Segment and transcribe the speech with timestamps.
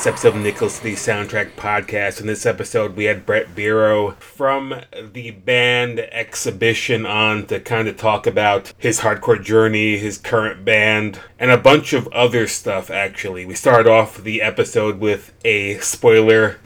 [0.00, 2.22] latest episode of Nickel City Soundtrack Podcast.
[2.22, 4.74] In this episode, we had Brett Biro from
[5.12, 11.20] the band Exhibition on to kind of talk about his hardcore journey, his current band,
[11.38, 13.44] and a bunch of other stuff, actually.
[13.44, 16.56] We started off the episode with a spoiler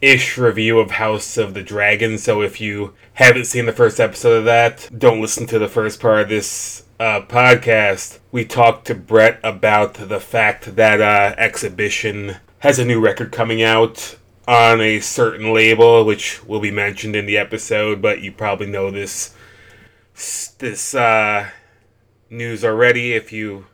[0.00, 4.38] ish review of House of the Dragon, so if you haven't seen the first episode
[4.38, 8.94] of that, don't listen to the first part of this uh, podcast, we talked to
[8.96, 15.00] Brett about the fact that uh, Exhibition has a new record coming out on a
[15.00, 19.34] certain label, which will be mentioned in the episode, but you probably know this
[20.58, 21.48] this uh,
[22.30, 23.66] news already if you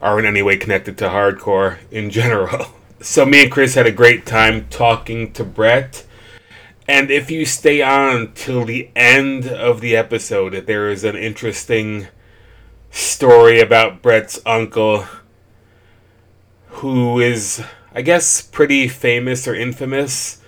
[0.00, 2.66] are in any way connected to hardcore in general.
[2.98, 6.06] So me and Chris had a great time talking to Brett.
[6.88, 12.08] And if you stay on till the end of the episode, there is an interesting
[12.90, 15.04] story about Brett's uncle,
[16.68, 17.62] who is,
[17.96, 20.42] I guess, pretty famous or infamous.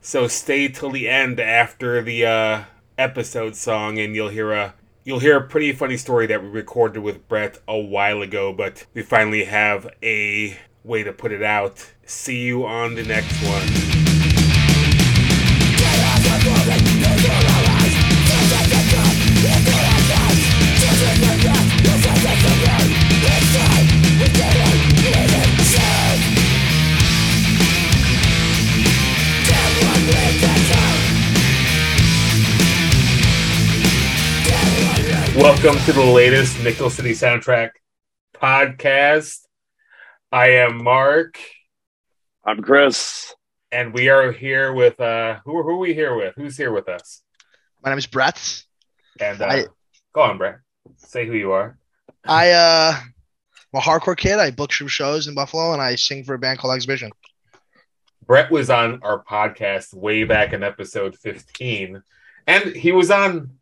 [0.00, 2.64] So stay till the end after the uh,
[2.96, 4.74] episode song, and you'll hear a
[5.04, 8.54] you'll hear a pretty funny story that we recorded with Brett a while ago.
[8.54, 11.92] But we finally have a way to put it out.
[12.06, 13.93] See you on the next one.
[35.36, 37.70] Welcome to the latest Nickel City Soundtrack
[38.34, 39.40] podcast.
[40.30, 41.38] I am Mark,
[42.44, 43.34] I'm Chris.
[43.72, 46.34] and we are here with uh who, who are we here with?
[46.36, 47.22] Who's here with us?
[47.82, 48.62] My name is Brett.
[49.20, 49.64] And uh, I-
[50.14, 50.58] go on, Brett.
[50.98, 51.76] Say who you are.
[52.24, 54.38] I uh I'm a hardcore kid.
[54.38, 57.10] I book some shows in Buffalo and I sing for a band called Exhibition.
[58.24, 62.02] Brett was on our podcast way back in episode 15.
[62.46, 63.58] And he was on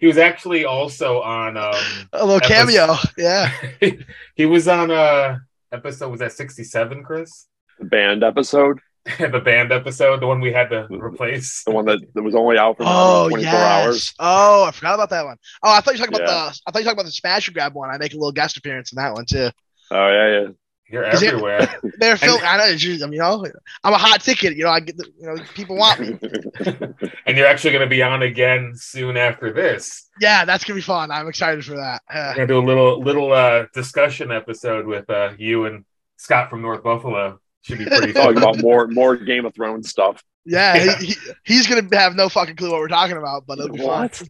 [0.00, 1.74] he was actually also on um
[2.12, 2.94] A little Epis- cameo.
[3.16, 3.52] Yeah.
[4.34, 5.36] he was on uh
[5.72, 7.46] episode was that 67, Chris?
[7.78, 8.80] The band episode,
[9.18, 11.62] the band episode, the one we had to replace.
[11.64, 13.54] the one that, that was only out for Oh 24 yes.
[13.86, 14.14] hours.
[14.18, 15.36] Oh, I forgot about that one.
[15.62, 16.24] Oh, I thought you were talking Yeah.
[16.24, 17.90] about the I thought you were talking about the Smash and Grab one.
[17.90, 19.50] I make a little guest appearance in that one too.
[19.92, 20.48] Oh yeah, yeah.
[20.90, 21.68] You're everywhere.
[21.98, 22.40] They're film.
[22.44, 22.64] I know.
[22.64, 23.44] it's just- You know,
[23.84, 24.56] I'm a hot ticket.
[24.56, 24.96] You know, I get.
[24.96, 26.18] The, you know, people want me.
[27.26, 30.08] and you're actually going to be on again soon after this.
[30.20, 31.10] Yeah, that's gonna be fun.
[31.10, 32.02] I'm excited for that.
[32.12, 35.84] Uh, We're going to do a little little uh, discussion episode with uh, you and
[36.16, 37.38] Scott from North Buffalo.
[37.62, 40.22] Should be pretty Talking about more more Game of Thrones stuff.
[40.44, 40.96] yeah, Yeah.
[40.98, 41.14] He, he,
[41.44, 44.16] he's gonna have no fucking clue what we're talking about, but it'll be What?
[44.16, 44.28] fun.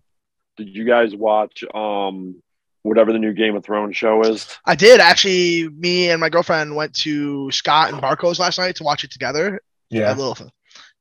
[0.57, 2.43] Did you guys watch um
[2.83, 4.47] whatever the new Game of Thrones show is?
[4.65, 5.69] I did actually.
[5.69, 9.57] Me and my girlfriend went to Scott and Barco's last night to watch it together.
[9.57, 9.61] A
[9.95, 10.13] Yeah.
[10.15, 10.51] little-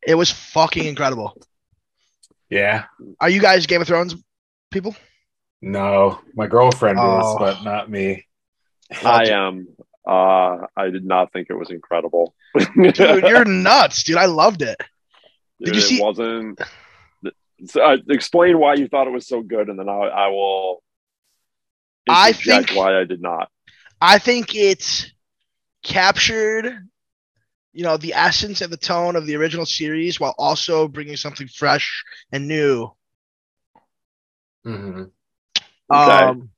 [0.05, 1.37] It was fucking incredible.
[2.49, 2.85] Yeah.
[3.19, 4.15] Are you guys Game of Thrones
[4.71, 4.95] people?
[5.61, 7.37] No, my girlfriend is, Oh.
[7.37, 8.25] but not me.
[9.03, 9.67] I am.
[10.07, 12.33] Uh, I did not think it was incredible.
[12.75, 14.17] Dude, you're nuts, dude.
[14.17, 14.77] I loved it.
[15.61, 16.59] Did you it see- wasn't.
[17.65, 20.81] So, uh, explain why you thought it was so good, and then I, I will.
[22.07, 23.49] I interject think- why I did not.
[24.01, 25.11] I think it
[25.83, 26.87] captured,
[27.73, 31.47] you know, the essence and the tone of the original series while also bringing something
[31.47, 32.89] fresh and new.
[34.63, 35.03] hmm
[35.91, 36.11] Okay.
[36.11, 36.49] Um,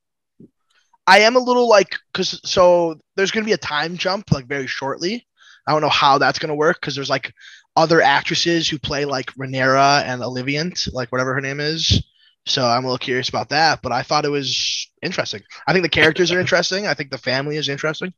[1.08, 4.68] I am a little like because so there's gonna be a time jump like very
[4.68, 5.26] shortly.
[5.68, 7.34] I don't know how that's gonna work because there's like
[7.76, 12.04] other actresses who play like Rhaenyra and Oliviant, like whatever her name is.
[12.46, 15.42] So I'm a little curious about that, but I thought it was interesting.
[15.68, 16.88] I think the characters are interesting.
[16.88, 18.14] I think the family is interesting.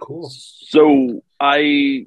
[0.00, 0.30] Cool.
[0.30, 2.06] So I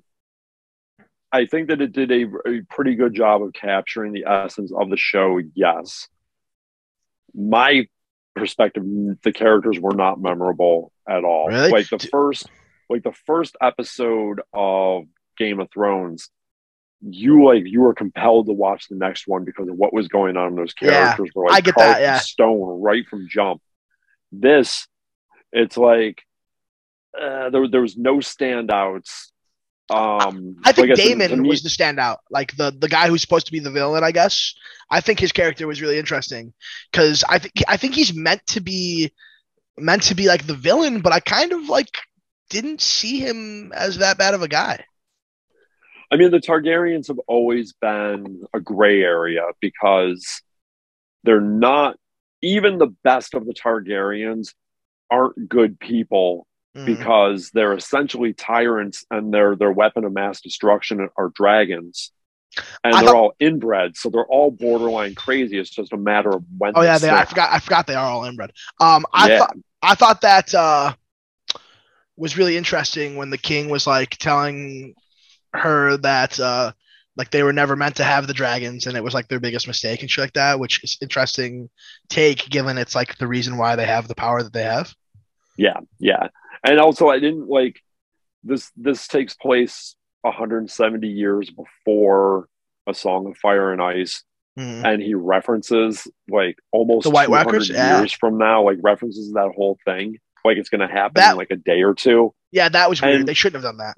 [1.31, 4.89] I think that it did a, a pretty good job of capturing the essence of
[4.89, 5.39] the show.
[5.53, 6.07] Yes,
[7.33, 7.87] my
[8.35, 8.83] perspective,
[9.23, 11.47] the characters were not memorable at all.
[11.47, 11.69] Really?
[11.69, 12.49] Like the first,
[12.89, 15.03] like the first episode of
[15.37, 16.29] Game of Thrones,
[17.01, 20.37] you like you were compelled to watch the next one because of what was going
[20.37, 20.55] on.
[20.55, 22.17] Those Yeah, characters were like I get that, yeah.
[22.17, 23.61] stone right from jump.
[24.31, 24.87] This,
[25.51, 26.23] it's like
[27.19, 29.27] uh, there there was no standouts.
[29.89, 33.07] Um, I think like said, to Daemon me- was the standout, like the the guy
[33.07, 34.03] who's supposed to be the villain.
[34.03, 34.53] I guess
[34.89, 36.53] I think his character was really interesting
[36.91, 39.13] because I think I think he's meant to be
[39.77, 41.89] meant to be like the villain, but I kind of like
[42.49, 44.85] didn't see him as that bad of a guy.
[46.11, 50.41] I mean, the Targaryens have always been a gray area because
[51.23, 51.97] they're not
[52.41, 54.53] even the best of the Targaryens
[55.11, 56.85] aren't good people Mhm.
[56.85, 62.11] because they're essentially tyrants and their their weapon of mass destruction are dragons.
[62.83, 65.57] And I they're thought- all inbred, so they're all borderline crazy.
[65.59, 66.73] It's just a matter of when.
[66.75, 67.49] Oh yeah, they, I forgot.
[67.51, 68.51] I forgot they are all inbred.
[68.79, 69.39] Um, I Yeah.
[69.39, 70.93] thought I thought that uh,
[72.15, 74.95] was really interesting when the king was like telling
[75.53, 76.71] her that uh,
[77.15, 79.67] like they were never meant to have the dragons and it was like their biggest
[79.67, 81.69] mistake and shit like that, which is interesting
[82.09, 84.93] take given it's like the reason why they have the power that they have.
[85.57, 86.27] Yeah, yeah.
[86.63, 87.79] And also I didn't like
[88.43, 92.47] this this takes place 170 years before
[92.87, 94.23] a song of fire and ice
[94.57, 94.83] Mhm.
[94.85, 97.69] and he references like almost The White 200 Walkers?
[97.69, 97.99] Yeah.
[97.99, 101.37] years from now like references that whole thing like it's going to happen That- in
[101.37, 102.33] like a day or two.
[102.51, 103.15] Yeah, that was weird.
[103.19, 103.95] And- they shouldn't have done that.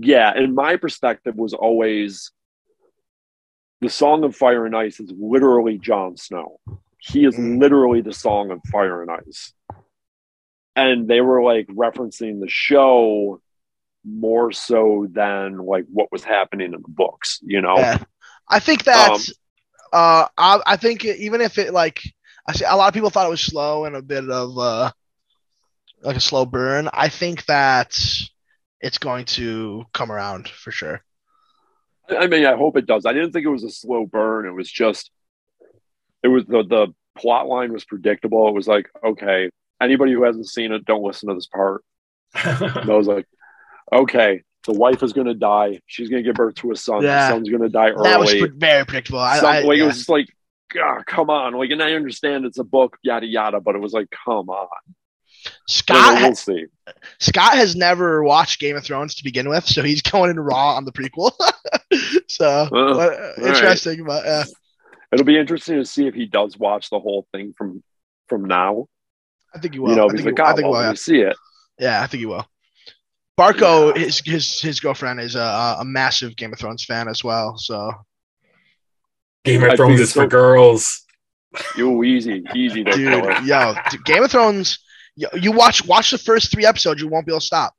[0.00, 2.30] Yeah, and my perspective was always
[3.80, 6.58] the song of fire and ice is literally Jon Snow.
[6.98, 7.60] He is Mm.
[7.60, 9.52] literally the song of fire and ice.
[10.74, 13.40] And they were like referencing the show
[14.04, 17.76] more so than like what was happening in the books, you know?
[17.78, 17.98] Yeah.
[18.48, 19.20] I think that Um,
[19.92, 22.02] uh, I, I think even if it like
[22.46, 24.90] I see a lot of people thought it was slow and a bit of uh,
[26.02, 26.88] like a slow burn.
[26.92, 27.98] I think that
[28.80, 31.02] it's going to come around for sure.
[32.10, 33.04] I mean, I hope it does.
[33.04, 34.46] I didn't think it was a slow burn.
[34.46, 35.10] It was just,
[36.22, 38.48] it was the the plot line was predictable.
[38.48, 41.84] It was like, okay, anybody who hasn't seen it, don't listen to this part.
[42.34, 43.26] I was like,
[43.92, 45.80] okay, the wife is going to die.
[45.86, 47.02] She's going to give birth to a son.
[47.02, 47.28] Yeah.
[47.28, 48.02] The son's going to die early.
[48.04, 48.40] That was early.
[48.48, 49.20] pre- very predictable.
[49.20, 49.84] I, Some- I, like yeah.
[49.84, 50.28] it was just like,
[50.72, 51.54] God, come on.
[51.54, 54.68] Like, and I understand it's a book, yada yada, but it was like, come on.
[55.66, 56.64] Scott Anyway, we'll see.
[57.20, 60.76] Scott has never watched Game of Thrones to begin with, so he's going in raw
[60.76, 61.32] on the prequel.
[62.28, 64.44] so Uh, uh, interesting, but uh,
[65.12, 67.82] It'll be interesting to see if he does watch the whole thing from
[68.28, 68.88] from now.
[69.54, 69.90] I think he will.
[69.90, 70.82] you know, I he's think, like, he, I think he will.
[70.82, 70.94] Yeah.
[70.94, 71.36] see it.
[71.78, 72.46] yeah, I think he will.
[73.38, 74.02] Barco, Yeah.
[74.04, 77.56] his his his girlfriend is a, a massive Game of Thrones fan as well.
[77.56, 77.92] So
[79.44, 81.04] Game of Thrones think is for girls.
[81.76, 83.40] You easy, easy there, dude, Keller.
[83.44, 84.78] yo, d- Game of Thrones.
[85.18, 87.74] Yo, You watch watch the first three episodes, you won't be able to stop.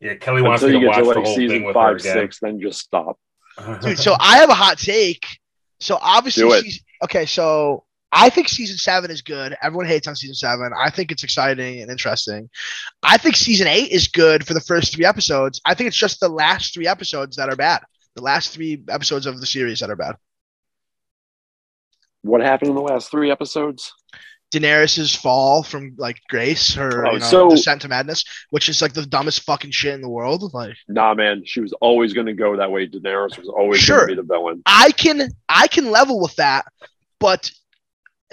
[0.00, 1.64] Yeah, Kelly wants Until me you to get watch to the like whole thing season
[1.64, 2.12] with five, her again.
[2.12, 3.18] six, then just stop.
[3.80, 3.98] dude.
[3.98, 5.24] So I have a hot take.
[5.80, 6.62] So obviously, Do it.
[6.64, 7.24] season, okay.
[7.26, 9.56] So I think season seven is good.
[9.62, 10.70] Everyone hates on season seven.
[10.78, 12.48] I think it's exciting and interesting.
[13.02, 15.60] I think season eight is good for the first three episodes.
[15.64, 17.82] I think it's just the last three episodes that are bad.
[18.14, 20.16] The last three episodes of the series that are bad.
[22.22, 23.92] what happened in the last three episodes?
[24.52, 28.80] Daenerys's fall from like grace, her Oh, you know, so- descent to madness, which is
[28.80, 30.54] like the dumbest fucking shit in the world.
[30.54, 32.86] Like Nah, man, she was always going to go that way.
[32.86, 34.06] Daenerys was always Sure.
[34.06, 34.62] going to be the villain.
[34.66, 36.64] I can I can level with that,
[37.18, 37.50] but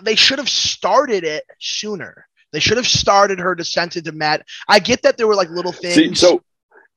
[0.01, 2.27] they should have started it sooner.
[2.51, 4.43] They should have started her descent into mad.
[4.67, 5.95] I get that there were like little things.
[5.95, 6.43] See, so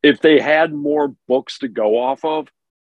[0.03, 2.49] if they had more books to go off of,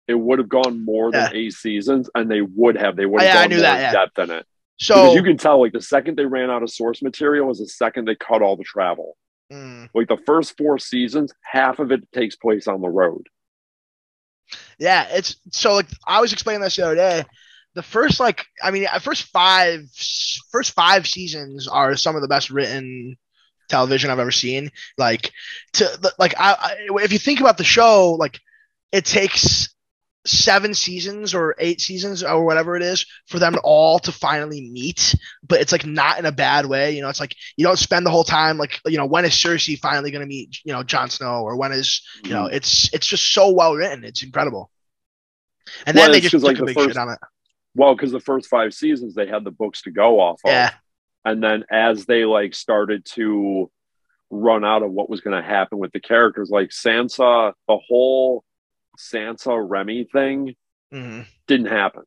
[0.09, 2.97] it would have gone more than eight seasons, and they would have.
[2.97, 3.93] They would oh, have Yeah, I gone knew more that, yeah.
[3.93, 4.47] depth in it.
[4.79, 7.59] So because you can tell, like the second they ran out of source material was
[7.59, 9.17] the second they cut all the travel.
[9.53, 13.29] Mm, Like the first four seasons, half of it takes place on the road.
[14.79, 17.25] yeah, it's so like I was explaining this the other day.
[17.75, 19.81] The first like I mean, uh, first five
[20.51, 23.17] first five seasons are some of the best written
[23.69, 24.71] television I've ever seen.
[24.99, 25.33] Like
[25.75, 28.41] to like I, I if you think about the show, like
[28.93, 29.75] it takes
[30.27, 35.15] seven seasons or eight seasons or whatever it is for them all to finally meet
[35.47, 37.09] but it's like not in a bad way you know?
[37.09, 40.11] It's like you don't spend the whole time like you know when is cersei finally
[40.11, 42.57] going to meet you know Jon snow or when is you know mm-hmm.
[42.57, 44.71] it's it's just so well written it's incredible.
[45.85, 47.19] And Well, then they just took like, a the big first- shit on it.
[47.75, 50.51] Well, because the first five seasons they had the books to go off of.
[50.51, 50.73] yeah.
[51.25, 53.71] And then as they like started to
[54.31, 58.45] run out of what was going to happen with the characters, like Sansa, the whole
[58.97, 60.55] Sansa Ramsay thing
[60.91, 62.03] hmm didn't happen.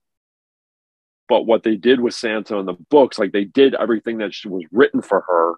[1.29, 4.49] But what they did with Sansa in the books, like they did everything that she
[4.49, 5.53] was written for her.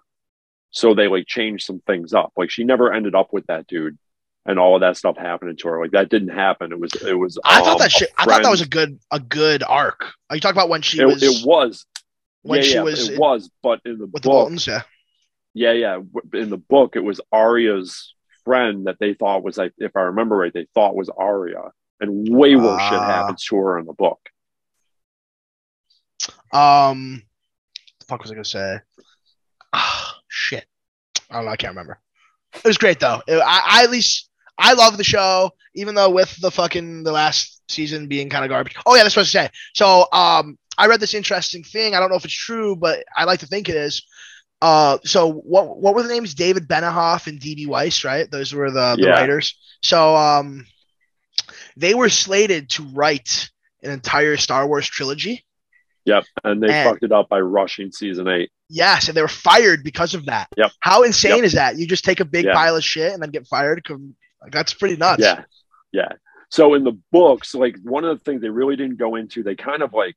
[0.70, 2.32] So they like changed some things up.
[2.36, 3.98] Like she never ended up with that dude
[4.46, 5.80] and all of that stuff happening to her.
[5.80, 6.72] Like that didn't happen.
[6.72, 8.98] It was, it was, i thought um, that shit i thought that was a good
[9.10, 11.86] a good arc are you talking about when she it, was it was,
[12.42, 14.82] when yeah, she yeah, was it in- was, but in the the book, boltons yeah
[15.54, 16.00] Yeah, yeah.
[16.34, 20.36] In the book, it was Arya's friend that they thought was like, if I remember
[20.36, 23.04] right, they thought was Arya, and way worse shit Ah.
[23.06, 24.20] happens to her in the book.
[26.52, 27.22] Um,
[28.00, 28.78] the fuck was I gonna say?
[29.72, 30.66] Ah, shit.
[31.30, 31.50] I don't know.
[31.50, 31.98] I can't remember.
[32.54, 33.22] It was great though.
[33.26, 37.12] It- I, I at least I love the show, even though with the fucking the
[37.12, 38.74] last season being kind of garbage.
[38.84, 39.60] Oh yeah, that's what I was supposed to say.
[39.74, 41.94] So um, I read this interesting thing.
[41.94, 44.02] I don't know if it's true, but I like to think it is.
[44.62, 46.34] Uh, so what what were the names?
[46.34, 47.66] David Benioff and D.B.
[47.66, 48.30] Weiss, right?
[48.30, 49.10] Those were the, the Yeah.
[49.10, 49.58] writers.
[49.82, 50.64] So um,
[51.76, 53.50] they were slated to write
[53.82, 55.44] an entire Star Wars trilogy.
[56.04, 56.24] Yep.
[56.44, 58.50] And they And- fucked it up by rushing season eight.
[58.68, 60.46] Yes, and they were fired because of that.
[60.56, 60.70] Yep.
[60.80, 61.44] How insane Yep.
[61.44, 61.76] is that?
[61.76, 62.54] You just take a big Yeah.
[62.54, 63.84] pile of shit and then get fired.
[64.40, 65.22] Like, that's pretty nuts.
[65.22, 65.42] Yeah.
[65.92, 66.08] Yeah.
[66.50, 69.56] So in the books, like one of the things they really didn't go into, they
[69.56, 70.16] kind of like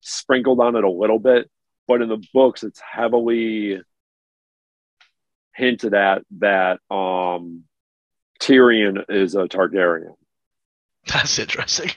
[0.00, 1.50] sprinkled on it a little bit,
[1.88, 3.80] but in the books, it's heavily
[5.54, 7.64] hinted at that um
[8.40, 10.14] Tyrion is a Targaryen.
[11.06, 11.90] That's interesting.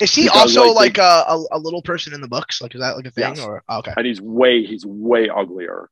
[0.00, 2.62] Is he Because, also like, like, a, a, a little person in the books?
[2.62, 3.24] Like, is that like a thing?
[3.34, 3.44] Yes.
[3.44, 5.90] Or oh, okay, and he's way he's way uglier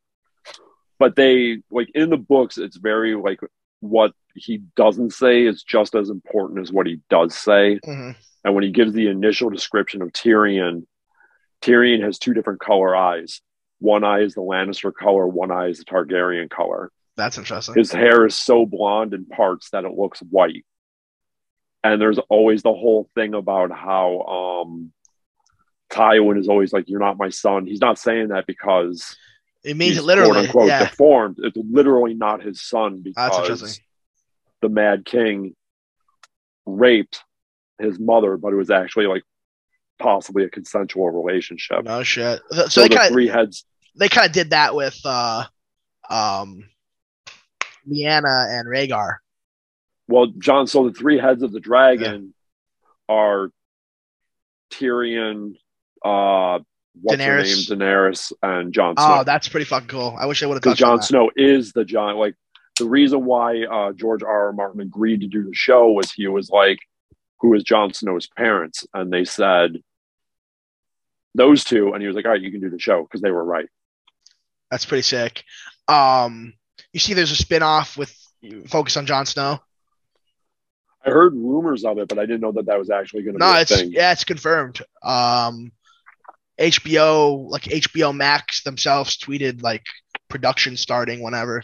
[1.01, 3.41] but they like in the books it's very like
[3.81, 8.11] what he doesn't say is just as important as what he does say hmm
[8.43, 10.87] and when he gives the initial description of tyrion
[11.63, 13.41] tyrion has two different color eyes
[13.79, 17.75] one eye is the lannister color one eye is the targaryen color that's interesting.
[17.75, 20.65] his hair is so blonde in parts that it looks white
[21.83, 24.21] and there's always the whole thing about how
[24.65, 24.93] um
[25.91, 29.17] Tywin is always like, "You're not my son." He's not saying that because
[29.65, 30.31] It means he's it literally.
[30.31, 31.37] quote unquote yeah, deformed.
[31.41, 33.81] It's literally not his son because
[34.63, 35.55] the Mad King
[36.65, 37.25] raped
[37.81, 39.25] his mother, but it was actually like
[40.01, 41.85] possibly a consensual relationship.
[41.85, 42.41] no shit.
[42.51, 43.65] So, So, they the kind of three heads,
[43.97, 45.45] they kind of did that with uh,
[46.09, 46.65] um,
[47.89, 49.17] Lyanna and Rhaegar.
[50.09, 50.67] well, John.
[50.67, 52.35] So the three heads of the dragon
[53.09, 53.51] are
[54.73, 55.55] Tyrion,
[56.05, 56.59] uh,
[57.01, 57.71] what's her name, Daenerys.
[57.71, 59.19] Daenerys, and Jon Snow.
[59.21, 60.17] Oh, that's pretty fucking cool.
[60.19, 61.03] I wish I would have because Jon.
[61.03, 62.17] Snow is the John.
[62.17, 62.35] Like
[62.79, 64.47] the reason why uh, George R.
[64.47, 64.53] R.
[64.53, 66.79] Martin agreed to do the show was he was like,
[67.41, 69.79] "Who is Jon Snow's parents?" And they said
[71.35, 73.31] those two, and he was like, "All right, you can do the show," because they
[73.31, 73.69] were right.
[74.71, 75.45] That's pretty sick.
[75.89, 76.55] Um,
[76.93, 78.15] you see, there's a spin-off with
[78.69, 79.59] focus on Jon Snow.
[81.05, 83.39] I heard rumors of it, but I didn't know that that was actually going to
[83.39, 83.91] No, be a it's thing.
[83.93, 84.81] yeah, it's confirmed.
[85.03, 85.73] Um,
[86.59, 89.85] HBO, like HBO Max themselves, tweeted like
[90.29, 91.63] production starting whenever.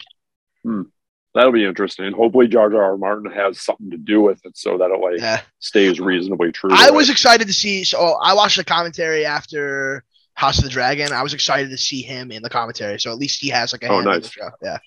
[1.37, 2.11] That'll be interesting.
[2.13, 2.83] Hopefully, George R.
[2.83, 2.97] R.
[2.97, 6.71] Martin has something to do with it, so that it like Yeah, stays reasonably true.
[6.73, 6.93] I it.
[6.93, 7.83] was excited to see.
[7.83, 10.03] So I watched the commentary after
[10.33, 11.11] House of the Dragon.
[11.13, 12.99] I was excited to see him in the commentary.
[12.99, 14.23] So at least he has like a Oh, hand in nice.
[14.23, 14.49] the show.
[14.63, 14.77] Yeah.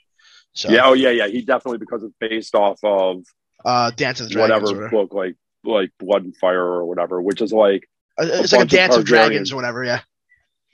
[0.53, 1.29] So Yeah, oh yeah, yeah.
[1.29, 3.23] He definitely because it's based off of
[3.65, 4.63] uh, Dance of the Dragons.
[4.73, 7.89] whatever or- book, like like Blood and Fire or whatever, which is like
[8.21, 9.85] Uh, it's like a bunch of Dance of, Dragons or whatever.
[9.85, 10.01] Yeah.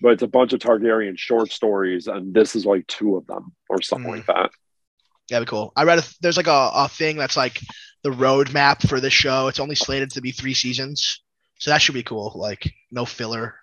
[0.00, 3.52] but it's a bunch of Targaryen short stories, and this is like two of them
[3.68, 4.16] or something Mm.
[4.16, 4.50] like that.
[5.28, 5.72] Yeah, be cool.
[5.76, 7.60] I read a, there's like a, a thing that's like
[8.02, 9.48] the roadmap for this show.
[9.48, 11.22] It's only slated to be three seasons,
[11.58, 12.32] so that should be cool.
[12.36, 13.54] Like no filler.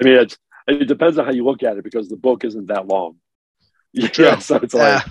[0.00, 2.66] I mean, it's it depends on how you look at it because the book isn't
[2.66, 3.16] that long.
[3.94, 5.02] Yeah, so it's Yeah.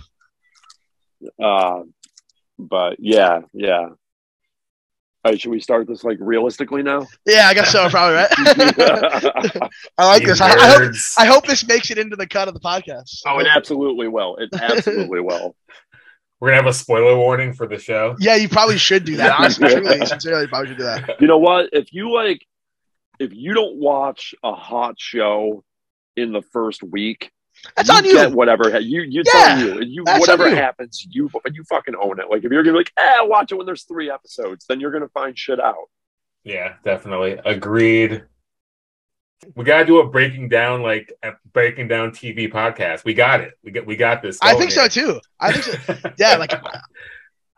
[1.21, 1.83] like, uh,
[2.57, 3.89] but yeah, yeah.
[5.23, 7.05] All right, should we start this like realistically now?
[7.27, 7.87] Yeah, I guess so.
[7.89, 8.31] Probably right.
[8.79, 10.41] oh, I like You this.
[10.41, 10.93] I, I hope.
[11.19, 13.21] I hope this makes it into the cut of the podcast.
[13.27, 14.37] Oh, it absolutely will.
[14.37, 15.55] It absolutely will.
[16.39, 18.15] We're gonna have a spoiler warning for the show.
[18.19, 19.39] yeah, you probably should do that.
[19.39, 21.21] Honestly, truly, sincerely, you probably should do that.
[21.21, 21.69] You know what?
[21.71, 22.43] If you like,
[23.19, 25.63] if you don't watch a hot show
[26.17, 27.31] in the first week,
[27.75, 28.13] That's on you.
[28.13, 30.55] Get whatever you you Yeah, tell you you whatever on you.
[30.55, 32.29] happens you you fucking own it.
[32.29, 34.91] Like if you're gonna be like, eh, watch it when there's three episodes, then you're
[34.91, 35.89] gonna find shit out.
[36.43, 37.39] Yeah, definitely.
[37.45, 38.23] Agreed.
[39.55, 43.03] We gotta do a breaking down like a breaking down TV podcast.
[43.03, 43.53] We got it.
[43.63, 44.37] We got we got this.
[44.41, 45.19] I going think so too.
[45.39, 46.11] I think so.
[46.17, 46.53] Yeah, like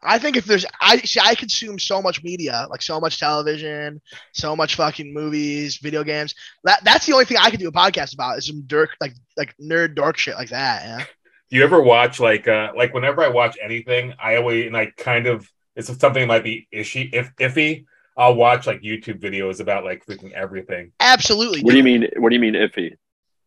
[0.05, 4.01] I think if there's I see I consume so much media, like so much television,
[4.33, 6.35] so much fucking movies, video games.
[6.63, 9.13] That that's the only thing I could do a podcast about is some dork like
[9.37, 10.83] like nerd dork shit like that.
[10.83, 11.05] Yeah.
[11.49, 14.91] Do you ever watch like uh like whenever I watch anything, I always and I
[14.97, 17.85] kind of it's something that might be ishy if iffy.
[18.15, 20.91] I'll watch like YouTube videos about like freaking everything.
[20.99, 21.61] Absolutely.
[21.61, 22.07] What do you mean?
[22.17, 22.97] What do you mean iffy?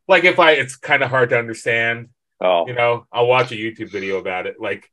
[0.09, 2.09] Like if I it's kind of hard to understand,
[2.41, 4.61] Oh, you know, I'll watch a YouTube video about it.
[4.61, 4.91] Like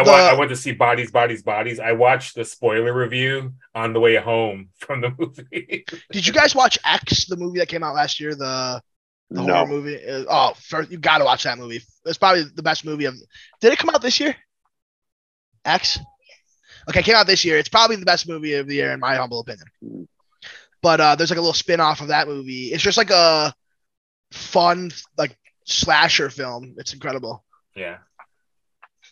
[0.00, 1.80] I The- wa- I went to see Bodies, Bodies, Bodies.
[1.80, 5.84] I watched the spoiler review on the way home from the movie.
[6.12, 8.34] Did you guys watch X, the movie that came out last year?
[8.34, 8.82] The
[9.30, 9.52] the no.
[9.54, 9.98] horror movie.
[10.08, 11.80] Uh, Oh, first, you got to watch that movie.
[12.04, 13.14] It's probably the best movie of.
[13.60, 14.36] Did it come out this year?
[15.64, 15.98] X.
[16.88, 17.58] Okay, came out this year.
[17.58, 19.66] It's probably the best movie of the year in my humble opinion.
[20.82, 22.66] But uh, there's like a little spin off of that movie.
[22.66, 23.52] It's just like a
[24.30, 26.74] fun like slasher film.
[26.78, 27.44] It's incredible.
[27.74, 27.98] yeah.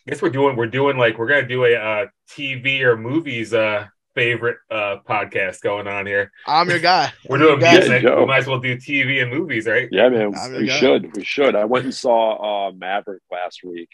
[0.07, 3.87] Guess we're doing we're doing like we're gonna do a uh, TV or movies uh
[4.13, 6.31] favorite uh podcast going on here.
[6.47, 7.11] I'm your guy.
[7.29, 7.77] We're I'm doing your guy.
[7.79, 8.01] music.
[8.03, 8.19] Joe.
[8.21, 9.89] we might as well do TV and movies, right?
[9.91, 11.15] Yeah, man, I'm we gonna- should.
[11.17, 11.53] We should.
[11.55, 13.89] I went and saw uh, Maverick last week.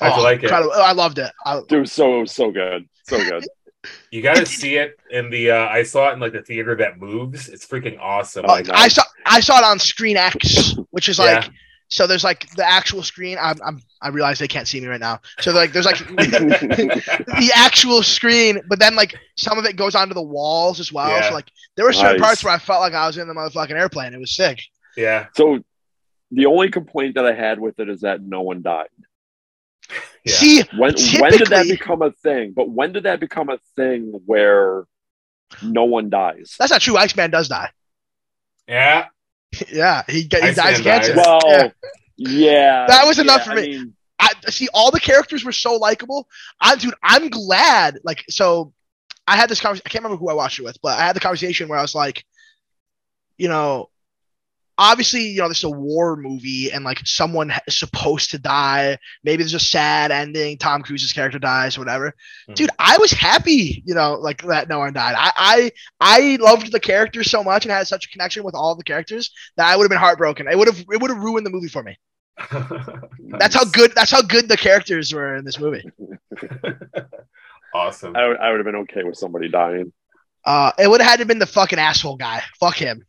[0.00, 0.44] How'd you like it?
[0.44, 0.72] incredible.
[0.74, 1.30] Oh, I loved it.
[1.44, 3.44] I, It was so it was so good, so good.
[4.10, 5.52] You got to see it in the.
[5.52, 7.48] uh I saw it in like the theater that moves.
[7.48, 8.44] It's freaking awesome.
[8.46, 11.50] oh, Like, I saw I saw it on Screen X, which is like Yeah.
[11.88, 12.06] So.
[12.06, 13.36] There's like the actual screen.
[13.40, 15.20] I'm, I'm I realize they can't see me right now.
[15.40, 20.14] So like there's like the actual screen, but then like some of it goes onto
[20.14, 21.08] the walls as well.
[21.08, 21.28] Yeah.
[21.28, 22.26] So like there were certain Nice.
[22.26, 24.14] parts where I felt like I was in the motherfucking airplane.
[24.14, 24.60] It was sick.
[24.96, 25.58] yeah, So
[26.30, 28.88] the only complaint that I had with it is that no one died.
[30.24, 30.34] Yeah.
[30.34, 32.52] See, When when did that become a thing?
[32.54, 34.84] But when did that become a thing where
[35.62, 36.54] no one dies?
[36.58, 36.96] that's not true.
[36.98, 37.70] Iceman does die.
[38.68, 39.06] yeah.
[39.72, 41.14] Yeah, he, he Iceman dies of cancer.
[41.16, 41.68] Well, Yeah.
[42.16, 42.86] yeah.
[42.86, 43.68] That was enough yeah, for I me.
[43.68, 46.28] mean, I see all the characters were so likable.
[46.60, 47.98] I dude, I'm glad.
[48.04, 48.72] Like, so
[49.26, 49.82] I had this conversation.
[49.86, 51.82] I can't remember who I watched it with, but I had the conversation where I
[51.82, 52.24] was like,
[53.36, 53.90] you know,
[54.78, 58.96] obviously, you know, this is a war movie, and like someone is supposed to die.
[59.24, 60.56] Maybe there's a sad ending.
[60.56, 62.14] Tom Cruise's character dies, or whatever.
[62.48, 62.54] Mhm.
[62.54, 65.14] Dude, I was happy, you know, like that no one died.
[65.18, 68.74] I, I I loved the characters so much and had such a connection with all
[68.76, 70.46] the characters that I would have been heartbroken.
[70.48, 71.98] It would have it would have ruined the movie for me.
[73.40, 75.82] That's how good that's how good the characters were in this movie.
[77.74, 78.16] awesome.
[78.16, 79.92] I, would- I would have been okay with somebody dying.
[80.44, 82.42] Uh, it would have had to been the fucking asshole guy.
[82.60, 83.04] Fuck him.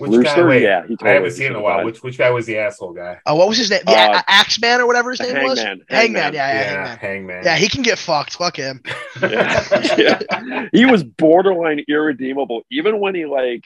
[0.00, 0.42] Which guy?
[0.46, 1.78] Wait, yeah, he I haven't seen in a while.
[1.78, 1.86] died.
[1.86, 3.20] Which which guy was the asshole guy?
[3.26, 3.80] Uh, what was his name?
[3.84, 5.58] The Uh, Axeman or whatever his name was.
[5.58, 6.34] Hangman, Hangman.
[6.34, 6.98] Yeah, yeah, Yeah, Hangman.
[6.98, 7.44] Hangman.
[7.44, 8.34] Yeah, he can get fucked.
[8.34, 8.82] Fuck him.
[9.22, 9.66] Yeah.
[9.98, 10.68] yeah.
[10.72, 12.62] He was borderline irredeemable.
[12.70, 13.64] Even when he like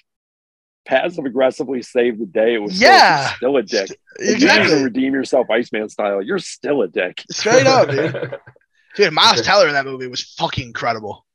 [0.86, 3.28] passive aggressively saved the day, it was Yeah.
[3.28, 3.90] he's still a dick.
[4.18, 4.70] If you Exactly.
[4.70, 7.22] can redeem yourself Iceman style, you're still a dick.
[7.30, 8.38] Straight up, dude.
[8.96, 11.26] Dude, Miles Teller in that movie was fucking incredible.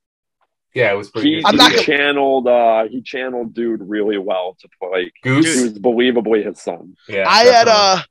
[0.74, 1.30] Yeah, it was pretty.
[1.30, 1.46] He, good.
[1.46, 5.62] I'm he not gonna- channeled uh he channeled dude really well to like he Goose.
[5.62, 6.96] was believably his son.
[7.08, 7.74] Yeah, I had definitely.
[7.74, 8.02] uh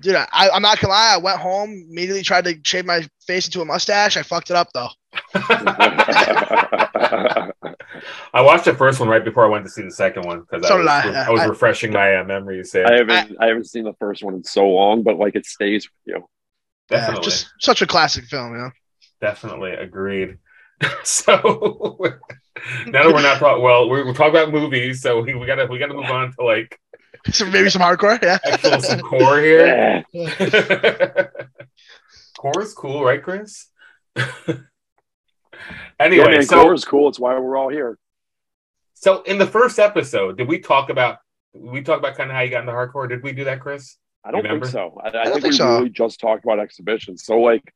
[0.00, 3.46] dude, I, I'm not gonna lie, I went home, immediately tried to shave my face
[3.46, 4.16] into a mustache.
[4.16, 4.88] I fucked it up though.
[8.32, 10.66] I watched the first one right before I went to see the second one because
[10.66, 11.26] So I, was, I.
[11.26, 12.72] I was I- refreshing my uh, memories.
[12.74, 15.46] Yeah, I haven't I, haven't seen the first one in so long, but like it
[15.46, 16.24] stays with you.
[16.90, 18.70] Yeah, definitely, just such a classic film, you know.
[19.20, 20.38] definitely agreed.
[21.04, 21.98] so
[22.86, 25.66] now that we're not talking, well, we're, we're talking about movies, so we, we gotta
[25.66, 26.78] we gotta move on to like
[27.32, 28.38] So maybe some hardcore, yeah.
[28.44, 30.04] actual some core here.
[30.12, 31.26] Yeah.
[32.38, 33.66] core is cool, right, Chris?
[34.16, 34.24] Yeah,
[35.98, 37.08] anyway, man, so core is cool.
[37.08, 37.98] It's why we're all here.
[38.94, 41.18] so in the first episode, did we talk about
[41.52, 43.08] we talk about kind of how you got into hardcore?
[43.08, 43.96] Did we do that, Chris?
[44.24, 44.66] I don't Remember?
[44.66, 45.00] think so.
[45.02, 45.76] I, I, don't think, think we so.
[45.78, 47.24] really just talked about exhibitions.
[47.24, 47.72] So like,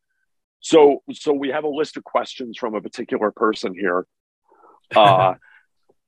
[0.65, 4.07] so so we have a list of questions from a particular person here.
[4.95, 5.35] Uh,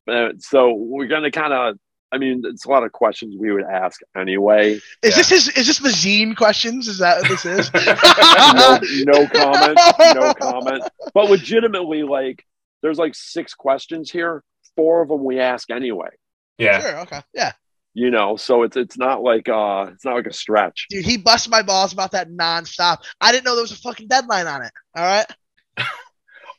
[0.08, 1.76] uh, so we're gonna kind of.
[2.12, 4.74] I mean, it's a lot of questions we would ask anyway.
[4.74, 5.16] Is Yeah.
[5.16, 6.86] this his is this the zine questions?
[6.86, 7.70] Is that what this is?
[7.74, 8.78] no,
[9.12, 9.78] no comment.
[10.14, 10.82] No comment.
[11.14, 12.44] But legitimately, like,
[12.82, 14.44] there's like six questions here.
[14.76, 16.10] Four of them we ask anyway.
[16.58, 17.20] Yeah, Sure, okay.
[17.34, 17.52] Yeah.
[17.98, 20.86] You know, so it's it's not like uh it's not like a stretch.
[20.90, 22.98] Dude, he busted my balls about that nonstop.
[23.22, 24.72] I didn't know there was a fucking deadline on it.
[24.94, 25.26] All right.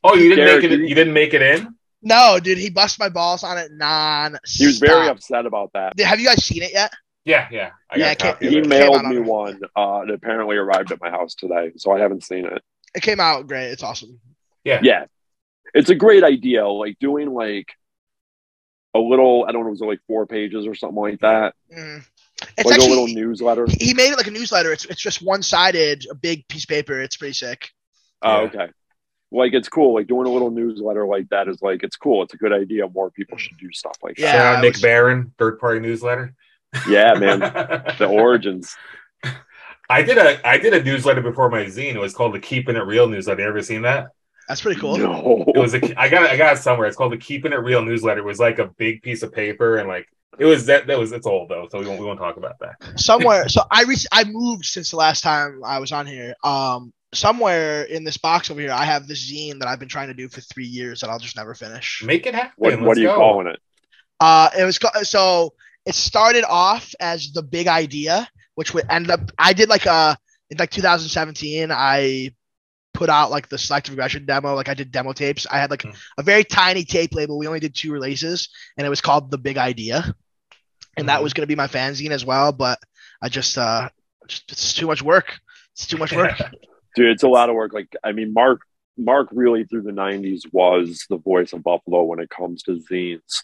[0.04, 0.78] Oh, you didn't Derek, make it.
[0.78, 1.76] did You didn't make it in.
[2.04, 4.38] No, dude, he busted my balls on it non.
[4.48, 6.00] He was very upset about that.
[6.00, 6.92] Have you guys seen it yet?
[7.26, 7.72] Yeah, yeah.
[7.92, 8.68] I Yeah, I got can't- He it.
[8.68, 9.60] mailed out on me one.
[9.76, 12.62] Uh, it apparently arrived at my house today, so I haven't seen it.
[12.96, 13.66] It came out great.
[13.72, 14.20] It's awesome.
[14.64, 15.06] Yeah yeah,
[15.74, 16.68] it's a great idea.
[16.68, 17.68] Like doing like
[18.98, 19.46] a little.
[19.48, 21.54] I don't know, it was like four pages or something like that.
[21.76, 22.04] Mm.
[22.58, 23.68] It's like actually a little newsletter.
[23.80, 24.72] he made it like a newsletter.
[24.72, 27.02] It's it's just one sided, a big piece of paper.
[27.02, 27.70] It's pretty sick.
[28.22, 28.48] Oh, Yeah.
[28.48, 28.68] okay.
[29.32, 29.94] Like it's cool.
[29.96, 32.24] Like doing a little newsletter like that is like it's cool.
[32.24, 32.88] It's a good idea.
[32.88, 35.80] More people should do stuff like Yeah, Shout I out Nick was- Barron, third party
[35.80, 36.34] newsletter.
[36.88, 37.40] Yeah, man.
[38.00, 38.76] the origins.
[39.90, 41.96] I did a I did a newsletter before my zine.
[41.96, 43.42] It was called the Keeping It Real newsletter.
[43.42, 44.10] You ever seen that?
[44.48, 44.98] That's pretty cool.
[44.98, 45.44] No.
[45.54, 46.88] It was a I got it I got it somewhere.
[46.88, 48.20] It's called the Keeping It Real newsletter.
[48.20, 50.08] It was like a big piece of paper and like
[50.40, 52.60] it was that that was it's old though, so we won't we won't talk about
[52.60, 53.00] that.
[53.00, 53.50] Somewhere.
[53.50, 56.36] So I re- I moved since the last time I was on here.
[56.44, 60.10] Um, somewhere in this box over here, I have this zine that I've been trying
[60.10, 62.04] to do for three years that I'll just never finish.
[62.06, 62.54] Make it happen.
[62.58, 63.16] What, what are you go.
[63.16, 63.60] calling it?
[64.20, 65.54] Uh, it was ca- so
[65.86, 69.32] it started off as the big idea, which would end up.
[69.40, 70.18] I did like a
[70.50, 71.72] in like 2017.
[71.72, 72.32] I
[72.98, 74.56] put out like the selective regression demo.
[74.56, 75.46] Like I did demo tapes.
[75.50, 75.92] I had like Hmm.
[76.18, 77.38] a very tiny tape label.
[77.38, 80.16] We only did two releases, and it was called the Big Idea,
[80.98, 81.24] and that Mhm.
[81.24, 82.52] was going to be my fanzine as well.
[82.52, 82.80] But
[83.22, 83.90] I just uh,
[84.28, 85.38] just, it's too much work.
[85.74, 86.34] It's too much work.
[86.96, 87.72] dude, it's a lot of work.
[87.72, 88.62] Like, I mean, Mark
[88.98, 93.44] Mark really through the '90s was the voice of Buffalo when it comes to zines.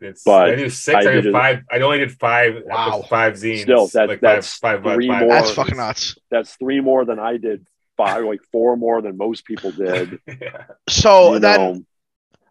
[0.00, 0.96] It's, But I do six.
[1.06, 1.60] I, I did did five.
[1.70, 2.54] I only did five.
[2.64, 3.04] Wow.
[3.08, 3.62] Five zines.
[3.62, 5.28] Still, that- like that's five, five, three five, more.
[5.30, 6.16] That's fucking nuts.
[6.30, 7.66] That's three more than I did.
[7.96, 10.18] Five, like four more than most people did.
[10.26, 10.64] yeah.
[10.88, 11.82] So you then know.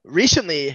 [0.04, 0.70] recently,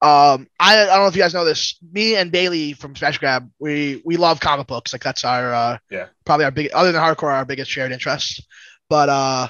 [0.00, 1.78] um, I, I don't know if you guys know this.
[1.92, 4.92] Me and Bailey from Smash Grab, we we love comic books.
[4.92, 6.06] Like that's our uh, Yeah.
[6.24, 8.46] probably our big other than hardcore, our biggest shared interest.
[8.88, 9.48] But uh,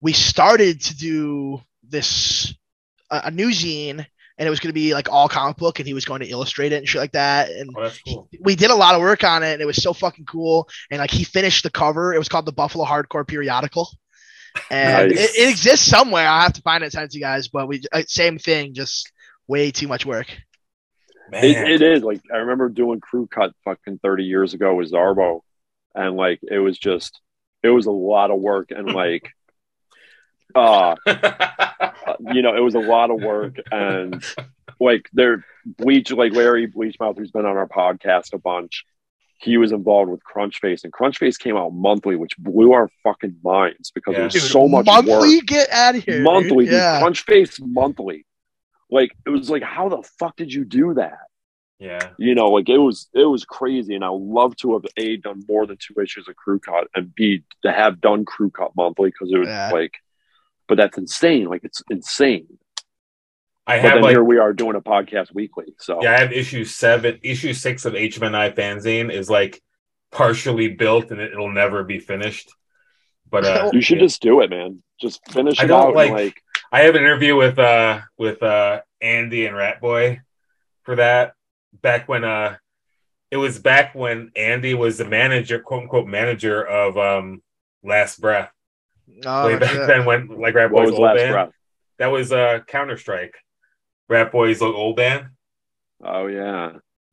[0.00, 2.54] we started to do this
[3.10, 4.04] a, a new zine,
[4.38, 6.28] and it was going to be like all comic book, and he was going to
[6.28, 7.50] illustrate it and shit like that.
[7.50, 8.28] And Oh, that's cool.
[8.40, 10.68] we did a lot of work on it, and it was so fucking cool.
[10.90, 12.12] And like he finished the cover.
[12.14, 13.88] It was called the Buffalo Hardcore Periodical,
[14.70, 15.18] and Nice.
[15.18, 16.26] it, it exists somewhere.
[16.26, 17.48] I'll have to find it and send it to you guys.
[17.48, 19.10] But we uh, same thing, just
[19.46, 20.26] way too much work.
[21.30, 21.44] Man.
[21.44, 25.40] It, it is like I remember doing crew cut fucking 30 years ago with Zarbo,
[25.94, 27.20] and like it was just
[27.62, 29.30] it was a lot of work and like
[30.54, 30.94] uh
[32.32, 34.22] you know it was a lot of work and
[34.78, 38.84] like they're bleach like Larry Bleachmouth who's been on our podcast a bunch
[39.38, 43.90] he was involved with Crunchface and Crunchface came out monthly which blew our fucking minds
[43.90, 44.20] because Yeah.
[44.20, 45.36] it was Dude, so much monthly.
[45.36, 46.22] work Get out of here.
[46.22, 46.74] monthly dude.
[46.74, 47.00] Yeah.
[47.02, 48.26] Crunchface monthly
[48.90, 51.18] like it was like how the fuck did you do that
[51.80, 52.10] yeah.
[52.18, 55.16] you know, like it was it was crazy, and I would love to have a
[55.16, 58.70] done more than two issues of crew cut, and b to have done crew cut
[58.76, 59.70] monthly because it was Yeah.
[59.72, 59.94] like,
[60.68, 61.46] but that's insane.
[61.46, 62.46] Like it's insane.
[63.66, 65.74] I But have then like here we are doing a podcast weekly.
[65.78, 66.12] So yeah.
[66.14, 67.18] I have issue seven.
[67.22, 69.62] Issue six of HMNI fanzine is like
[70.12, 72.50] partially built and it, it'll never be finished.
[73.30, 74.04] But uh, you should yeah.
[74.04, 74.82] just do it, man.
[75.00, 75.94] Just finish I it don't out.
[75.94, 76.36] like- and like
[76.70, 80.20] I have an interview with uh with uh Andy and Ratboy
[80.82, 81.32] for that
[81.82, 82.56] back when uh
[83.30, 87.42] it was back when Andy was the manager quote unquote manager of um
[87.82, 88.50] Last Breath.
[89.24, 89.86] Oh, Way back shit.
[89.86, 91.32] then when like Rat Boy's was old last band.
[91.32, 91.50] breath?
[91.98, 93.34] That was uh Counter Strike.
[94.08, 95.26] Rat Boy's old band.
[96.02, 96.72] Oh yeah,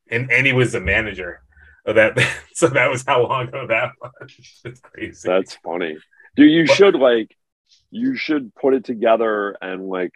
[0.10, 1.42] And and he was the manager
[1.86, 2.30] of that band.
[2.54, 4.62] So that was how long ago that was.
[4.66, 5.28] It's crazy.
[5.28, 5.98] that's funny,
[6.36, 6.52] dude.
[6.52, 7.36] You What- should like
[7.90, 10.12] you should put it together and like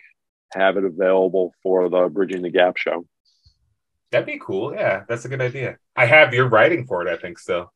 [0.54, 3.06] have it available for the Bridging the Gap show.
[4.12, 4.74] That'd be cool.
[4.74, 5.78] Yeah, that's a good idea.
[5.96, 7.72] I have your writing for it, I think still.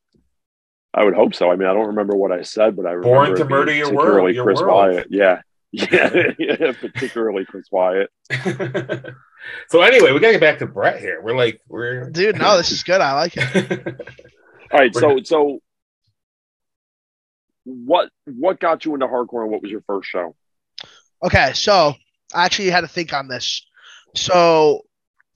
[0.94, 1.52] I would hope so.
[1.52, 3.94] I mean, I don't remember what I said, but I remember Born to murder your
[3.94, 4.74] world- your Chris world.
[4.94, 5.08] Wyatt.
[5.10, 8.10] Yeah, yeah, yeah, particularly Chris Wyatt.
[9.70, 11.22] so anyway, we gotta get back to Brett here.
[11.22, 13.02] We're like we're Dude, no, this is good.
[13.02, 14.02] I like it.
[14.72, 15.60] All right, We're so so
[17.66, 20.36] what what got you into hardcore, and what was your first show?
[21.24, 21.94] Okay, so
[22.34, 23.66] I actually had to think on this.
[24.16, 24.86] So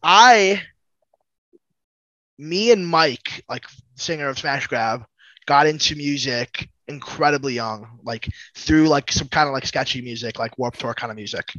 [0.01, 0.61] I,
[2.39, 3.65] me and Mike, like
[3.95, 5.03] singer of Smash Grab,
[5.45, 10.57] got into music incredibly young, like through like some kind of like sketchy music, like
[10.57, 11.51] Warped Tour kind of music.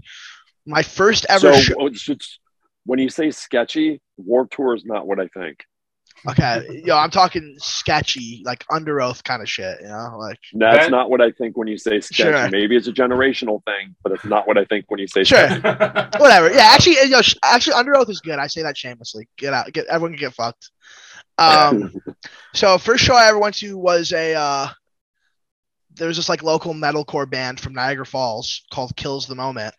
[0.67, 1.87] My first ever so show.
[1.87, 2.41] it's just-
[2.87, 5.65] when you say sketchy, Warped Tour is not what I think.
[6.29, 10.85] Okay, yo, I'm talking sketchy, like Under Oath kind of shit, you know, like That's
[10.85, 12.31] That- not what I think when you say sketchy.
[12.31, 12.49] Sure.
[12.51, 15.47] Maybe it's a generational thing, but it's not what I think when you say Sure.
[15.49, 15.61] sketchy.
[16.19, 16.51] whatever.
[16.53, 18.39] Yeah, actually, you know, actually, Under Oath is good.
[18.39, 19.29] I say that shamelessly.
[19.37, 19.71] Get out.
[19.73, 20.71] Get everyone can get fucked.
[21.37, 21.93] Um,
[22.55, 24.69] so first show I ever went to was a uh,
[25.97, 29.75] there was this like local metalcore band from Niagara Falls called Kills the Moment,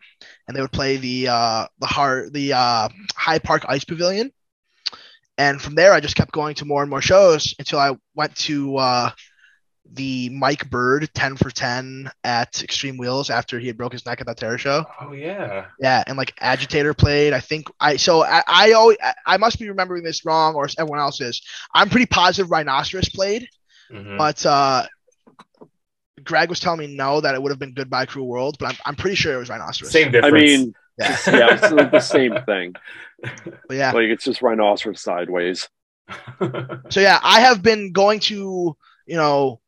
[0.48, 4.32] and they would play the uh, the heart the uh, Hyde Park Ice Pavilion.
[5.38, 8.34] And from there, I just kept going to more and more shows until I went
[8.36, 9.10] to uh,
[9.92, 14.20] the Mike Bird 10 for 10 at Extreme Wheels after he had broke his neck
[14.22, 14.84] at that terror show.
[15.00, 15.66] oh yeah.
[15.78, 17.34] Yeah, and like Agitator played.
[17.34, 21.00] I think I so I, I always I- must be remembering this wrong, or everyone
[21.00, 21.42] else is.
[21.74, 23.46] I'm pretty positive Rhinoceros played,
[23.92, 24.16] Mhm.
[24.16, 24.86] but uh,
[26.24, 28.76] Greg was telling me no that it would have been Goodbye Cruel World, but I'm,
[28.86, 29.92] I'm pretty sure it was Rhinoceros.
[29.92, 30.34] Same difference.
[30.34, 32.74] I mean, Yeah, yeah, it's like the same thing.
[33.22, 33.92] but yeah.
[33.92, 35.68] Like it's just rhinoceros sideways.
[36.90, 38.76] So yeah, I have been going to
[39.06, 39.60] you know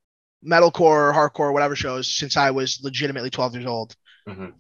[0.47, 3.97] metalcore, hardcore, whatever shows since I was legitimately 12 years old.
[4.29, 4.53] Mhm.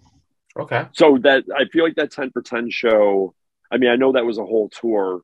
[0.58, 0.86] Okay.
[0.92, 3.34] So that I feel like that ten for ten show.
[3.70, 5.20] I mean, I know that was a whole tour.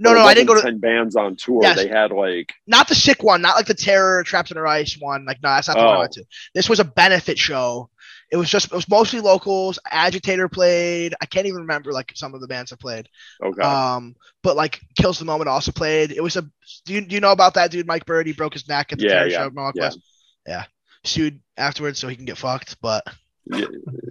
[0.00, 1.60] No, no, I didn't go to ten bands on tour.
[1.62, 1.76] Yes.
[1.76, 5.24] They had like not the sick one, not like the Terror Trapped Under Ice one.
[5.24, 6.00] Like no, that's not the one I Oh.
[6.00, 6.24] went to.
[6.54, 7.88] This was a benefit show.
[8.30, 9.78] It was just it was mostly locals.
[9.90, 11.14] Agitator played.
[11.20, 13.08] I can't even remember like some of the bands that played.
[13.42, 13.62] okay.
[13.62, 16.10] Um, but like Kills the Moment also played.
[16.10, 16.42] It was a.
[16.84, 18.26] Do you do you know about that dude, Mike Bird?
[18.26, 19.50] He broke his neck at the Yeah, Terror yeah, show.
[19.74, 19.82] yeah.
[19.84, 19.98] West.
[20.46, 20.64] yeah.
[21.04, 22.76] Sued afterwards so he can get fucked.
[22.82, 23.04] But
[23.46, 23.64] yeah,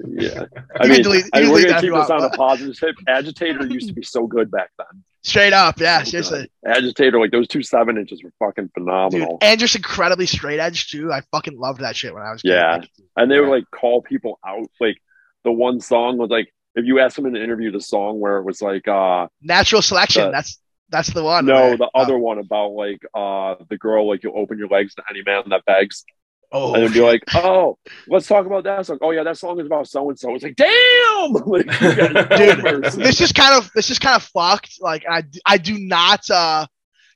[0.07, 0.45] yeah.
[0.79, 2.95] I mean, delete- I mean, we're gonna keep this on want, a positive tip.
[3.07, 5.03] Agitator used to be so good back then.
[5.27, 6.49] Straight up, yeah, seriously.
[6.65, 9.37] Agitator, like those two seven inches were fucking Dude, phenomenal.
[9.41, 11.11] and just incredibly straight edge too.
[11.11, 12.51] I fucking loved that shit when I was kid.
[12.51, 12.79] Yeah.
[13.17, 14.69] And they would like call people out.
[14.79, 15.01] Like
[15.43, 18.37] the one song was like, if you asked them in an interview, the song where
[18.37, 20.23] it was like, uh, natural selection.
[20.23, 20.59] The- that's
[20.89, 21.45] that's the one.
[21.45, 24.69] no, where- the oh, other one about like, uh, the girl, like you open your
[24.69, 26.05] legs to any man that begs.
[26.51, 28.99] Oh, and then be like, oh, let's talk about that song.
[29.01, 30.33] Oh, yeah, that song is about so and so.
[30.33, 31.31] It's like, damn!
[31.45, 34.77] like, Dude, this is kind of this is kind of fucked.
[34.79, 36.65] Like I I do not uh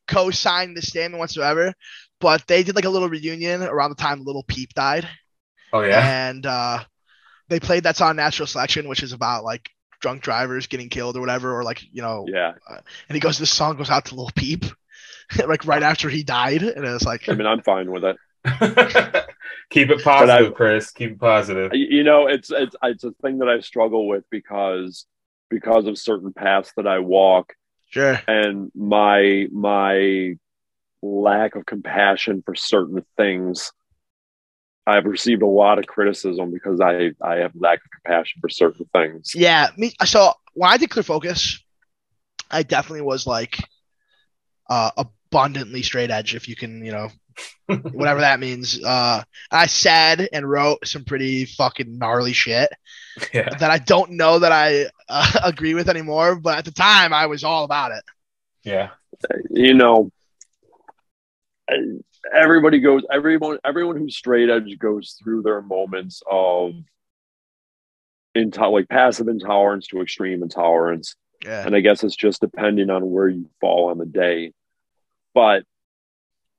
[0.08, 1.74] co-sign this statement whatsoever.
[2.20, 5.08] But they did like a little reunion around the time Lil Peep died,
[5.74, 6.30] Oh yeah.
[6.30, 6.84] and uh
[7.50, 9.70] they played that song Natural Selection, which is about like
[10.02, 12.26] drunk drivers getting killed or whatever, or like you know.
[12.28, 12.52] yeah.
[13.08, 14.65] And he goes, "This song goes out to Lil Peep."
[15.48, 18.17] like right after he died, and it was like, I mean, I'm fine with it.
[19.69, 20.91] Keep it positive, I- Chris.
[20.91, 21.73] Keep it positive.
[21.73, 25.06] You- You know, it's it's it's a thing that I struggle with because
[25.49, 27.54] because of certain paths that I walk
[27.89, 30.34] sure, and my my
[31.01, 33.71] lack of compassion for certain things.
[34.88, 38.88] I've received a lot of criticism because I I have lack of compassion for certain
[38.91, 39.32] things.
[39.36, 39.69] yeah.
[39.77, 41.63] Me, so when I did Clear Focus,
[42.49, 43.60] I definitely was like
[44.69, 47.10] uh, abundantly straight edge, if you can, you know,
[47.65, 48.84] whatever that means.
[48.84, 52.70] Uh, I said and wrote some pretty fucking gnarly shit
[53.34, 53.50] Yeah.
[53.60, 56.36] that I don't know that I uh, agree with anymore.
[56.36, 58.04] But at the time, I was all about it.
[58.63, 58.89] Yeah.
[59.50, 60.12] You know,
[62.34, 66.74] everybody goes everyone everyone who's straight edge goes through their moments of
[68.36, 73.10] into like passive intolerance to extreme intolerance Yeah, and i guess it's just depending on
[73.10, 74.54] where you fall on the day
[75.34, 75.63] but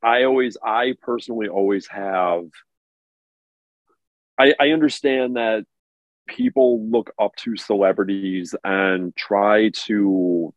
[0.03, 2.45] i always i personally always have
[4.39, 5.65] i i understand that
[6.27, 10.55] people look up to celebrities and try to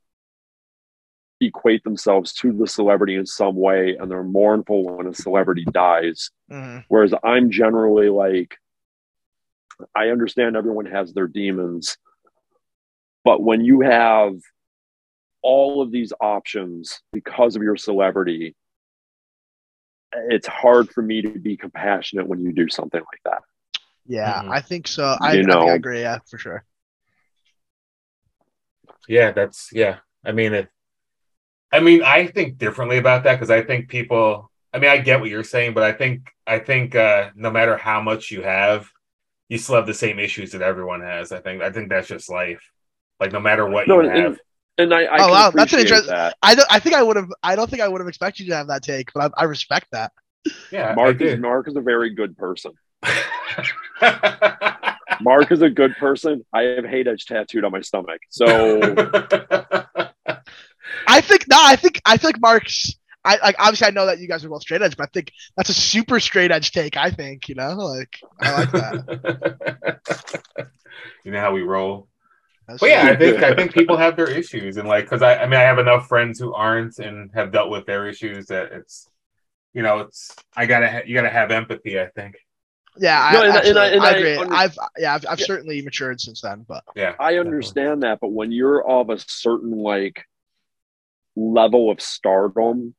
[1.41, 6.31] equate themselves to the celebrity in some way and they're mournful when a celebrity dies
[6.49, 6.85] Mhm.
[6.87, 8.55] whereas i'm generally like
[9.93, 11.97] i understand everyone has their demons
[13.25, 14.33] but when you have
[15.41, 18.55] all of these options because of your celebrity
[20.29, 23.41] it's hard for me to be compassionate when you do something like that
[24.07, 24.51] yeah, Mhm.
[24.51, 25.17] I think so.
[25.19, 25.67] I, You I know.
[25.67, 26.01] I agree.
[26.01, 26.63] Yeah, for sure.
[29.07, 29.97] Yeah, that's yeah.
[30.23, 30.69] I mean it.
[31.71, 34.51] I mean, I think differently about that because I think people.
[34.73, 37.77] I mean, I get what you're saying, but I think I think uh, no matter
[37.77, 38.89] how much you have,
[39.49, 41.31] you still have the same issues that everyone has.
[41.31, 42.61] I think I think that's just life.
[43.19, 44.39] Like no matter what No, you and- have.
[44.77, 46.67] And i, I Oh, wow, that's an appreciate interest- that I don't.
[46.71, 47.29] I think I would have.
[47.43, 49.45] I don't think I would have expected you to have that take, but I, I
[49.45, 50.11] respect that.
[50.71, 52.71] Yeah, mark is mark is a very good person
[55.21, 58.79] mark is a good person i have hate edge tattooed on my stomach so
[61.07, 61.57] I think no.
[61.59, 62.95] I think I think Mark's.
[63.23, 65.31] I like obviously I know that you guys are both straight edge, but I think
[65.57, 66.95] that's a super straight edge take.
[66.95, 69.99] I think you know, like I like that.
[71.23, 72.07] you know how we roll.
[72.67, 75.35] That's But yeah, I think I think people have their issues, and like, because I,
[75.37, 78.71] I mean, I have enough friends who aren't and have dealt with their issues that
[78.71, 79.07] it's,
[79.73, 81.99] you know, it's I gotta ha- you gotta have empathy.
[81.99, 82.35] I think.
[82.97, 84.35] yeah, I, No, and I- and absolutely, I- and I I agree.
[84.37, 85.45] under- I've yeah, I've, I've Yeah.
[85.45, 89.71] certainly matured since then, but Yeah, I understand that, but when you're of a certain
[89.71, 90.25] like
[91.35, 92.95] level of stardom,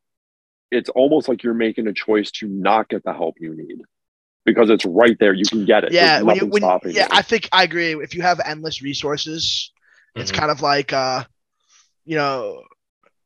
[0.71, 3.81] it's almost like you're making a choice to not get the help you need
[4.47, 5.35] because it's right there.
[5.35, 5.93] You can get it.
[5.93, 7.09] yeah, when you, nothing when, stopping yeah, you.
[7.19, 7.93] I think I agree.
[7.93, 9.73] If you have endless resources,
[10.15, 10.37] it's Mhm.
[10.39, 11.25] kind of like uh,
[12.07, 12.63] you know,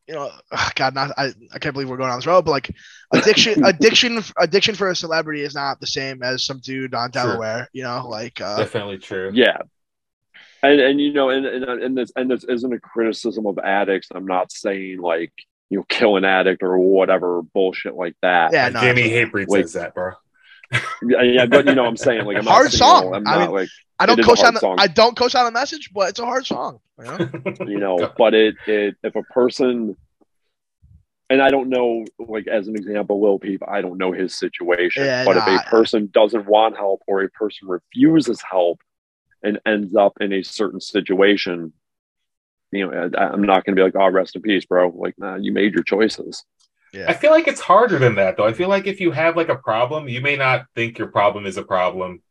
[0.08, 2.50] you know, ugh, God, not I, I can't believe we're going on this road, but
[2.50, 2.70] like
[3.12, 7.22] addiction, addiction, addiction for a celebrity is not the same as some dude on True.
[7.22, 7.68] Delaware.
[7.72, 9.30] You know, like uh, definitely true.
[9.34, 9.58] yeah.
[10.62, 14.08] And and you know, and, and and this and this isn't a criticism of addicts.
[14.14, 15.32] I'm not saying like
[15.70, 18.52] you know kill an addict or whatever bullshit like that.
[18.52, 19.62] yeah, no, Jamie absolutely.
[19.62, 20.12] Says that, bro.
[21.02, 23.14] Yeah, yeah, but you know, what I'm saying like I'm Hard song.
[23.14, 24.76] I'm I not mean- like I don't is a The, song.
[24.78, 26.78] I don't co-sign a message, but it's a hard song.
[26.98, 27.18] You know?
[27.66, 29.96] you know but it it if a person
[31.30, 35.04] and i don't know like as an example lil peep i don't know his situation
[35.06, 38.80] Yeah, but if a person doesn't want help or a person refuses help
[39.42, 41.72] and ends up in a certain situation
[42.70, 45.14] you know I, i'm not going to be like oh rest in peace bro like
[45.18, 46.44] nah you made your choices
[46.94, 48.46] I feel like it's harder than that, though.
[48.46, 51.46] I feel like if you have like a problem, you may not think your problem
[51.46, 52.22] is a problem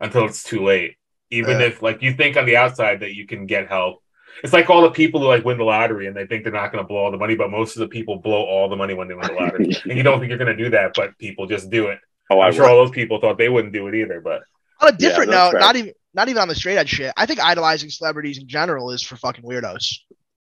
[0.00, 0.96] until it's too late.
[1.30, 1.66] Even Yeah.
[1.66, 4.02] if like you think on the outside that you can get help.
[4.44, 6.70] It's like all the people who like win the lottery and they think they're not
[6.72, 8.94] going to blow all the money, but most of the people blow all the money
[8.94, 9.64] when they win the lottery.
[9.84, 11.98] and you don't think you're going to do that, but people just do it.
[12.30, 14.42] oh i I'm sure all those people thought they wouldn't do it either, but
[14.80, 15.60] On a different that's note, fair.
[15.60, 17.12] not even not even on the straight edge shit.
[17.16, 19.98] I think idolizing celebrities in general is for fucking weirdos.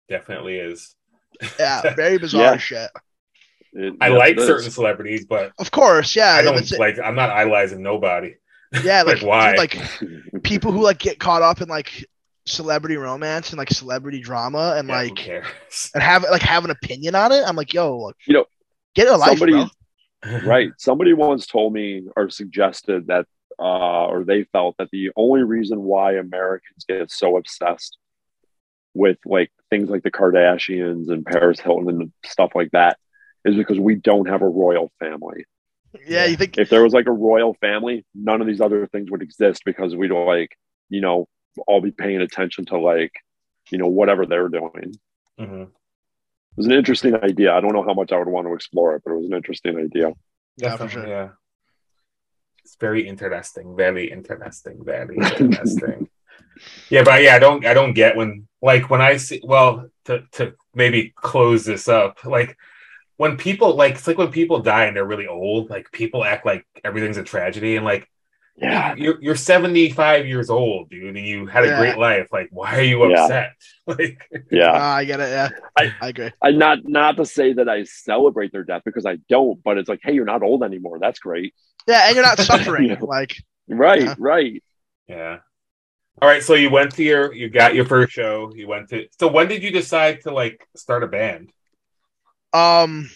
[0.08, 0.94] definitely is.
[1.58, 2.56] Yeah, very bizarre Yeah.
[2.56, 2.90] shit.
[3.74, 6.34] It- I yes, like certain celebrities, but Of course, yeah.
[6.34, 6.98] I don't like.
[6.98, 8.34] I'm not idolizing nobody.
[8.84, 9.50] yeah, like, like, why?
[9.50, 12.04] dude, like people who like get caught up in like
[12.46, 15.90] celebrity romance and like celebrity drama and Yeah, like cares?
[15.94, 17.42] and have like have an opinion on it.
[17.46, 18.44] I'm like, yo, look, You know,
[18.94, 19.68] get a life, somebody bro.
[20.44, 23.26] right somebody once told me or suggested that
[23.58, 27.98] uh or they felt that the only reason why americans get so obsessed
[28.94, 32.96] with like things like the kardashians and paris hilton and stuff like that
[33.44, 35.44] is because we don't have a royal family
[36.06, 39.10] Yeah, you think if there was like a royal family none of these other things
[39.10, 40.56] would exist because we'd like
[40.88, 41.26] you know
[41.66, 43.12] all be paying attention to like
[43.70, 44.96] you know whatever they're doing it
[45.40, 45.70] Mhm.
[46.56, 49.02] was an interesting idea i don't know how much i would want to explore it
[49.04, 50.12] but it was an interesting idea
[50.56, 51.06] Yeah, for sure.
[51.06, 51.28] yeah.
[52.64, 53.76] It's very interesting.
[53.76, 54.76] Very interesting.
[54.84, 56.08] Very interesting.
[56.88, 57.64] yeah, but yeah, I don't.
[57.66, 59.40] I don't get when like when I see.
[59.44, 62.56] Well, to to maybe close this up, like
[63.16, 65.70] when people like it's like when people die and they're really old.
[65.70, 68.08] Like people act like everything's a tragedy, and like
[68.56, 71.78] yeah you're you're 75 years old, dude, and you had a Yeah.
[71.78, 72.28] great life.
[72.32, 73.22] Like, why are you Yeah.
[73.24, 73.52] upset?
[73.86, 75.30] like, yeah Ah, I get it.
[75.30, 76.30] Yeah, I- I agree.
[76.42, 79.88] I not not to say that I celebrate their death because I don't, but it's
[79.88, 80.98] like, hey, you're not old anymore.
[81.00, 81.54] That's great.
[81.86, 82.90] Yeah, and you're not suffering.
[82.90, 82.98] Yeah.
[83.00, 83.34] Like,
[83.68, 84.14] Right, Yeah.
[84.18, 84.62] right.
[85.08, 85.38] yeah.
[86.22, 88.52] All right, so you went to your, you got your first show.
[88.54, 89.08] You went to.
[89.18, 91.50] So when did you decide to like start a band?
[92.54, 93.10] Um,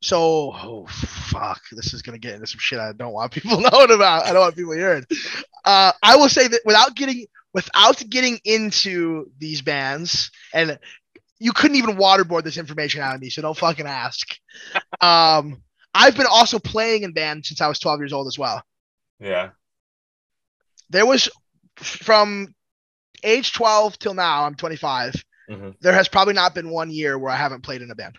[0.00, 3.90] so oh fuck, this is gonna get into some shit I don't want people knowing
[3.90, 4.26] about.
[4.26, 5.04] I don't want people hearing.
[5.64, 10.78] Uh, I will say that without getting without getting into these bands, and
[11.40, 14.36] you couldn't even waterboard this information out of me, so don't fucking ask.
[15.00, 15.62] Um,
[15.94, 18.62] I've been also playing in bands since I was 12 years old as well.
[19.20, 19.50] Yeah.
[20.90, 21.28] there was
[21.76, 22.54] from
[23.24, 25.14] age 12 till now i'm 25
[25.48, 25.74] Mhm.
[25.80, 28.16] there has probably not been one year where i haven't played in a band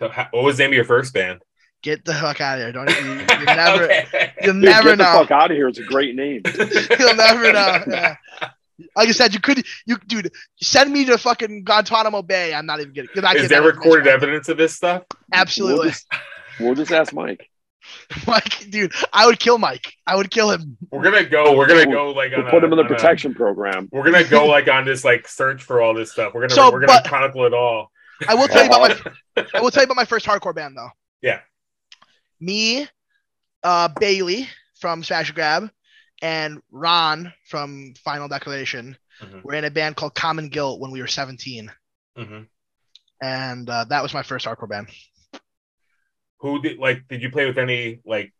[0.00, 1.40] So how, what was the name of your first band?
[1.82, 2.96] get the fuck out of here don't you,
[3.40, 4.32] you never Okay.
[4.42, 5.68] you'll Dude, never get the know fuck out of here.
[5.68, 6.40] It's a great name.
[6.98, 8.16] you'll never know yeah.
[8.96, 12.80] like i said you could you dude send me to fucking guantanamo bay i'm not
[12.80, 15.02] even getting you're not Is getting there that recorded evidence of this stuff?
[15.32, 16.06] absolutely We'll just,
[16.60, 17.48] we'll just ask Mike.
[18.26, 21.56] mike dude i would kill mike i would kill him We're gonna go.
[21.56, 23.88] We're gonna go like We'll on put a- him in the on a- protection program.
[23.92, 26.32] we're gonna go like on this like search for all this stuff.
[26.34, 27.90] We're gonna So, we're gonna but- chronicle it all.
[28.28, 29.04] i will tell you about
[29.36, 30.90] my I will tell you about my first hardcore band though.
[31.22, 31.40] Yeah.
[32.40, 32.86] Me,
[33.62, 34.48] uh, Bailey
[34.80, 35.70] from Smash and Grab,
[36.22, 39.42] and Ron from Final Declaration Mhm.
[39.44, 41.70] were in a band called Common Guilt when we were 17,
[42.16, 42.42] hmm
[43.22, 44.88] and uh, that was my first hardcore band.
[46.44, 47.08] Who did like?
[47.08, 48.34] Did you play with any like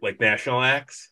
[0.00, 1.10] like national acts?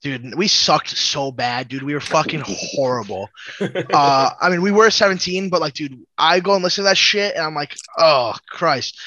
[0.00, 1.82] Dude, we sucked so bad, dude.
[1.82, 3.28] We were fucking horrible.
[3.60, 6.96] Uh, I mean, we were 17, but like, dude, I go and listen to that
[6.96, 8.98] shit, and I'm like, oh Christ.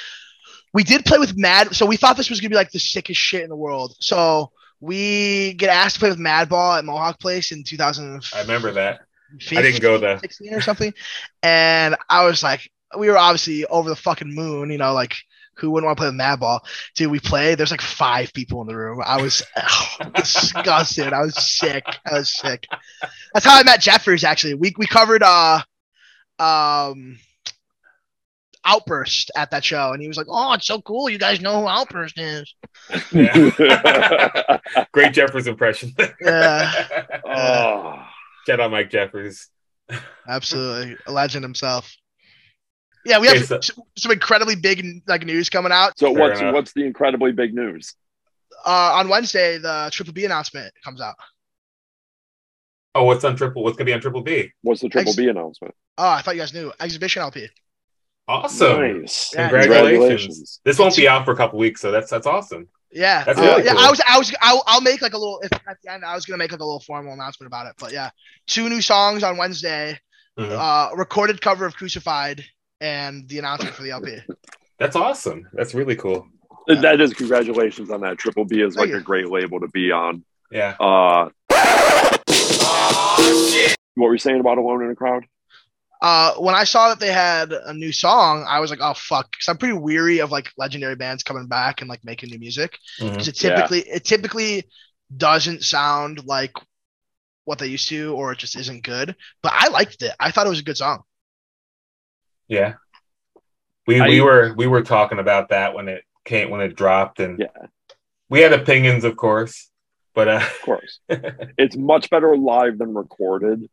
[0.72, 3.20] We did play with Mad, so we thought this was gonna be like the sickest
[3.20, 3.96] shit in the world.
[4.00, 8.38] So we get asked to play with Madball at Mohawk Place in 2015.
[8.38, 9.00] I remember that.
[9.50, 10.20] I didn't go there.
[10.20, 10.94] 16 or something.
[11.42, 15.16] And I was like, we were obviously over the fucking moon, you know, like
[15.58, 16.60] who wouldn't want to play with Madball?
[16.96, 17.58] Dude, we played.
[17.58, 19.02] There's like five people in the room.
[19.04, 21.14] I was oh, disgusted.
[21.14, 21.86] I was sick.
[22.06, 22.66] I was sick.
[23.34, 24.56] That's how I met Jeffers actually.
[24.56, 25.62] We we covered uh
[26.40, 27.18] um
[28.68, 31.08] Outburst at that show, and he was like, "Oh, it's so cool!
[31.08, 32.52] You guys know who Outburst is."
[33.12, 34.58] Yeah.
[34.92, 35.94] Great Jeffers impression.
[36.20, 36.72] Yeah,
[37.26, 38.04] oh,
[38.48, 39.50] Shout out Mike Jeffers.
[40.28, 41.96] absolutely, a legend himself.
[43.06, 45.98] Yeah, we have Okay, so- s- some incredibly big like news coming out.
[45.98, 46.54] so Fair what's enough.
[46.54, 47.94] what's the incredibly big news?
[48.66, 51.16] uh, on Wednesday, the Triple B announcement comes out.
[52.96, 53.64] Oh, what's on triple?
[53.64, 54.52] What's gonna be on triple B?
[54.62, 55.76] What's the triple Ex- B announcement?
[55.98, 56.72] Oh, I thought you guys knew.
[56.80, 57.48] Exhibition LP.
[58.28, 59.02] Awesome.
[59.02, 59.32] Nice.
[59.36, 60.62] Yeah, Congratulations.
[60.64, 62.68] This won't be out for a couple weeks, so that's that's awesome.
[62.92, 63.74] Yeah, That's uh, really yeah.
[63.78, 65.42] I was, I was, I'll, I'll make like a little.
[65.44, 67.74] If at the end, I was gonna make like a little formal announcement about it.
[67.78, 68.10] But yeah,
[68.48, 70.00] two new songs on Wednesday.
[70.40, 70.52] Mhm.
[70.52, 72.44] Uh, recorded cover of Crucified
[72.82, 74.18] and the announcement for the LP.
[74.80, 75.48] That's awesome.
[75.54, 76.28] That's really cool.
[76.68, 78.18] That is congratulations on that.
[78.18, 78.98] Triple B is Thank like you.
[78.98, 80.24] a great label to be on.
[80.52, 80.76] Yeah.
[80.80, 81.30] Uh,
[83.96, 85.26] what were you saying about Alone in a Crowd?
[86.02, 89.32] Uh, when I saw that they had a new song, I was like, oh fuck,
[89.32, 92.78] because I'm pretty weary of like legendary bands coming back and like making new music.
[93.00, 93.56] Because it Yeah.
[93.56, 94.64] typically it typically
[95.16, 96.52] doesn't sound like
[97.46, 100.48] what they used to or it just isn't good but i liked it i thought
[100.48, 101.04] it was a good song
[102.48, 102.76] Yeah.
[103.88, 107.20] We I- we were we were talking about that when it came when it dropped
[107.20, 107.68] and Yeah.
[108.30, 109.70] we had opinions of course.
[110.14, 111.00] But uh Of course.
[111.10, 113.70] it's much better live than recorded.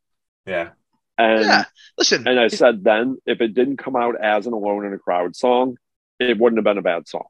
[0.47, 0.71] yeah.
[1.19, 1.65] And yeah.
[1.99, 4.99] Listen, and I said then, if it didn't come out as an Alone in a
[4.99, 5.77] Crowd song,
[6.19, 7.27] it wouldn't have been a bad song.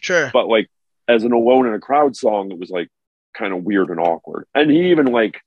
[0.00, 0.30] sure.
[0.32, 0.68] But like
[1.08, 2.88] as an Alone in a Crowd song, it was like
[3.36, 4.46] kind of weird and awkward.
[4.54, 5.40] And he even like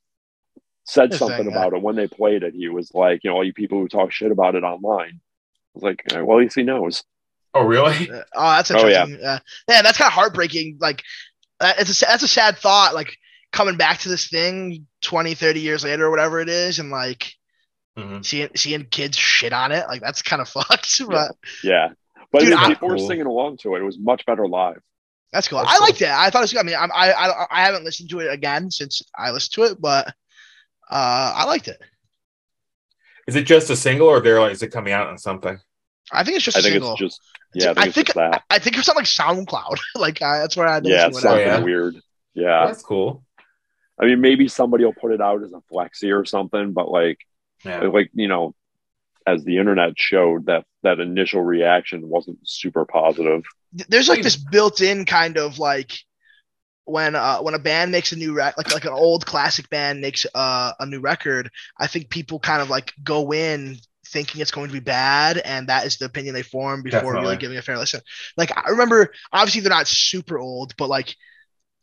[0.84, 1.58] said Interesting, something yeah.
[1.58, 2.54] about it when they played it.
[2.54, 5.20] He was like, you know, all you people who talk shit about it online.
[5.20, 7.02] I was like, well, at least he knows.
[7.54, 8.10] Oh, really?
[8.10, 9.02] Uh, Oh, that's Oh, yeah.
[9.04, 9.18] interesting.
[9.20, 9.38] yeah.
[9.68, 10.78] yeah, that's kind of heartbreaking.
[10.80, 11.02] Like,
[11.60, 12.94] uh, it's a that's a sad thought.
[12.94, 13.16] Like
[13.52, 17.32] coming back to this thing 20, 30 years later, or whatever it is, and like
[17.98, 18.24] Mhm.
[18.24, 19.86] seeing seeing kids shit on it.
[19.86, 21.00] Like that's kind of fucked.
[21.06, 21.90] But Yeah.
[22.32, 23.06] But Dude, I mean, I- people were Cool.
[23.08, 23.80] singing along to it.
[23.80, 24.80] It was much better live.
[25.32, 25.58] that's cool.
[25.58, 25.86] That's I cool.
[25.86, 26.08] liked it.
[26.08, 26.52] I thought it was.
[26.54, 26.60] good.
[26.60, 29.62] I mean, I'm, I I I haven't listened to it again since I listened to
[29.72, 30.14] it, but
[30.92, 31.80] uh, I liked it.
[33.26, 35.58] Is it just a single, or there like is it coming out on something?
[36.12, 36.92] I think it's just I a think single.
[36.92, 37.20] it's just
[37.54, 38.42] yeah, I think, I it's think just that.
[38.50, 39.78] I think it's on like SoundCloud.
[39.94, 41.20] like uh, that's where I Yeah, listened to it.
[41.22, 41.58] something yeah.
[41.60, 41.96] weird.
[42.34, 42.66] Yeah.
[42.66, 43.24] That's cool.
[44.00, 47.18] I mean, maybe somebody will put it out as a flexi or something, but like,
[47.64, 47.80] Yeah.
[47.82, 48.54] like you know,
[49.26, 53.44] as the internet showed, that that initial reaction wasn't super positive.
[53.88, 55.92] there's like this built-in kind of like
[56.84, 60.00] when uh when a band makes a new record, like like an old classic band
[60.00, 63.76] makes uh, a new record i think people kind of like go in
[64.06, 67.20] thinking it's going to be bad and that is the opinion they form before Definitely.
[67.22, 68.00] really giving a fair listen
[68.36, 71.14] like i remember obviously they're not super old but like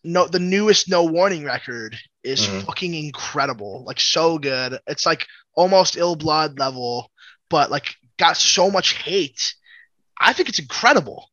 [0.04, 2.66] no the newest no warning record is Mhm.
[2.66, 5.26] fucking incredible like so good it's like
[5.56, 7.10] almost ill blood level
[7.50, 9.56] but like got so much hate
[10.20, 11.30] i think it's incredible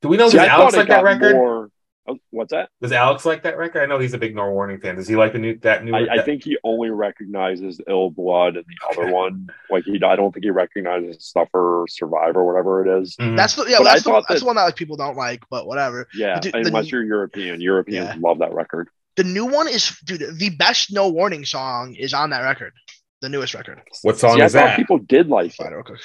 [0.00, 1.34] Do we know See, does I Alex like that record?
[1.34, 1.70] more-
[2.10, 2.68] oh, what's that?
[2.82, 3.82] Does Alex like that record?
[3.82, 4.96] I know he's a big No Warning fan.
[4.96, 5.94] Does he like the new that new?
[5.94, 9.02] I, I think he only recognizes Ill Blood and the Okay.
[9.02, 9.48] other one.
[9.70, 13.16] Like he, I don't think he recognizes Suffer, or Survive, or whatever it is.
[13.16, 13.36] Mhm.
[13.36, 13.78] That's the yeah.
[13.78, 16.08] But That's the, thought that's the one that like people don't like, but whatever.
[16.14, 18.16] Yeah, Dude, the- unless you're European, Europeans Yeah.
[18.20, 18.88] love that record.
[19.16, 20.22] The new one is dude.
[20.38, 22.72] The best No Warning song is on that record,
[23.20, 23.80] the newest record.
[24.02, 24.76] what song See, I is thought that?
[24.76, 25.72] people did like Find it.
[25.72, 26.00] it real quick.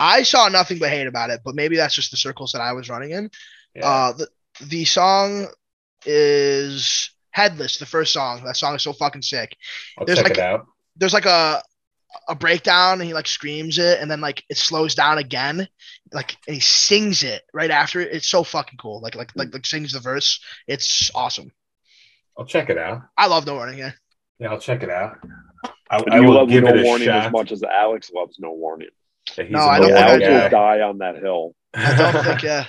[0.00, 2.72] I saw nothing but hate about it, but maybe that's just the circles that I
[2.72, 3.30] was running in.
[3.76, 3.86] Yeah.
[3.88, 4.28] Uh, the
[4.60, 5.48] the song
[6.06, 8.44] is Headless, the first song.
[8.44, 9.56] That song is so fucking sick.
[9.98, 10.66] I'll there's check like- it out.
[10.96, 11.60] There's like a
[12.28, 15.66] a breakdown, and he like screams it, and then like it slows down again,
[16.12, 18.12] like and he sings it right after it.
[18.12, 19.00] It's so fucking cool.
[19.00, 20.38] Like like like like sings the verse.
[20.68, 21.50] It's awesome.
[22.38, 23.02] I'll check it out.
[23.18, 23.78] I love No Warning.
[23.78, 23.90] Yeah.
[24.38, 25.16] Yeah, I'll check it out.
[25.90, 27.26] I, I will love give No it a Warning shot.
[27.26, 28.88] as much as Alex loves No Warning.
[29.36, 30.76] Yeah, he's No, a I No don't Yeah, think Alex will guy.
[30.76, 31.54] die on that hill.
[31.74, 32.42] I don't think.
[32.44, 32.66] Yeah.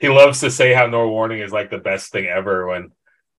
[0.00, 2.92] He loves to say how No Warning is like the best thing ever when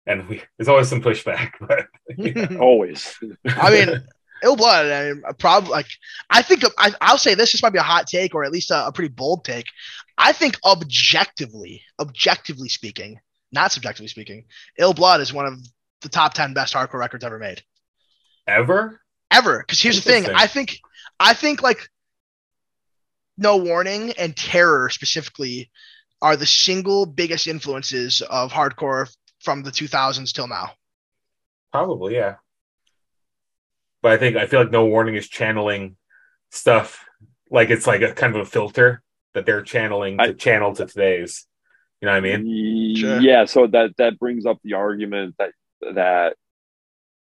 [0.06, 1.86] and we there's always some pushback, but
[2.16, 2.56] yeah.
[2.60, 3.18] Always.
[3.44, 4.02] I mean,
[4.42, 4.86] ill blood.
[4.86, 5.88] I mean, probably like
[6.30, 7.52] I think I, I'll say this.
[7.52, 9.66] This might be a hot take, or at least a, a pretty bold take.
[10.16, 13.18] I think objectively, objectively speaking,
[13.52, 14.44] not subjectively speaking,
[14.78, 15.60] ill blood is one of
[16.02, 17.62] the top ten best hardcore records ever made,
[18.46, 19.00] ever?
[19.30, 19.58] ever.
[19.58, 20.26] Because here's the thing.
[20.34, 20.78] I think,
[21.18, 21.88] I think like
[23.36, 25.70] no warning and terror specifically
[26.22, 30.72] are the single biggest influences of hardcore from the 2000s till now.
[31.72, 32.36] Probably, yeah.
[34.02, 35.96] But I think I feel like No Warning is channeling
[36.50, 37.04] stuff
[37.50, 39.02] like it's like a kind of a filter
[39.34, 41.46] that they're channeling to I- channel to today's.
[42.00, 42.96] You know what I mean?
[42.96, 43.20] Sure.
[43.20, 45.52] Yeah, so that that brings up the argument that
[45.94, 46.36] that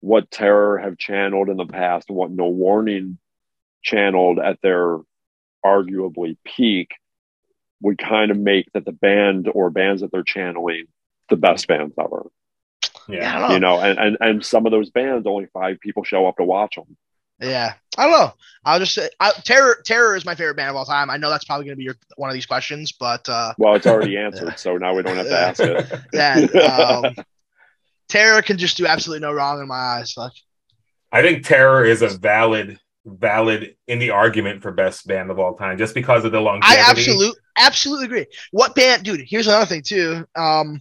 [0.00, 3.18] what Terror have channeled in the past and what No Warning
[3.82, 4.98] channeled at their
[5.64, 6.90] arguably peak
[7.82, 10.86] would kind of make that the band or bands that they're channeling
[11.28, 12.26] the best bands ever.
[13.08, 13.54] Yeah, know.
[13.54, 16.44] You know, and, and and some of those bands only five people show up to
[16.44, 16.96] watch them.
[17.40, 18.32] Yeah, I don't know.
[18.64, 19.82] I'll just say I, Terror.
[19.84, 21.10] Terror is my favorite band of all time.
[21.10, 23.74] I know that's probably going to be your, one of these questions, but uh, Well,
[23.74, 26.00] it's already answered, so now we don't have to ask it.
[26.12, 27.16] yeah, um,
[28.08, 30.12] Terror can just do absolutely no wrong in my eyes.
[30.12, 30.32] Fuck.
[31.10, 35.54] I think Terror is a valid valid in the argument for best band of all
[35.56, 36.80] time just because of the longevity.
[36.80, 38.26] I absolutely, absolutely agree.
[38.52, 39.22] What band, dude?
[39.26, 40.26] Here's another thing too.
[40.36, 40.80] Um,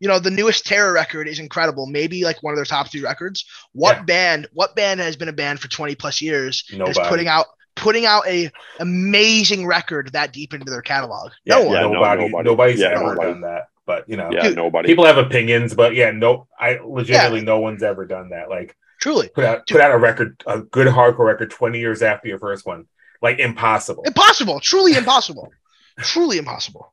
[0.00, 1.86] you know, the newest Terror record is incredible.
[1.86, 3.44] Maybe like one of their top three records.
[3.72, 4.02] What Yeah.
[4.04, 4.46] band?
[4.52, 6.64] What band has been a band for 20 plus years?
[6.72, 11.30] and is putting out putting out a amazing record that deep into their catalog.
[11.44, 11.74] Yeah, no one.
[11.74, 12.44] Yeah, no, nobody, nobody.
[12.48, 13.32] nobody's Yeah, ever nobody.
[13.32, 13.68] done that.
[13.86, 14.86] But you know, Yeah, Dude, nobody.
[14.86, 18.50] people have opinions, but yeah, no, I legitimately no one's ever done that.
[18.50, 19.28] Like Truly.
[19.28, 22.66] put out put out a record, a good hardcore record, twenty years after your first
[22.66, 22.86] one,
[23.22, 24.02] like impossible.
[24.04, 24.60] Impossible.
[24.60, 25.50] Truly impossible.
[25.98, 26.92] Truly impossible.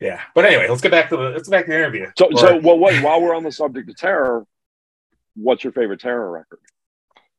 [0.00, 2.06] Yeah, but anyway, let's get back to the let's get back to the interview.
[2.18, 4.44] So, Or- so well, what, while we're on the subject of terror,
[5.36, 6.58] what's your favorite terror record?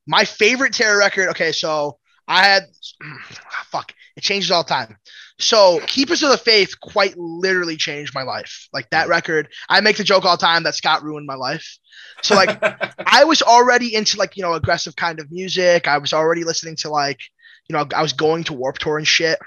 [0.07, 1.29] My favorite Terror record.
[1.29, 1.97] Okay, so
[2.27, 2.63] I had
[3.65, 3.93] fuck.
[4.15, 4.97] It changes all the time.
[5.39, 8.67] So Keepers of the Faith quite literally changed my life.
[8.71, 11.77] Like that record, I make the joke all the time that Scott ruined my life.
[12.21, 12.59] So like
[13.05, 15.87] I was already into like, you know, aggressive kind of music.
[15.87, 17.19] I was already listening to like,
[17.67, 19.39] you know, I was going to Warped Tour and shit.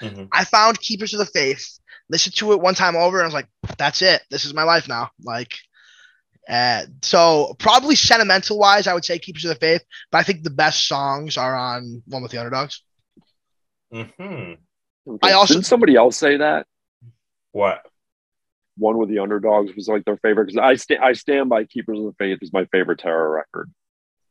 [0.00, 0.28] Mhm.
[0.32, 1.78] I found Keepers of the Faith,
[2.08, 4.22] listened to it one time over, and I was like, that's it.
[4.30, 5.10] This is my life now.
[5.22, 5.58] Like,
[6.50, 10.42] uh, so probably sentimental wise, I would say Keepers of the Faith, but I think
[10.42, 12.82] the best songs are on One with the Underdogs.
[13.92, 14.54] hmm
[15.22, 16.66] I also- didn't somebody else say that
[17.52, 17.82] What?
[18.76, 21.98] one with the underdogs was like their favorite because I sta- I stand by Keepers
[21.98, 23.70] of the Faith is my favorite terror record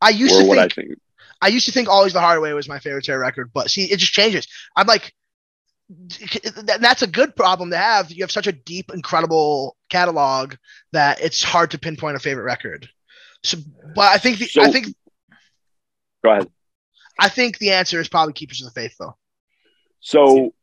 [0.01, 0.99] I used or to what think I think.
[1.41, 3.83] I used to think Always the Hard Way was my favorite Terror record, but see,
[3.91, 4.47] it just changes.
[4.75, 5.11] I'm like, that-
[6.79, 8.11] that's a good problem to have.
[8.11, 10.55] You have such a deep, incredible catalog
[10.91, 12.87] that it's hard to pinpoint a favorite record.
[13.43, 13.57] So,
[13.95, 14.87] but I think the, So- I think
[16.23, 16.49] Go ahead.
[17.17, 19.15] I think the answer is probably Keepers of the Faith, though.
[20.01, 20.53] So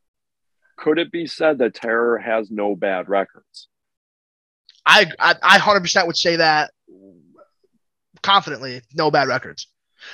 [0.77, 3.69] could it be said that terror has no bad records?
[4.87, 6.71] I I, I 100% would say that
[8.23, 8.81] confidently.
[8.95, 9.69] No bad records.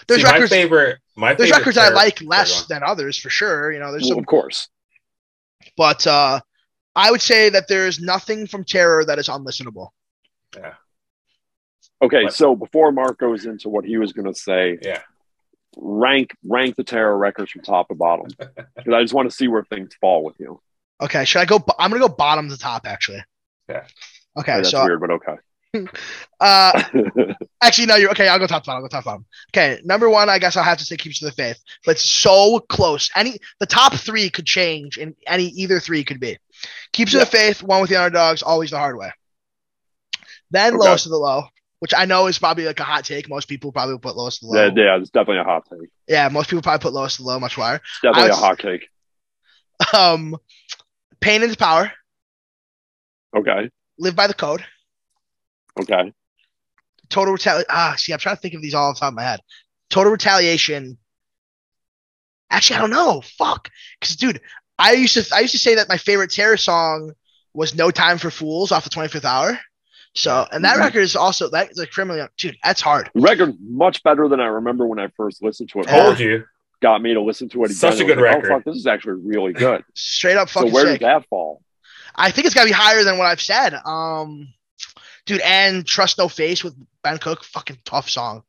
[0.06, 0.50] There's See, my records.
[0.50, 0.98] favorite.
[1.16, 3.70] My There's favorite records I like less than others for sure.
[3.72, 4.68] You know, there's Well, some of course.
[5.76, 6.40] But uh,
[6.94, 9.88] I would say that there's nothing from Terror that is unlistenable.
[10.56, 10.74] Yeah.
[12.02, 12.34] Okay, What?
[12.34, 15.00] so before Mark goes into what he was going to say, Yeah.
[15.76, 19.48] rank rank the terror records from top to bottom because I just want to see
[19.48, 20.60] where things fall with you.
[21.00, 21.64] Okay, should I go?
[21.78, 23.24] I'm gonna go bottom to top actually.
[23.68, 23.84] Yeah.
[24.36, 25.34] Okay, that's so weird, but okay.
[26.40, 26.82] uh,
[27.62, 28.28] actually no, you're okay.
[28.28, 28.82] I'll go top to bottom.
[28.82, 29.26] I'll go top to bottom.
[29.50, 32.04] Okay, number one, I guess I'll have to say Keepers of the Faith, but it's
[32.08, 33.10] so close.
[33.16, 36.38] Any the top three could change, and any either three could be
[36.92, 39.10] Keepers of the Faith, One with the Underdogs, Always the Hard Way.
[40.50, 40.84] Then Okay.
[40.88, 41.44] Lowest of the Low,
[41.78, 43.28] which I know is probably like a hot take.
[43.28, 44.64] Most people probably put Lowest of the Low.
[44.66, 45.88] yeah, yeah, it's definitely a hot take.
[46.06, 47.76] yeah, most people probably put Lowest of the Low much higher.
[47.76, 48.88] It's definitely I a hot take.
[49.94, 50.36] Um,
[51.20, 51.90] Pain and Power,
[53.36, 53.68] Okay,
[53.98, 54.62] Live by the Code.
[55.80, 56.12] Okay.
[57.08, 57.66] Total retaliation.
[57.70, 59.40] Ah, see, I'm trying to think of these all off the top of my head.
[59.90, 60.98] Total retaliation.
[62.50, 63.22] Actually, I don't know.
[63.38, 63.70] Fuck.
[64.00, 64.40] Because, dude,
[64.78, 67.12] I used to I used to say that my favorite terror song
[67.54, 69.58] was "No Time for Fools" off the 25th Hour.
[70.14, 70.80] So, and that Mhm.
[70.80, 72.56] record is also that is a criminally, dude.
[72.62, 73.10] That's hard.
[73.14, 75.86] Record much better than I remember when I first listened to it.
[75.86, 76.04] Yeah.
[76.04, 76.44] Told you.
[76.80, 77.76] Got me to listen to it again.
[77.76, 78.50] Such a I was good like, record.
[78.50, 79.84] Oh fuck, this is actually really good.
[79.94, 81.00] Straight up so where sick.
[81.00, 81.62] does that fall?
[82.14, 83.72] I think it's gotta be higher than what I've said.
[83.86, 84.48] Um,
[85.26, 88.42] dude, and Trust No Face with Ben Cook, fucking tough song.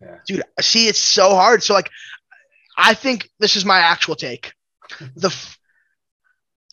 [0.00, 0.16] Yeah.
[0.26, 1.62] Dude, see, it's so hard.
[1.62, 1.90] So like,
[2.76, 4.52] I think this is my actual take.
[5.16, 5.58] The f-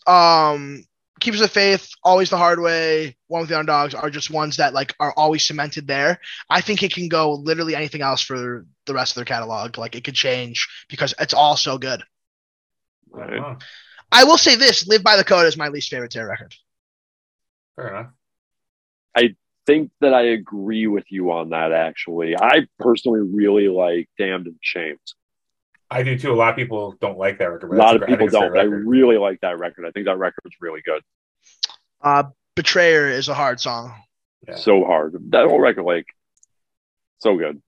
[0.08, 0.84] um
[1.20, 4.74] Keepers of Faith, Always the Hard Way, One with the Underdogs are just ones that
[4.74, 6.20] like are always cemented there.
[6.50, 9.78] I think it can go literally anything else for the rest of their catalog.
[9.80, 12.04] Like it could change because it's all so good.
[13.10, 13.58] Right.
[14.12, 16.54] I will say this: "Live by the Code" is my least favorite Terror record.
[17.76, 18.12] fair enough.
[19.66, 21.72] Think that I agree with you on that.
[21.72, 25.00] Actually, I personally really like "Damned and Shamed."
[25.90, 26.34] I do too.
[26.34, 27.72] A lot of people don't like that record.
[27.72, 28.58] A lot of a- I think people it's don't.
[28.58, 29.86] I really like that record.
[29.86, 31.02] I think that record's really good.
[32.02, 32.24] Uh,
[32.56, 33.94] "Betrayer" is a hard song.
[34.48, 34.56] Yeah.
[34.56, 35.16] So hard.
[35.32, 36.06] That whole record, like,
[37.20, 37.62] so good.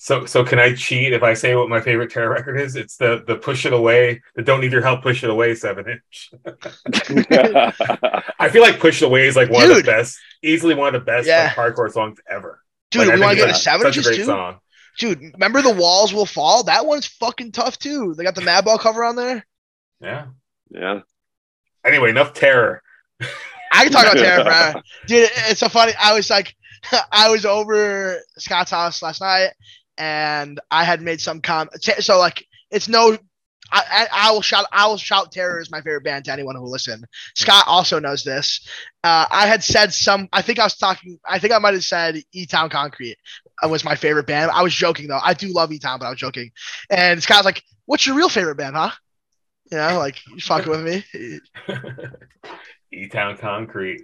[0.00, 2.76] So, so can I cheat if I say what my favorite Terror record is?
[2.76, 5.86] It's the the Push It Away, the Don't Need Your Help, Push It Away seven
[5.88, 6.30] inch.
[8.38, 11.00] I feel like Push It Away is like one of the best, easily one of
[11.00, 11.52] the best Yeah.
[11.56, 12.62] like, hardcore songs ever.
[12.90, 14.24] Dude, Like, we want to get to seven such a inches great too.
[14.24, 14.58] song.
[14.98, 16.64] Dude, remember the walls will fall?
[16.64, 18.14] That one's fucking tough too.
[18.14, 19.46] They got the Madball cover on there.
[20.00, 20.26] Yeah.
[20.70, 21.00] yeah.
[21.84, 22.82] Anyway, enough terror.
[23.72, 24.82] I can talk about Terror forever.
[25.06, 25.92] Dude, it's so funny.
[26.00, 26.54] I was like,
[27.12, 29.50] I was over Scott's house last night,
[29.96, 31.70] and I had made some comment.
[31.82, 33.16] So like, it's no.
[33.70, 34.66] I, I, I will shout.
[34.72, 35.32] I will shout.
[35.32, 37.02] Terror is my favorite band to anyone who will listen.
[37.34, 38.66] Scott also knows this.
[39.04, 40.28] Uh, I had said some.
[40.32, 41.18] I think I was talking.
[41.26, 43.16] I think I might have said E Town Concrete
[43.64, 44.50] was my favorite band.
[44.52, 45.20] I was joking though.
[45.22, 46.50] I do love E Town, but I was joking.
[46.90, 48.90] And Scott's like, "What's your real favorite band, huh?"
[49.70, 51.04] You know, like you fucking with me,
[52.92, 54.02] E Town Concrete.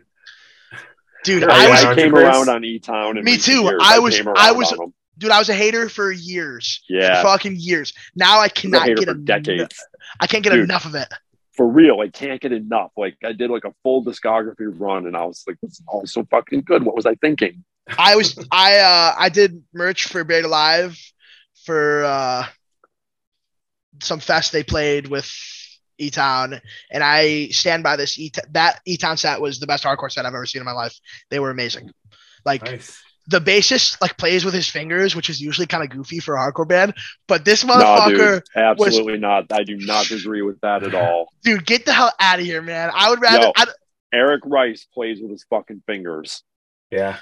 [1.25, 1.45] dude.
[1.45, 3.23] Are I you was I came around on E Town.
[3.25, 3.71] Me too.
[3.81, 4.75] I was- I was-
[5.19, 5.31] dude.
[5.31, 6.83] I was a hater for years.
[6.89, 7.93] yeah, fucking years.
[8.15, 9.85] Now I I was a cannot get for en- decades.
[10.21, 10.65] I can't get Dude.
[10.65, 11.09] enough of it.
[11.57, 12.91] For real, I can't get enough.
[12.97, 16.05] Like I did like a full discography run, and I was like, "This is all
[16.07, 17.65] so fucking good." What was I thinking?
[17.99, 20.99] I was I uh I did merch for Buried Alive
[21.65, 22.47] for uh
[24.03, 25.31] some fest they played with
[25.99, 26.61] E Town,
[26.91, 28.19] and I stand by this.
[28.19, 30.73] E that E Town set was the best hardcore set I've ever seen in my
[30.73, 30.99] life.
[31.31, 31.91] They were amazing.
[32.45, 33.01] Like Nice.
[33.29, 36.39] The bassist like plays with his fingers, which is usually kind of goofy for a
[36.39, 36.95] hardcore band.
[37.27, 39.47] But this No, motherfucker, dude, absolutely not.
[39.51, 41.29] I do not agree with that at all.
[41.43, 42.91] dude, get the hell out of here, man.
[42.95, 43.53] I would rather.
[43.57, 43.65] Yo.
[44.13, 46.45] Eric Rice plays with his fucking fingers.
[46.91, 47.17] Yeah.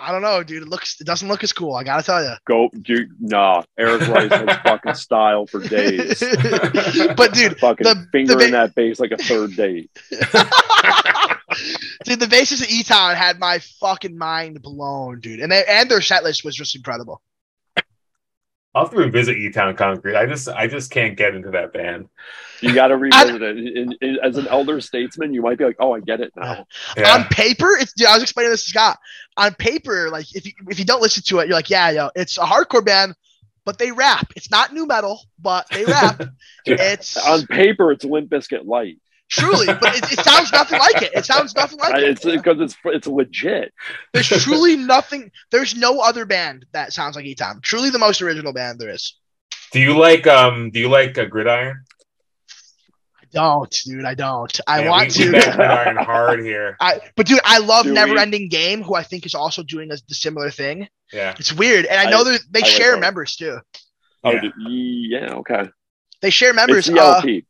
[0.00, 0.62] I don't know, dude.
[0.62, 1.00] It looks.
[1.00, 1.74] It doesn't look as cool.
[1.74, 2.34] I gotta tell you.
[2.46, 3.10] Go, dude.
[3.20, 6.20] Nah, Eric Rice has fucking style for days.
[7.16, 9.90] but dude, fucking the- fingering the ba- that bass like a third date.
[12.04, 15.40] dude, the bassist of E Town had my fucking mind blown, dude.
[15.40, 17.20] And they and their set list was just incredible.
[18.78, 20.14] I'll have to revisit E Town Concrete.
[20.14, 22.08] I just I just can't get into that band.
[22.60, 23.56] You got to revisit it.
[23.56, 26.64] In, in, as an elder statesman, you might be like, "Oh, I get it now."
[27.04, 27.92] On paper, it's.
[27.92, 28.98] Dude, I was explaining this to Scott.
[29.36, 32.10] On paper, like if you if you don't listen to it, you're like, yeah, yo,
[32.14, 33.16] it's a hardcore band,
[33.64, 34.32] but they rap.
[34.36, 36.22] It's not nu metal, but they rap.
[36.64, 38.98] it's On paper, it's Limp Bizkit light.
[39.28, 41.12] Truly, but it, it sounds nothing like it.
[41.14, 42.04] It sounds nothing like Uh, it.
[42.10, 43.72] It's because it's it's legit.
[44.12, 45.30] There's truly nothing.
[45.50, 47.60] There's no other band that sounds like E Town.
[47.62, 49.14] Truly, the most original band there is.
[49.72, 51.84] Do you like um do you like uh, Gridiron?
[53.20, 54.04] I don't, dude.
[54.06, 54.60] I don't.
[54.66, 55.26] I Yeah, want we, to.
[55.26, 56.76] We back Gridiron hard here.
[56.80, 59.62] I, but dude, I love Do we- Never Ending Game, who I think is also
[59.62, 60.88] doing a the similar thing.
[61.12, 61.34] Yeah.
[61.38, 63.00] It's weird, and I know I- they they I like share those.
[63.00, 63.58] members too.
[64.24, 64.40] Oh, Yeah.
[64.66, 65.68] yeah, okay.
[66.22, 66.86] They share It's members.
[66.86, 67.46] the Uh, LP.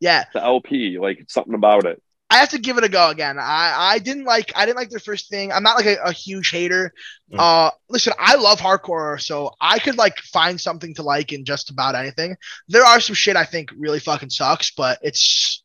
[0.00, 2.02] Yeah, The LP, like something about it.
[2.30, 3.38] I have to give it a go again.
[3.38, 5.50] I I didn't like I didn't like their first thing.
[5.50, 6.92] I'm not like a, a huge hater.
[7.32, 7.38] Mm.
[7.38, 11.70] Uh, listen, I love hardcore, so I could like find something to like in just
[11.70, 12.36] about anything.
[12.68, 15.62] There are some shit I think really fucking sucks, but it's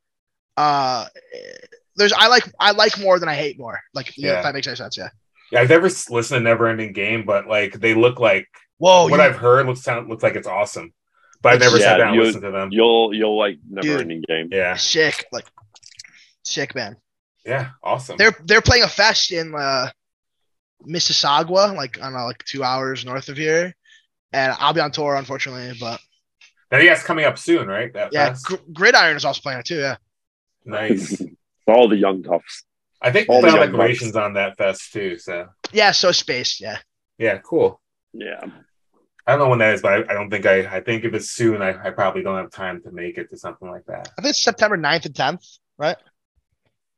[0.55, 1.05] uh,
[1.97, 3.81] there's I like I like more than I hate more.
[3.93, 4.37] Like you know, Yeah.
[4.39, 4.97] if that makes any sense.
[4.97, 5.09] Yeah.
[5.51, 9.03] Yeah, I've never s- listened to Never Ending Game, but like they look like Whoa.
[9.09, 10.93] what you- I've heard looks sound looks like it's awesome.
[11.43, 12.69] But I've never Yeah, sat down and listened to them.
[12.71, 14.01] You'll you'll like never Dude.
[14.01, 14.49] ending game.
[14.51, 14.75] Yeah.
[14.77, 15.45] sick like
[16.45, 16.95] sick man.
[17.45, 17.71] Yeah.
[17.83, 18.15] Awesome.
[18.17, 19.89] They're they're playing a fest in uh,
[20.87, 23.75] Mississauga, like I don't know, like two hours north of here,
[24.31, 25.99] and I'll be on tour unfortunately, but
[26.71, 27.93] Now yeah, it's coming up soon, right?
[27.93, 28.35] That yeah.
[28.41, 29.79] Gr- Gridiron is also playing it too.
[29.79, 29.97] Yeah,
[30.65, 31.21] nice.
[31.67, 32.63] All the young toughs.
[33.01, 35.17] I think All the Final Declaration's on that fest too.
[35.17, 35.91] So yeah.
[35.91, 36.77] So space, yeah.
[37.17, 37.81] yeah, cool.
[38.13, 38.45] Yeah.
[39.25, 40.75] I don't know when that is, but I, I don't think I.
[40.77, 43.37] I think if it's soon, I, I probably don't have time to make it to
[43.37, 44.09] something like that.
[44.17, 45.45] I think it's September 9th and tenth,
[45.77, 45.95] right?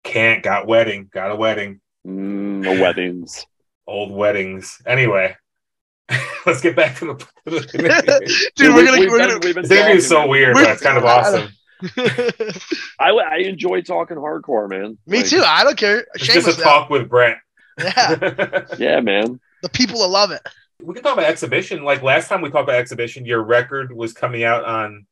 [0.03, 0.41] Can't.
[0.43, 1.09] Got wedding.
[1.13, 1.81] Got a wedding.
[2.07, 3.45] Mm, weddings.
[3.87, 4.81] Old weddings.
[4.87, 5.35] Anyway,
[6.47, 7.15] let's get back to the.
[7.15, 9.39] to the- Dude, we're we- gonna we've we're been- gonna.
[9.43, 11.51] we've been this interview is so weird, We're- but it's kind of I- I- awesome.
[12.99, 14.97] I, I enjoy talking hardcore, man.
[15.05, 15.43] Me Like, too.
[15.45, 16.05] I don't care.
[16.15, 16.57] It's just Shameless.
[16.59, 17.37] a talk with Brent.
[17.77, 19.39] Yeah, Yeah, man.
[19.61, 20.41] the people will love it.
[20.83, 21.83] We can talk about exhibition.
[21.83, 25.05] Like last time we talked about exhibition, your record was coming out on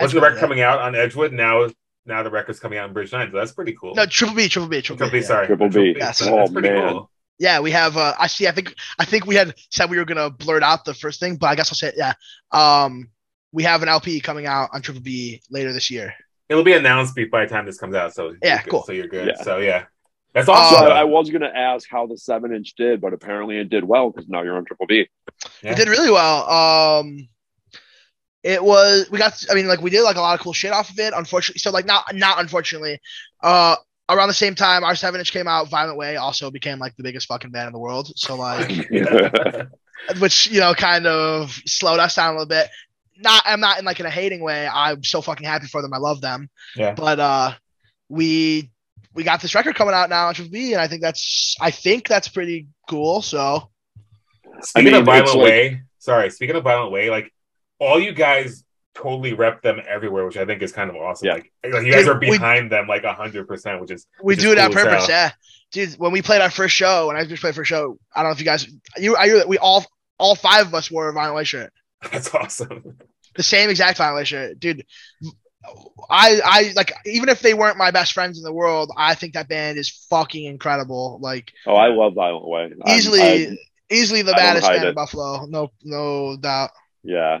[0.00, 0.40] wasn't the record Yeah.
[0.40, 1.32] coming out on Edgewood.
[1.32, 1.68] Now
[2.06, 3.30] now the record's coming out on Bridge Nine.
[3.30, 3.94] So that's pretty cool.
[3.94, 5.20] No, Triple B, Triple B, Triple, Triple B, B.
[5.22, 5.26] yeah.
[5.26, 5.46] sorry.
[5.46, 5.94] Triple B.
[5.96, 6.18] Yes.
[6.18, 6.88] So that's Oh, pretty man.
[6.92, 7.10] cool.
[7.38, 7.96] Yeah, we have.
[7.96, 8.46] Uh, I see.
[8.46, 8.74] I think.
[8.98, 11.56] I think we had said we were gonna blurt out the first thing, but I
[11.56, 11.94] guess I'll say it.
[11.96, 12.12] Yeah.
[12.52, 13.08] Um,
[13.52, 16.14] we have an LP coming out on Triple B later this year.
[16.48, 18.14] It'll be announced be- by the time this comes out.
[18.14, 18.82] So Yeah, cool.
[18.84, 19.28] So you're good.
[19.36, 19.42] Yeah.
[19.42, 19.84] So yeah,
[20.34, 20.86] that's awesome.
[20.86, 23.84] Uh, I, I was gonna ask how the seven inch did, but apparently it did
[23.84, 25.08] well because now you're on Triple B.
[25.62, 25.72] Yeah.
[25.72, 26.50] It did really well.
[26.50, 27.28] Um,
[28.42, 29.08] it was.
[29.10, 29.42] We got.
[29.50, 31.14] I mean, like we did like a lot of cool shit off of it.
[31.16, 33.00] Unfortunately, so like not not unfortunately.
[33.42, 33.76] Uh,
[34.08, 35.70] around the same time, our seven inch came out.
[35.70, 38.12] Violent Way also became like the biggest fucking band in the world.
[38.16, 38.70] So like.
[40.18, 42.68] which you know kind of slowed us down a little bit.
[43.16, 44.66] Not, I'm not in like in a hating way.
[44.66, 45.94] I'm so fucking happy for them.
[45.94, 46.50] I love them.
[46.76, 46.94] Yeah.
[46.94, 47.52] But uh,
[48.08, 48.70] we
[49.14, 51.70] we got this record coming out now on Triple B, and I think that's I
[51.70, 53.22] think that's pretty cool.
[53.22, 53.70] So
[54.60, 56.30] Speaking mean, of Violent like- Way, sorry.
[56.30, 57.32] Speaking of Violent Way, like
[57.78, 61.26] all you guys totally rep them everywhere, which I think is kind of awesome.
[61.26, 61.32] Yeah.
[61.34, 64.34] Like, like you guys Dude, are we- behind them like hundred percent, which is we
[64.34, 65.08] Which do is it on cool as purpose.
[65.08, 65.30] Yeah,
[65.72, 65.94] dude.
[65.94, 68.34] When we played our first show, when I just played first show, I don't know
[68.34, 69.84] if you guys you I we all
[70.18, 71.72] all five of us wore a Violent Way shirt.
[72.12, 72.96] that's awesome.
[73.34, 74.84] the same exact Violent Way shirt, dude.
[76.10, 79.34] I I like even if they weren't my best friends in the world, I think
[79.34, 81.18] that band is fucking incredible.
[81.22, 82.62] Like oh, I love Violent Way.
[82.62, 83.56] I'm- easily I-
[83.90, 84.94] easily the I baddest hide band in.
[84.94, 85.46] Buffalo.
[85.46, 86.70] No no doubt.
[87.02, 87.40] yeah.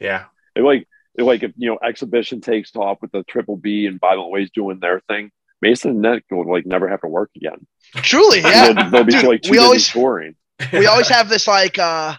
[0.00, 3.86] Yeah, It like it like if you know exhibition takes off with the Triple B
[3.86, 5.32] and Violent Ways doing their thing.
[5.60, 7.66] Mason and Nick will like never have to work again.
[7.96, 8.72] Truly, yeah.
[8.72, 10.36] they'll, they'll be Dude, like too we always- touring.
[10.72, 12.14] we always have this like uh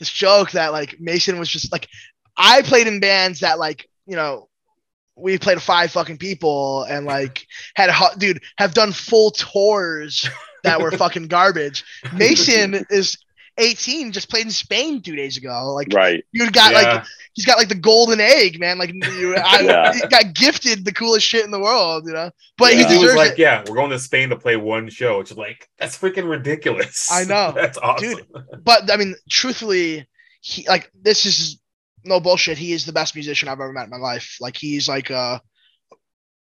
[0.00, 1.86] this joke that like Mason was just like
[2.36, 4.48] I played in bands that like, you know,
[5.16, 7.46] we played five fucking people and like
[7.76, 10.28] had a hot dude have done full tours
[10.64, 11.84] that were fucking garbage.
[12.12, 13.16] Mason is
[13.58, 15.72] 18 just played in Spain two days ago.
[15.72, 16.24] Like right.
[16.32, 16.94] you got Yeah.
[16.94, 18.78] like he's got like the golden egg, man.
[18.78, 19.92] Like you, I, Yeah.
[19.94, 22.32] he got gifted the coolest shit in the world, you know.
[22.58, 22.88] But Yeah.
[22.88, 23.38] he He was like, it.
[23.38, 27.08] "Yeah, we're going to Spain to play one show." Which is like, that's freaking ridiculous.
[27.12, 27.52] I know.
[27.54, 28.14] that's awesome.
[28.16, 28.26] dude.
[28.64, 30.08] But I mean, truthfully,
[30.40, 31.60] he like this is
[32.04, 32.58] no bullshit.
[32.58, 34.36] He is the best musician I've ever met in my life.
[34.40, 35.40] Like he's like a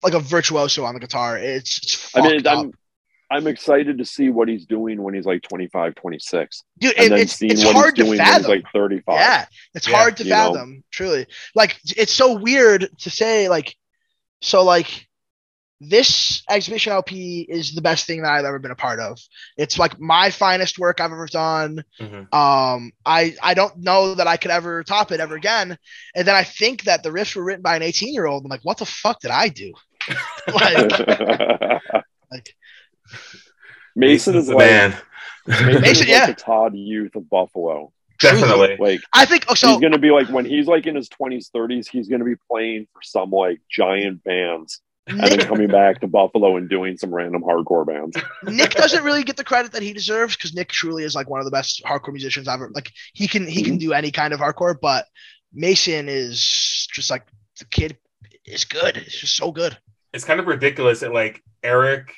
[0.03, 1.37] like a virtuoso on the guitar.
[1.37, 2.57] It's, it's I mean, up.
[2.59, 2.71] I'm
[3.29, 6.63] I'm excited to see what he's doing when he's like 25, 26.
[6.79, 6.93] dude.
[6.97, 8.51] And then it's seeing it's what hard he's to doing when he's fathom.
[8.51, 9.15] like 35.
[9.15, 10.53] Yeah, it's Yeah, hard to you know.
[10.53, 10.83] fathom.
[10.91, 13.49] Truly, like it's so weird to say.
[13.49, 13.75] Like,
[14.41, 15.06] so like
[15.79, 19.19] this exhibition LP is the best thing that I've ever been a part of.
[19.57, 21.83] It's like my finest work I've ever done.
[21.99, 22.33] Mhm.
[22.33, 25.77] Um, I I don't know that I could ever top it ever again.
[26.15, 28.43] And then I think that the riffs were written by an 18 year old.
[28.43, 29.73] I'm like, what the fuck did I do?
[30.53, 31.81] like,
[32.31, 32.55] like
[33.95, 34.97] Mason is the like man.
[35.45, 36.25] Mason, Mason, is like yeah.
[36.27, 37.93] the Todd Youth of Buffalo.
[38.19, 38.77] Definitely.
[38.79, 39.69] Like I think oh, so.
[39.69, 42.87] he's gonna be like when he's like in his 20s, 30s, he's gonna be playing
[42.91, 47.41] for some like giant bands and then coming back to Buffalo and doing some random
[47.41, 48.17] hardcore bands.
[48.43, 51.39] Nick doesn't really get the credit that he deserves because Nick truly is like one
[51.39, 53.79] of the best hardcore musicians I've ever like he can he can mhm.
[53.79, 55.05] do any kind of hardcore, but
[55.53, 57.25] Mason is just like
[57.59, 57.97] the kid
[58.45, 58.97] is good.
[58.97, 59.77] It's just so good.
[60.13, 62.13] It's kind of ridiculous that like Eric,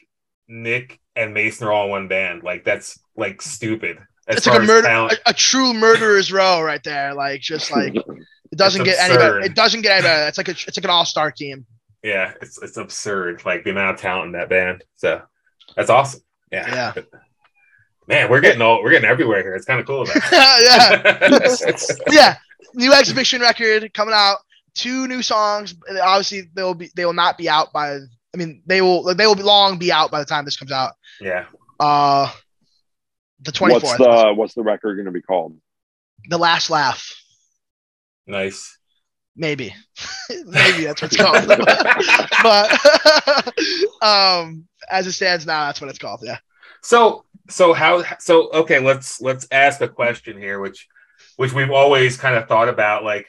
[0.48, 2.44] Nick, and Mason are all in one band.
[2.44, 4.00] Like that's like stupid.
[4.28, 5.20] It's like a murder talent.
[5.26, 7.14] a, a true murderer's row right there.
[7.14, 8.06] Like just like it
[8.56, 9.40] doesn't It's get any better.
[9.40, 10.28] It doesn't get any better.
[10.28, 11.66] It's like a it's like an all-star team.
[12.04, 13.46] Yeah, it's it's absurd.
[13.46, 14.84] Like the amount of talent in that band.
[14.96, 15.22] So
[15.76, 16.22] that's awesome.
[16.52, 16.94] Yeah.
[16.96, 17.04] Yeah.
[18.08, 19.56] Man, we're getting all we're getting everywhere here.
[19.56, 20.06] It's kind of cool.
[20.32, 21.40] Yeah.
[22.12, 22.36] yeah.
[22.74, 24.38] New exhibition record coming out.
[24.76, 25.76] Two new songs.
[26.02, 27.96] Obviously, they'll be they will not be out by.
[27.96, 30.72] I mean, they will they will be long be out by the time this comes
[30.72, 30.94] out.
[31.20, 31.46] yeah.
[31.80, 32.32] Uh,
[33.42, 35.58] the twenty what's the what's the record gonna be called?
[36.30, 37.16] The last laugh.
[38.28, 38.79] Nice.
[39.40, 39.74] Maybe,
[40.30, 41.48] maybe that's what's called.
[42.44, 42.70] but
[44.06, 46.20] um, as it stands now, that's what it's called.
[46.24, 46.38] Yeah.
[46.84, 50.88] So so how so okay, let's let's ask a question here, which
[51.38, 53.06] which we've always kind of thought about.
[53.06, 53.28] Like,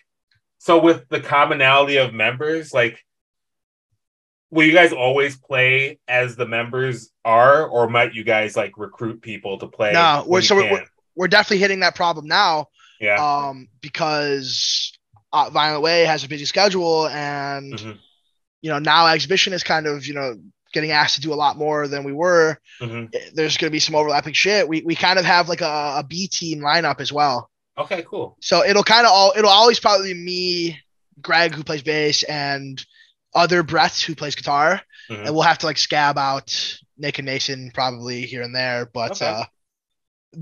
[0.58, 3.04] so with the commonality of members, like
[4.50, 9.22] will you guys always play as the members are, or might you guys like recruit
[9.22, 9.92] people to play?
[9.92, 12.66] No, we're- so we're- We're definitely hitting that problem now.
[13.00, 13.14] yeah.
[13.14, 14.92] Um, because
[15.32, 17.98] uh, Violent Way has a busy schedule, and Mhm.
[18.62, 20.36] you know now exhibition is kind of you know
[20.72, 22.56] getting asked to do a lot more than we were.
[22.80, 23.12] Mhm.
[23.34, 24.68] There's going to be some overlapping shit.
[24.68, 27.50] We we kind of have like a, a B team lineup as well.
[27.78, 28.36] Okay, cool.
[28.40, 30.80] So it'll kind of all it'll always probably be me,
[31.20, 32.84] Greg who plays bass, and
[33.34, 35.26] other Brett who plays guitar, Mhm.
[35.26, 39.12] and we'll have to like scab out Nick and Mason probably here and there, but
[39.12, 39.26] Okay.
[39.26, 39.44] uh,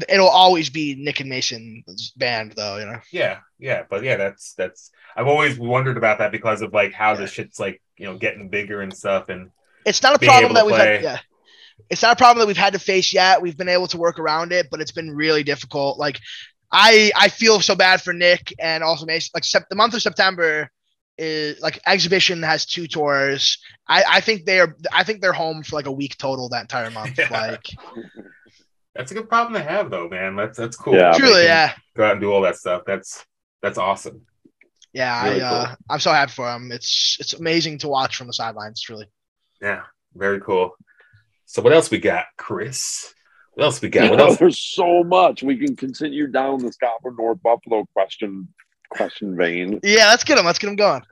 [0.08, 3.00] it'll always be Nick and Mason's band though, you know.
[3.12, 4.90] Yeah, yeah, but yeah, that's that's.
[5.16, 7.20] I've always wondered about that because of like how Yeah.
[7.20, 9.50] this shit's like you know getting bigger and stuff, and
[9.84, 10.94] It's not a problem that we've play.
[10.94, 11.02] had.
[11.02, 11.18] Yeah,
[11.90, 13.40] it's not a problem that we've had to face yet.
[13.42, 15.98] We've been able to work around it, but it's been really difficult.
[15.98, 16.20] Like,
[16.70, 19.30] I I feel so bad for Nick and also Mason.
[19.34, 20.70] Like, the month of September
[21.16, 23.58] is like exhibition has two tours.
[23.88, 24.76] I I think they are.
[24.92, 27.18] I think they're home for like a week total that entire month.
[27.18, 27.28] Yeah.
[27.30, 27.66] Like,
[28.98, 30.34] that's a good problem to have, though, man.
[30.34, 30.96] That's that's cool.
[30.96, 31.12] Yeah.
[31.12, 32.82] Truly, yeah, Go out and do all that stuff.
[32.84, 33.24] That's
[33.62, 34.22] that's awesome.
[34.92, 35.24] yeah.
[35.24, 36.72] Really I uh, I'm so happy for him.
[36.72, 38.82] It's it's amazing to watch from the sidelines.
[38.82, 39.06] Truly.
[39.62, 39.82] Yeah,
[40.16, 40.72] very cool.
[41.46, 43.14] So what else we got, Chris?
[43.54, 44.10] What else we got?
[44.10, 44.38] What know, else?
[44.38, 45.44] there's so much.
[45.44, 48.48] We can continue down the Scott from North Buffalo question
[48.90, 49.78] question vein.
[49.84, 50.44] Yeah, let's get him.
[50.44, 51.02] Let's get him going.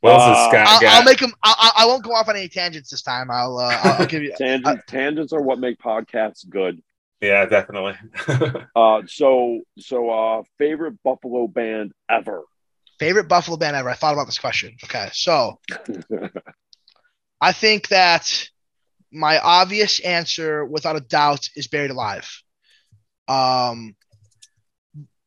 [0.00, 0.88] What else has Uh, Scott I'll.
[0.98, 1.32] I'll make him.
[1.42, 3.28] I, I I won't go off on any tangents this time.
[3.28, 4.32] I'll uh, I'll, I'll give you.
[4.38, 6.80] Tangents, tangents are what make podcasts good.
[7.20, 7.94] Yeah, definitely.
[8.76, 12.42] Uh, so so uh, favorite Buffalo band ever.
[13.00, 13.90] Favorite Buffalo band ever.
[13.90, 14.76] I thought about this question.
[14.84, 15.58] Okay, so
[17.40, 18.48] I think that
[19.10, 22.30] my obvious answer, without a doubt, is Buried Alive.
[23.26, 23.96] Um,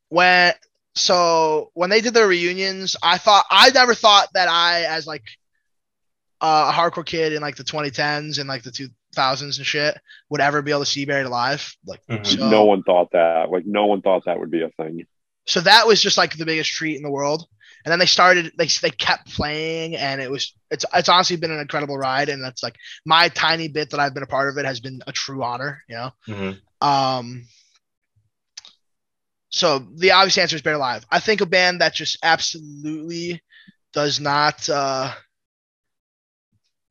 [0.08, 0.54] when
[0.94, 5.24] so when they did their reunions, I thought I never thought that I, as like
[6.40, 9.98] uh, a hardcore kid in like the 2010s and like the 2000s and shit,
[10.30, 11.74] would ever be able to see Buried Alive.
[11.86, 12.26] Like, Mhm.
[12.26, 13.50] so, no one thought that.
[13.50, 15.06] Like no one thought that would be a thing.
[15.46, 17.46] so that was just like the biggest treat in the world.
[17.84, 21.50] And then they started, they, they kept playing, and it was it's it's honestly been
[21.50, 22.28] an incredible ride.
[22.28, 25.00] And that's like my tiny bit that I've been a part of it has been
[25.06, 26.10] a true honor, you know.
[26.28, 26.60] Mhm.
[26.80, 27.46] Um,
[29.48, 31.04] so the obvious answer is Buried Alive.
[31.10, 33.42] I think a band that just absolutely
[33.92, 35.12] does not uh,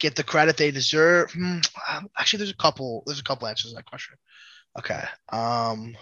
[0.02, 1.32] get the credit they deserve.
[1.32, 1.60] Hmm,
[2.18, 3.04] actually, there's a couple.
[3.06, 4.16] There's a couple answers to that question.
[4.78, 5.02] Okay.
[5.32, 5.96] Um,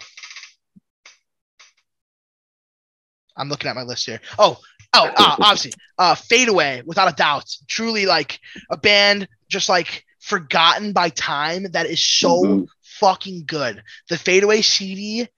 [3.36, 4.20] I'm looking at my list here.
[4.38, 4.56] Oh,
[4.94, 8.40] oh, uh, obviously, uh, Fadeaway, without a doubt, truly like
[8.70, 12.66] a band just like forgotten by time that is so Mhm.
[12.82, 13.82] fucking good.
[14.08, 15.28] The Fadeaway CD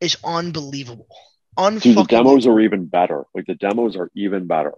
[0.00, 1.08] is unbelievable.
[1.58, 3.24] Dude, the demos are even better.
[3.34, 4.74] Like the demos are even better.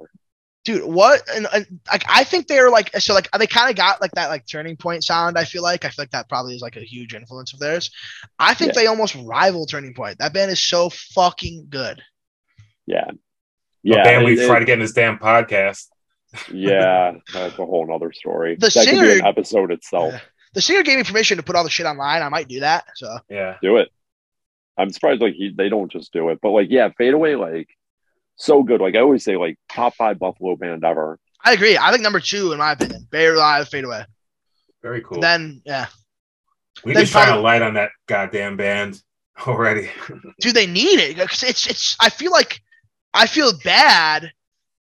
[0.68, 4.02] Dude what and, and like i think they're like so like they kind of got
[4.02, 6.60] like that like turning point sound i feel like i feel like that probably is
[6.60, 7.90] like a huge influence of theirs
[8.38, 8.80] i think Yeah.
[8.82, 12.02] they almost rival turning point that band is so fucking good
[12.86, 13.10] Yeah.
[13.82, 14.02] Yeah, Yeah.
[14.04, 15.86] band we've tried to get in this damn podcast.
[16.52, 17.12] yeah.
[17.32, 18.56] That's a whole nother story.
[18.56, 20.12] The that could be singer- an episode itself.
[20.12, 20.20] Yeah.
[20.52, 22.84] the singer gave me permission to put all the shit online i might do that
[22.96, 23.56] so Yeah.
[23.62, 23.88] Do it.
[24.76, 26.38] I'm surprised like he, they don't just do it.
[26.42, 27.68] But like, yeah, Fadeaway, like
[28.38, 28.80] so good.
[28.80, 31.18] Like I always say, like top five Buffalo band ever.
[31.44, 34.04] i agree i think number two in my opinion Buried Alive fade away
[34.82, 35.20] Very cool.
[35.20, 35.86] then yeah
[36.84, 39.00] we then just shine a probably- light on that goddamn band
[39.46, 39.88] already.
[40.40, 42.60] do they need it 'Cause it's it's i feel like
[43.14, 44.30] i feel bad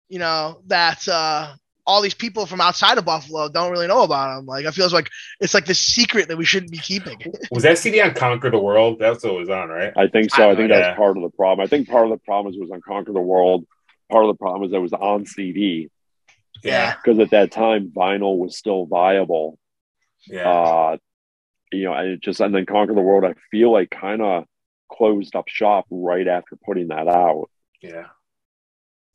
[0.07, 1.53] you know that uh
[1.87, 4.87] all these people from outside of buffalo don't really know about them like i feel
[4.89, 5.09] like
[5.39, 7.17] it's like this secret that we shouldn't be keeping
[7.51, 8.97] Was that CD on Conquer the World?
[8.99, 9.93] That's what was on, right?
[9.95, 10.49] I think so.
[10.49, 10.79] I think Yeah.
[10.79, 11.63] that's part of the problem.
[11.63, 13.65] I think part of the problem is it was on Conquer the World.
[14.11, 15.89] Part of the problem is that it was on CD
[16.63, 16.95] Yeah.
[16.95, 19.59] because at that time vinyl was still viable.
[20.27, 20.49] Yeah.
[20.49, 20.97] Uh,
[21.71, 23.25] you know, and it just and then Conquer the World.
[23.25, 24.45] I feel like kind of
[24.91, 27.49] closed up shop right after putting that out.
[27.81, 28.05] yeah.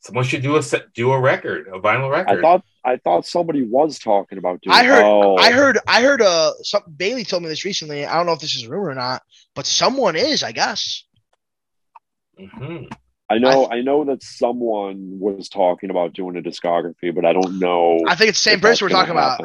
[0.01, 2.39] Someone should do a set, do a record, a vinyl record.
[2.39, 4.75] I thought I thought somebody was talking about doing.
[4.75, 6.21] I heard, Oh, I heard, I heard.
[6.23, 8.05] Uh, some, Bailey told me this recently.
[8.05, 9.21] I don't know if this is a rumor or not,
[9.53, 11.03] but someone is, I guess.
[12.39, 12.91] Mhm.
[13.29, 13.69] I know.
[13.71, 17.99] I, know that someone was talking about doing a discography, but I don't know.
[18.05, 19.37] I think it's the same person we're talking gonna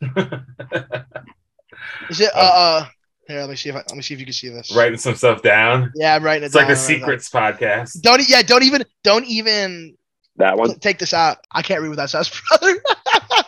[0.00, 1.04] about.
[2.10, 2.30] Is it?
[2.34, 2.86] Uh, uh,
[3.32, 4.74] here, let me see if I, let me see if you can see this.
[4.74, 5.92] Writing some stuff down.
[5.94, 7.18] Yeah, I'm writing it It's like down, the I'm writing down.
[7.18, 8.00] Secrets podcast.
[8.02, 9.96] Don't yeah, don't even don't even
[10.36, 10.78] That one.
[10.78, 11.38] take this out.
[11.50, 12.30] I can't read without that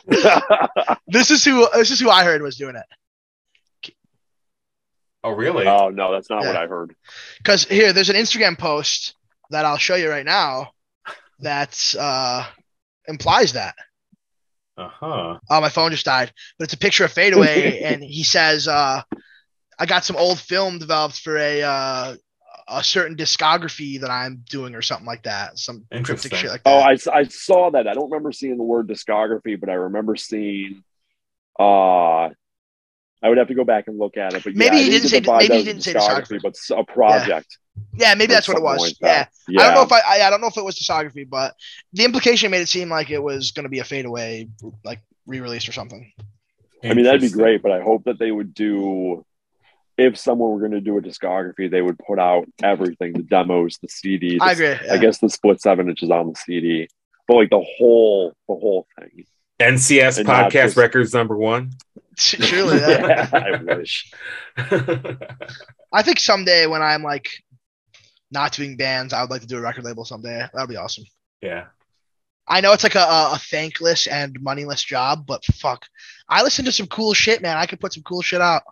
[0.06, 0.98] brother.
[1.08, 2.84] this is who this is who I heard was doing it.
[5.22, 5.66] Oh, really?
[5.66, 6.94] oh no, that's not what I heard.
[7.38, 9.14] Because here, there's an Instagram post
[9.50, 10.72] that I'll show you right now
[11.40, 12.46] that uh,
[13.08, 13.74] implies that.
[14.76, 15.38] Uh huh.
[15.48, 16.32] Oh, my phone just died.
[16.58, 19.02] But it's a picture of Fadeaway, and he says, uh,
[19.78, 22.16] "I got some old film developed for a uh,
[22.68, 25.58] a certain discography that I'm doing, or something like that.
[25.58, 26.38] Some cryptic Interesting.
[26.38, 27.86] shit like that." Oh, I, I saw that.
[27.86, 30.82] I don't remember seeing the word discography, but I remember seeing.
[31.58, 32.30] Uh,
[33.24, 35.08] I would have to go back and look at it, but Maybe yeah, he didn't
[35.08, 36.42] say- maybe he didn't say discography.
[36.42, 37.56] but a project.
[37.94, 38.80] yeah, maybe that's what it was.
[38.80, 39.26] like yeah.
[39.48, 39.62] yeah.
[39.62, 41.54] I don't know if I, I I don't know if it was discography, but
[41.94, 44.48] the implication made it seem like it was going to be a fadeaway
[44.84, 46.12] like re-release or something.
[46.82, 49.24] I mean, that'd be great, but I hope that they would do.
[49.96, 53.78] If someone were going to do a discography, they would put out everything: the demos,
[53.80, 54.38] the CD.
[54.40, 54.90] I the- agree.
[54.90, 56.88] I guess the split seven inches on the CD,
[57.28, 59.24] but like the whole, the whole thing.
[59.60, 61.70] NCS And podcast just- records number one.
[62.16, 63.28] Surely, yeah.
[63.32, 64.10] I wish.
[65.92, 67.28] I think someday when I'm like
[68.30, 70.44] not doing bands, I would like to do a record label someday.
[70.52, 71.04] That'd be awesome.
[71.40, 71.66] yeah.
[72.46, 75.86] I know it's like a, a, a thankless and moneyless job, but fuck,
[76.28, 77.56] I listen to some cool shit, man.
[77.56, 78.62] I could put some cool shit out.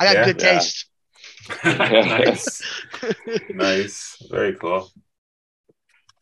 [0.00, 0.24] I got Yeah.
[0.32, 0.52] good Yeah.
[0.58, 0.86] taste.
[1.64, 2.62] nice.
[3.50, 4.16] nice.
[4.30, 4.90] Very cool.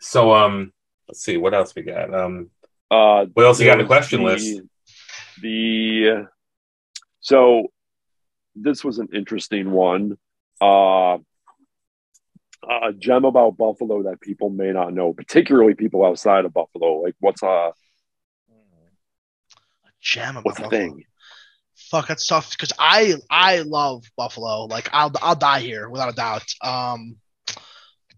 [0.00, 0.72] So um
[1.08, 2.12] let's see what else we got.
[2.14, 2.50] Um
[2.90, 4.60] Uh, what else you got on the question the- list?
[5.42, 6.26] The
[7.20, 7.72] so
[8.54, 10.16] this was an interesting one.
[10.60, 11.18] Uh,
[12.68, 17.00] a gem about Buffalo that people may not know, particularly people outside of Buffalo.
[17.02, 17.72] Like, what's a
[20.00, 20.80] Jam about what's the Buffalo.
[20.80, 21.04] thing?
[21.90, 24.64] Fuck, that's tough because I I love Buffalo.
[24.64, 26.44] Like I'll I'll die here without a doubt.
[26.62, 27.16] Um,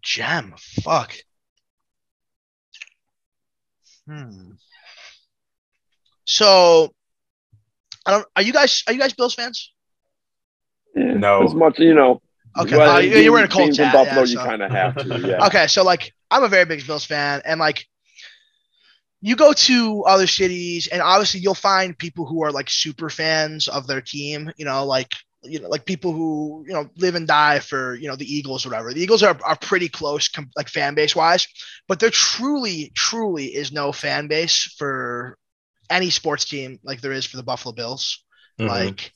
[0.02, 0.54] gem.
[0.82, 1.14] Fuck.
[4.06, 4.52] Hmm.
[6.24, 6.92] So,
[8.06, 8.26] I don't.
[8.36, 9.72] Are you guys are you guys Bills fans?
[10.94, 11.42] Yeah, No.
[11.44, 12.20] as much you know.
[12.58, 14.62] Okay, well, uh, you- you were in a being Colts hat, Buffalo, yeah, you kind
[14.62, 15.18] of have to.
[15.28, 15.46] Yeah.
[15.46, 17.86] Okay, so like I'm a very big Bills fan, and like
[19.20, 23.68] you go to other cities, and obviously you'll find people who are like super fans
[23.68, 24.52] of their team.
[24.56, 25.12] You know, like
[25.42, 28.64] you know, like people who you know live and die for you know the Eagles
[28.64, 28.92] or whatever.
[28.92, 31.46] The Eagles are are pretty close, com- like fan base wise,
[31.88, 35.36] but there truly, truly is no fan base for
[35.90, 38.24] any sports team like there is for the Buffalo Bills.
[38.60, 38.68] Mhm.
[38.68, 39.12] Like,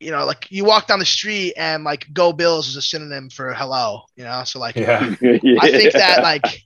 [0.00, 3.30] you know, like you walk down the street and like "Go Bills" is a synonym
[3.30, 5.14] for "hello." You know, so like yeah.
[5.20, 5.58] Yeah.
[5.60, 6.62] I think that like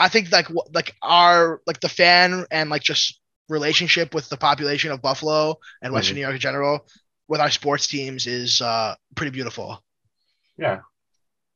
[0.00, 4.36] I think like wh- like our like the fan and like just relationship with the
[4.36, 6.16] population of Buffalo and Western Mhm.
[6.18, 6.86] New York in general
[7.28, 9.82] with our sports teams is uh pretty beautiful.
[10.56, 10.80] Yeah.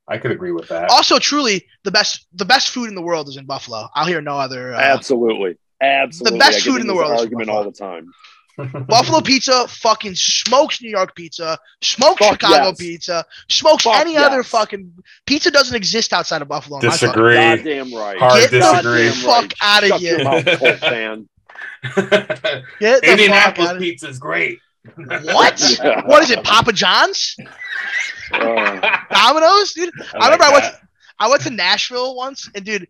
[0.07, 0.91] I could agree with that.
[0.91, 3.89] Also, truly, the best the best food in the world is in Buffalo.
[3.95, 4.75] I'll hear no other.
[4.75, 6.39] Uh, Absolutely, absolutely.
[6.39, 8.07] The best food in the this world is Argument all the time.
[8.57, 12.79] Buffalo pizza fucking smokes New York pizza, smokes Fuck Chicago yes.
[12.79, 14.93] pizza, smokes Fuck any other fucking
[15.27, 16.79] pizza doesn't exist outside of Buffalo.
[16.79, 17.35] in my fucking- Disagree.
[17.35, 18.19] Goddamn right.
[18.19, 19.11] Hard Get the disagree.
[19.11, 20.19] fuck outta Shut here.
[20.19, 21.29] Your mouth, Colt fan.
[22.81, 24.59] Get the Indianapolis pizza is great.
[24.97, 25.61] What?
[26.07, 26.45] What is it?
[26.45, 27.37] Papa John's?
[28.33, 29.91] Uh, Domino's, dude.
[30.15, 30.65] I, like remember I went.
[30.65, 30.81] To,
[31.19, 32.87] I went to Nashville once, and dude,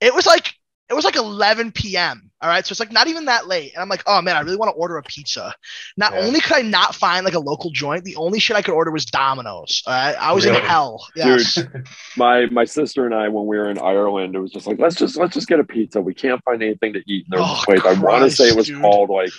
[0.00, 0.54] it was like
[0.88, 2.30] it was like 11 p.m.
[2.42, 4.40] All right, so it's like not even that late, and I'm like, oh man, I
[4.40, 5.54] really want to order a pizza.
[5.96, 6.20] Not Yeah.
[6.20, 8.90] only could I not find like a local joint, the only shit I could order
[8.90, 9.82] was Domino's.
[9.86, 11.04] All right, I was in hell.
[11.16, 11.58] Yes.
[12.16, 14.96] my my sister and I, when we were in Ireland, it was just like let's
[14.96, 16.00] just let's just get a pizza.
[16.00, 17.80] We can't find anything to eat in their Oh, place.
[17.84, 18.80] I want to say it was dude.
[18.82, 19.30] called like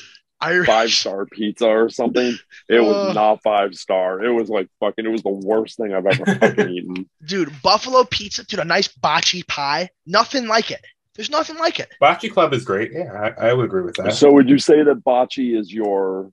[0.41, 0.68] Irish.
[0.68, 2.36] five star pizza or something.
[2.68, 3.14] It was Uh.
[3.14, 4.24] not five star.
[4.24, 5.06] It was like fucking.
[5.06, 7.10] It was the worst thing I've ever fucking eaten.
[7.26, 10.84] dude, buffalo pizza, dude, a nice bocce pie, nothing like it.
[11.18, 11.89] There's nothing like it.
[12.01, 12.91] Bocce Club is great.
[12.93, 14.13] Yeah, I, I would agree with that.
[14.13, 16.32] So would you say that Bocce is your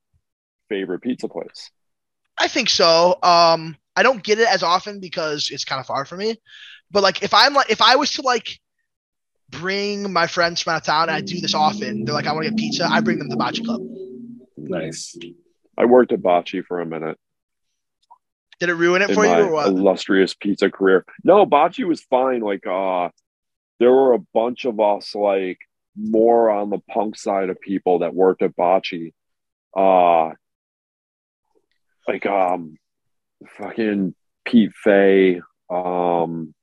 [0.68, 1.70] favorite pizza place?
[2.39, 3.18] I think so.
[3.22, 6.37] Um, I don't get it as often because it's kind of far for me.
[6.91, 8.61] But like, if I'm like, if I was to like
[9.51, 12.32] bring my friends from out of town, and I do this often, they're like, I
[12.32, 12.87] want to get pizza.
[12.91, 13.80] I bring them to Bocce Club.
[14.57, 15.16] nice.
[15.76, 17.18] I worked at Bocce for a minute
[18.61, 19.66] Did it ruin it in for you or what?
[19.66, 21.05] illustrious pizza career.
[21.24, 22.41] No, Bocce was fine.
[22.41, 23.09] Like, uh,
[23.81, 25.59] there were a bunch of us, like,
[25.97, 29.12] more on the punk side of people that worked at Bocce.
[29.77, 30.31] Uh,
[32.09, 32.77] like, um,
[33.57, 34.14] fucking
[34.45, 35.41] Pete Fay.
[35.70, 36.55] Um,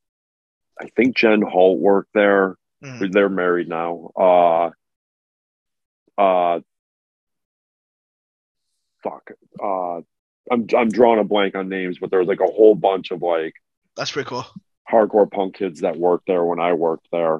[0.80, 2.56] I think Jen Holt worked there.
[2.84, 3.12] Mhm.
[3.12, 4.12] They're married now.
[4.16, 4.72] Uh,
[6.22, 6.60] uh,
[9.04, 9.32] fuck.
[9.62, 9.98] Uh,
[10.50, 13.22] I'm I'm drawing a blank on names, but there was like a whole bunch of
[13.22, 13.54] like
[13.96, 14.46] That's pretty cool.
[14.92, 17.40] Hardcore punk kids that worked there when I worked there.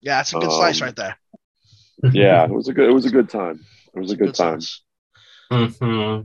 [0.00, 1.16] Yeah, that's a good slice Um, right there.
[2.12, 3.60] Yeah, it was a good it was a good time.
[3.94, 4.60] It was a good time.
[4.60, 4.82] slice.
[5.50, 6.20] hmm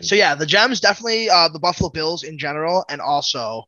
[0.00, 3.64] So yeah, the gems definitely uh, the Buffalo Bills in general, and also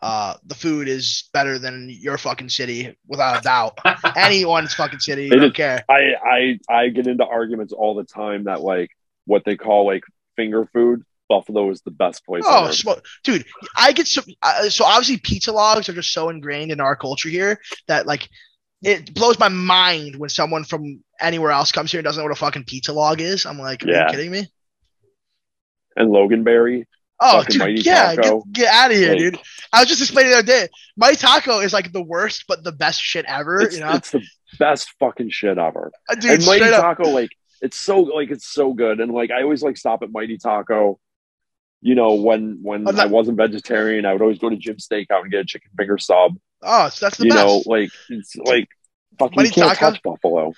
[0.00, 3.78] uh, the food is better than your fucking city without a doubt.
[4.16, 5.84] Anyone's fucking city, you It don't is- care.
[5.88, 8.90] I I I get into arguments all the time that like
[9.24, 10.04] what they call like
[10.36, 11.02] finger food.
[11.28, 12.44] Buffalo is the best place.
[12.46, 12.70] Oh,
[13.24, 13.44] dude!
[13.76, 17.28] I get so uh, so obviously pizza logs are just so ingrained in our culture
[17.28, 18.28] here that like
[18.82, 22.32] it blows my mind when someone from anywhere else comes here and doesn't know what
[22.32, 23.44] a fucking pizza log is.
[23.44, 24.04] I'm like, are Yeah.
[24.06, 24.46] you kidding me?
[25.96, 26.84] and Loganberry.
[27.20, 28.42] Oh, dude, yeah, Taco.
[28.42, 29.38] get, get out of here, Like- dude.
[29.72, 30.68] I was just explaining the other day.
[30.96, 33.60] Mighty Taco is like the worst, but the best shit ever.
[33.62, 34.22] It's, you know, it's the
[34.60, 35.90] best fucking shit ever.
[36.08, 36.82] Uh, dude, and Mighty straight up.
[36.82, 39.00] Taco, like it's so like it's so good.
[39.00, 41.00] And like I always like stop at Mighty Taco.
[41.80, 44.76] You know, when when I'm not- I wasn't vegetarian, I would always go to Jim
[44.76, 46.36] Steakout and get a chicken finger sub.
[46.62, 47.46] Oh, so that's the you best.
[47.46, 48.66] know, like it's like
[49.18, 49.92] fucking Mighty you can't Taco?
[49.92, 50.52] touch Buffalo.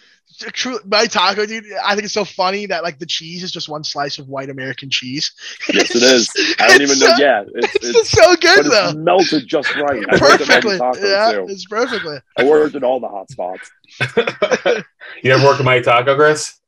[0.52, 1.64] True, Mighty Taco, dude.
[1.84, 4.48] I think it's so funny that like the cheese is just one slice of white
[4.48, 5.32] American cheese.
[5.74, 6.30] Yes, it is.
[6.58, 7.14] I don't even It's know.
[7.18, 8.88] Yeah, it's, It's, it's so good though.
[8.88, 10.02] it's melted just right.
[10.08, 11.46] I worked at Perfectly, Taco yeah, too.
[11.50, 12.16] it's perfectly.
[12.38, 13.70] I worked at all the hot spots.
[15.22, 16.58] you ever work at Mighty Taco, Chris?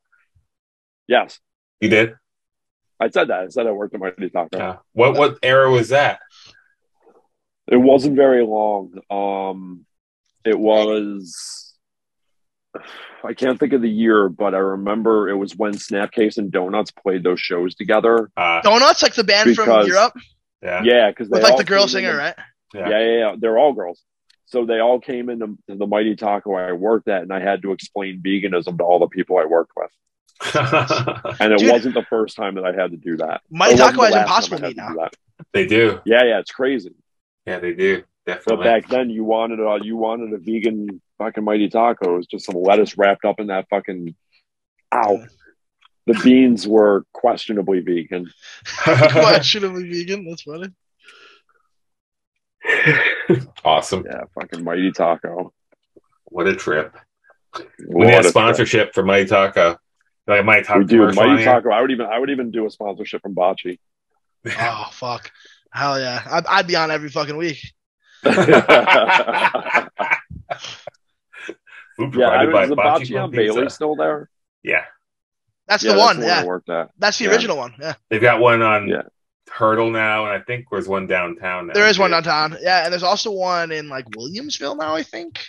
[1.07, 1.39] Yes,
[1.81, 2.15] You did.
[3.03, 3.39] I said that.
[3.41, 4.57] I said I worked at Mighty Taco.
[4.57, 4.77] Yeah.
[4.93, 6.19] What what era was that?
[7.67, 8.93] It wasn't very long.
[9.09, 9.85] Um,
[10.45, 11.73] it was.
[13.23, 16.91] I can't think of the year, but I remember it was when Snapcase and Doughnuts
[16.91, 18.29] played those shows together.
[18.35, 20.13] Uh, Doughnuts, like the band from Europe,
[20.61, 20.81] yeah.
[20.83, 22.35] Yeah, because with like the girl singer, right?
[22.73, 22.89] Yeah.
[22.89, 22.99] Yeah.
[22.99, 24.01] yeah, yeah, They're all girls.
[24.45, 27.71] So they all came into the Mighty Taco I worked at, and I had to
[27.71, 29.89] explain veganism to all the people I worked with.
[31.39, 31.71] And it Dude.
[31.71, 33.41] wasn't the first time that I had to do that.
[33.49, 34.93] Mighty Taco the has Impossible time Meat to now.
[34.93, 35.07] do
[35.53, 36.01] they do.
[36.05, 36.93] Yeah, yeah, it's crazy.
[37.45, 38.03] Yeah, they do.
[38.25, 42.13] But back then, you wanted a you wanted a vegan fucking mighty taco.
[42.13, 44.15] It was just some lettuce wrapped up in that fucking.
[44.93, 45.25] Ow!
[46.05, 48.29] The beans were questionably vegan.
[48.83, 50.25] Questionably vegan.
[50.25, 50.67] That's funny.
[53.63, 54.05] awesome.
[54.05, 55.53] Yeah, fucking mighty taco.
[56.25, 56.95] What a trip.
[57.57, 59.77] We What need a a sponsorship for Mighty Taco.
[60.27, 60.67] Like Mighty trip.
[60.67, 61.51] Taco We do commercial on mighty here.
[61.53, 61.69] taco.
[61.71, 63.77] I would even I would even do a sponsorship from Bocce.
[64.59, 65.31] Oh fuck,
[65.71, 66.21] hell yeah!
[66.29, 67.59] I'd, I'd be on every fucking week.
[68.25, 68.37] yeah,
[71.97, 74.29] I provided mean, is the Bocce Bocce Club on Bailey still there?
[74.63, 74.83] Yeah.
[75.67, 76.21] That's yeah, the one.
[76.21, 76.89] I yeah, worked at.
[76.97, 77.31] that's the Yeah.
[77.31, 77.73] original one.
[77.79, 79.03] Yeah, They've got one on Yeah.
[79.49, 81.73] Hertel now, and I think there's one downtown now.
[81.73, 82.57] there is one downtown.
[82.61, 84.93] Yeah, and there's also one in like Williamsville now.
[84.95, 85.39] I think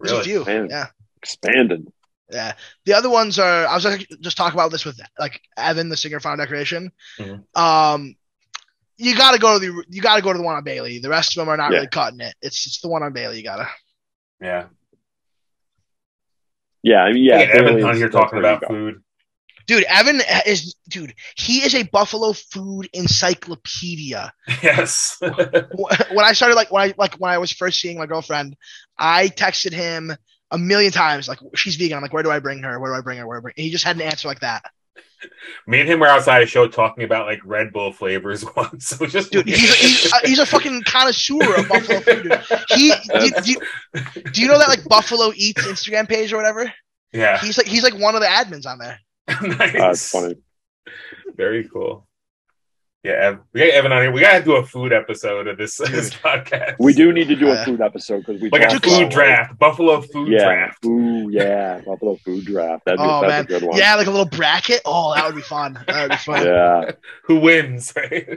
[0.00, 0.24] there's a Really?
[0.24, 0.44] few.
[0.44, 0.68] Man.
[0.70, 0.86] Yeah,
[1.22, 1.86] Expanded.
[2.30, 2.52] Yeah.
[2.84, 3.66] The other ones are.
[3.66, 6.92] I was like, just talking about this with like Evan, the singer, Final Declaration.
[7.18, 7.44] Mhm.
[7.56, 8.14] Um,
[8.96, 10.98] you gotta go to the you gotta go to the one on Bailey.
[10.98, 11.76] The rest of them are not Yeah.
[11.78, 12.34] really cutting it.
[12.42, 13.38] It's it's the one on Bailey.
[13.38, 13.68] You gotta.
[14.40, 14.66] Yeah.
[16.82, 17.38] Yeah, I mean, yeah.
[17.40, 19.02] Yeah, Evan on here talking about food.
[19.66, 21.14] Dude, Evan is dude.
[21.36, 24.32] He is a Buffalo food encyclopedia.
[24.62, 25.18] Yes.
[25.20, 28.56] when I started like when I like when I was first seeing my girlfriend,
[28.98, 30.12] I texted him
[30.50, 31.96] a million times like she's vegan.
[31.96, 32.78] I'm like, where do I bring her?
[32.80, 33.26] Where do I bring her?
[33.26, 33.54] Where do I bring?
[33.56, 34.64] And he just had an answer like that.
[35.66, 38.86] Me and him were outside a show talking about like Red Bull flavors once.
[38.88, 42.22] So just Dude, he's a, he's, a, he's a fucking connoisseur of Buffalo food.
[42.22, 42.40] Dude.
[42.68, 43.60] He do, do, you-
[44.32, 46.72] do you know that like Buffalo Eats Instagram page or whatever?
[47.12, 47.38] yeah.
[47.38, 48.98] He's like he's like one of the admins on there.
[49.42, 49.72] nice.
[49.72, 50.36] That's funny.
[51.36, 52.07] Very cool.
[53.08, 54.12] Yeah, Ev- we got Evan on here.
[54.12, 56.76] We gotta do a food episode of this, this podcast.
[56.78, 59.58] We do need to do a food episode because we like a food about, draft,
[59.58, 60.84] Buffalo food yeah, draft.
[60.84, 62.84] Ooh, yeah, Buffalo food draft.
[62.84, 63.78] That'd be, Oh that's man, a good one.
[63.78, 64.82] yeah, like a little bracket.
[64.84, 65.78] Oh, that would be fun.
[65.86, 66.44] That would be fun.
[66.44, 66.80] Yeah.
[66.82, 66.90] yeah.
[67.24, 67.94] Who wins?
[67.96, 68.28] Right?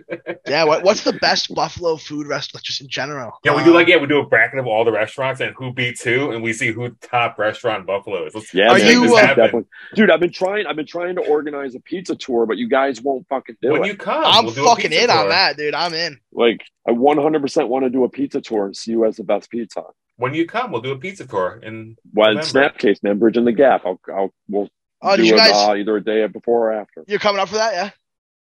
[0.48, 3.34] what, what's the best Buffalo food restaurant just in general?
[3.44, 5.54] Yeah, we do Um, like yeah, we do a bracket of all the restaurants and
[5.56, 8.34] who beats who, and we see who top restaurant in Buffalo is.
[8.36, 9.66] Let's Yeah, Are man, you, uh, definitely.
[9.96, 10.66] Dude, I've been trying.
[10.66, 13.78] I've been trying to organize a pizza tour, but you guys won't fucking do when
[13.78, 13.80] it.
[13.82, 15.30] When you come, I'm we'll do a fucking pizza in on tour.
[15.30, 15.74] that, dude.
[15.76, 16.20] I'm in.
[16.32, 19.50] like, I 100% want to do a pizza tour and see who has the best
[19.50, 19.84] pizza.
[20.18, 21.60] When you come, we'll do a pizza tour.
[21.64, 22.70] And Well, November.
[22.70, 23.82] Snapcase, man, bridging the gap.
[23.86, 24.70] I'll, I'll, we'll
[25.04, 25.52] Oh, do you it guys?
[25.54, 27.04] uh, either a day before or after.
[27.08, 27.90] You're coming up for that, yeah?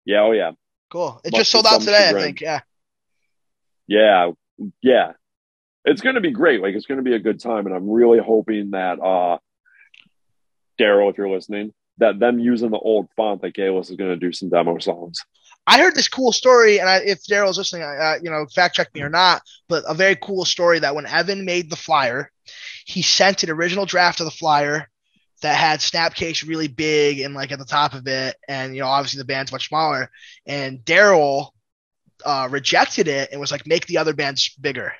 [0.05, 0.51] Yeah, oh yeah,
[0.89, 1.19] Cool.
[1.25, 2.39] It Must just sold out some today, I think.
[2.39, 2.61] Yeah.
[3.87, 4.31] yeah,
[4.81, 5.11] yeah.
[5.83, 6.61] It's gonna be great.
[6.61, 9.37] Like, it's gonna be a good time, and I'm really hoping that uh,
[10.79, 14.31] Daryl, if you're listening, that them using the old font that Galis is gonna do
[14.31, 15.19] some demo songs.
[15.67, 18.93] I heard this cool story, and I, if Daryl's listening, uh, you know, fact check
[18.93, 22.31] me or not, but a very cool story that when Evan made the flyer,
[22.85, 24.87] he sent an original draft of the flyer
[25.41, 28.87] that had Snapcase really big and like at the top of it, and you know,
[28.87, 30.09] obviously the band's much smaller,
[30.45, 31.49] and Daryl
[32.23, 34.93] uh, rejected it and was like, make the other bands bigger,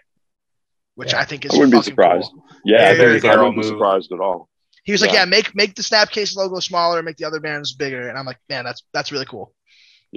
[0.96, 1.20] which Yeah.
[1.20, 2.32] I think is I wouldn't be surprised.
[2.32, 2.44] cool.
[2.66, 4.50] Yeah, Yeah, very I Daryl wouldn't be surprised at all.
[4.84, 5.20] He was like, Yeah.
[5.20, 8.38] yeah, make make the Snapcase logo smaller, make the other bands bigger, and I'm like,
[8.50, 9.54] man, that's that's really cool.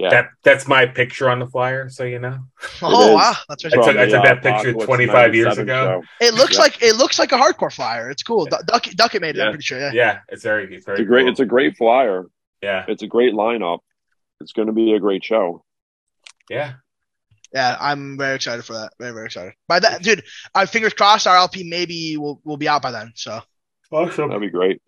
[0.00, 2.38] Yeah, that that's my picture on the flyer, so you know.
[2.82, 6.02] Oh wow, that's I took- From I took that uh, picture 25 years ago.
[6.20, 6.26] show.
[6.26, 6.60] It looks Yeah.
[6.60, 8.08] like it looks like a hardcore flyer.
[8.10, 8.44] It's cool.
[8.46, 9.40] Du- Duck Duckett made it.
[9.42, 9.80] I'm pretty sure.
[9.80, 9.90] Yeah.
[9.92, 11.22] Yeah, it's very it's very It's a great.
[11.22, 11.30] cool.
[11.30, 12.26] It's a great flyer.
[12.62, 13.80] yeah, It's a great lineup.
[14.40, 15.64] It's going to be a great show.
[16.48, 16.74] yeah.
[17.52, 18.92] Yeah, I'm very excited for that.
[19.00, 19.54] Very very excited.
[19.66, 20.22] By that, dude,
[20.54, 23.12] I fingers crossed our LP maybe will will be out by then.
[23.16, 23.40] So
[23.90, 24.28] Awesome.
[24.28, 24.80] That'd be great.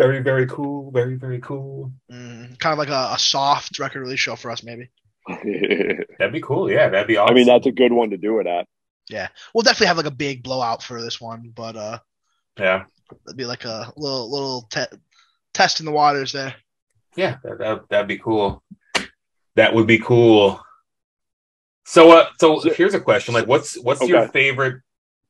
[0.00, 0.90] Very very cool.
[0.92, 1.92] Very very cool.
[2.10, 4.88] mm, kind of like a, a soft record release show for us maybe.
[5.28, 6.70] That'd be cool.
[6.70, 7.34] Yeah, that'd be awesome.
[7.34, 8.66] I mean, that's a good one to do it at.
[9.10, 11.98] Yeah, we'll definitely have like a big blowout for this one, but uh,
[12.58, 12.84] yeah,
[13.26, 14.96] it'd be like a little little te-
[15.52, 16.54] test in the waters there.
[17.16, 17.36] yeah.
[17.44, 18.62] That, that that'd be cool.
[19.56, 20.60] That would be cool.
[21.84, 24.80] So, uh, so So- here's a question: like, what's what's your favorite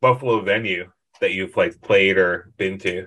[0.01, 0.91] Buffalo venue
[1.21, 3.07] that you've like played or been to?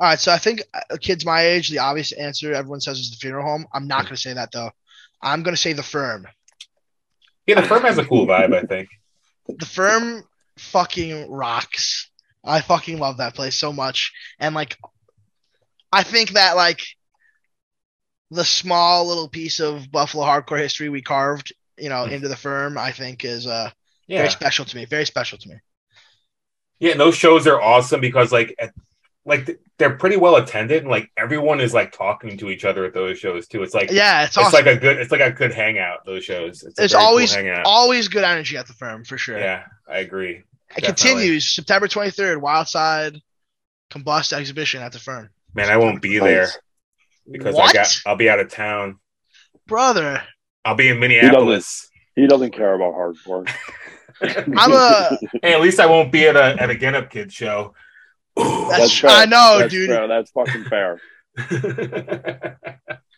[0.00, 3.10] All right, so I think uh, kids my age, the obvious answer everyone says is
[3.10, 3.66] the funeral home.
[3.74, 4.70] I'm not going to say that though.
[5.20, 6.26] I'm going to say the firm.
[7.46, 8.54] Yeah, the firm has a cool vibe.
[8.54, 8.88] I think.
[9.46, 10.22] the firm
[10.56, 12.08] fucking rocks.
[12.42, 14.12] I fucking love that place so much.
[14.38, 14.78] And like
[15.92, 16.80] I think that like
[18.30, 22.78] the small little piece of Buffalo hardcore history we carved, you know, into the firm,
[22.78, 23.70] I think is uh
[24.06, 24.86] Yeah, very special to me.
[24.86, 25.56] Very special to me.
[26.78, 28.72] Yeah, and those shows are awesome because like at,
[29.26, 32.94] like they're pretty well attended and like everyone is like talking to each other at
[32.94, 33.62] those shows too.
[33.62, 34.64] It's like Yeah, it's it's awesome.
[34.64, 36.04] like a good it's like a good hangout.
[36.06, 36.62] Those shows.
[36.62, 39.38] It's, It's very cool always always good energy at the firm for sure.
[39.38, 40.36] yeah, I agree.
[40.36, 40.44] it
[40.80, 40.86] definitely.
[40.86, 43.20] continues September 23rd, Wildside
[43.90, 45.28] Combust exhibition at the firm.
[45.54, 46.48] Man, I won't be there
[47.30, 47.70] because what?
[47.70, 48.98] I got I'll be out of town.
[49.66, 50.22] Brother,
[50.64, 51.88] I'll be in Minneapolis.
[52.16, 53.48] He doesn't care about hardcore.
[54.56, 57.32] I'm a Hey, at least I won't be at a at a Get Up Kids
[57.34, 57.74] show.
[58.36, 59.10] That's, fair.
[59.10, 59.88] I know, That's dude.
[59.88, 60.08] fair.
[60.08, 61.00] That's fucking fair.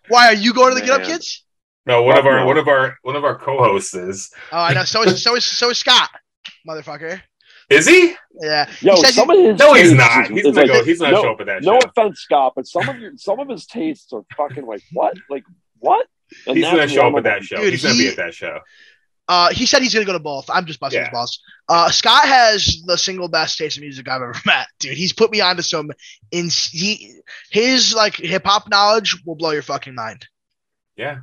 [0.09, 1.45] Why are you going to the Get Up Kids?
[1.87, 2.47] no, one of our no.
[2.47, 4.31] one of our one of our co-hosts is.
[4.53, 4.85] Oh, I know.
[4.85, 6.11] So is so is so is Scott,
[6.69, 7.21] motherfucker.
[7.71, 8.15] Is he?
[8.41, 8.69] Yeah.
[8.81, 10.29] Yo, he some you- of his No, he's not.
[10.31, 11.73] He's not like- go, he's not no, show up at that show.
[11.73, 11.89] no show.
[11.89, 15.45] offense, Scott, but some of your some of his tastes are fucking like what, like
[15.79, 16.07] what?
[16.47, 17.57] And He's gonna show up at that show.
[17.57, 18.59] Dude, he's gonna be at that show.
[19.29, 20.49] Uh, he said he's gonna go to both.
[20.51, 21.07] I'm just busting Yeah.
[21.09, 21.41] his balls.
[21.69, 24.97] Uh, Scott has the single best taste of music I've ever met, dude.
[24.97, 25.91] He's put me onto some.
[26.31, 27.15] In he,
[27.51, 30.27] his like hip hop knowledge will blow your fucking mind.
[30.97, 31.21] Yeah.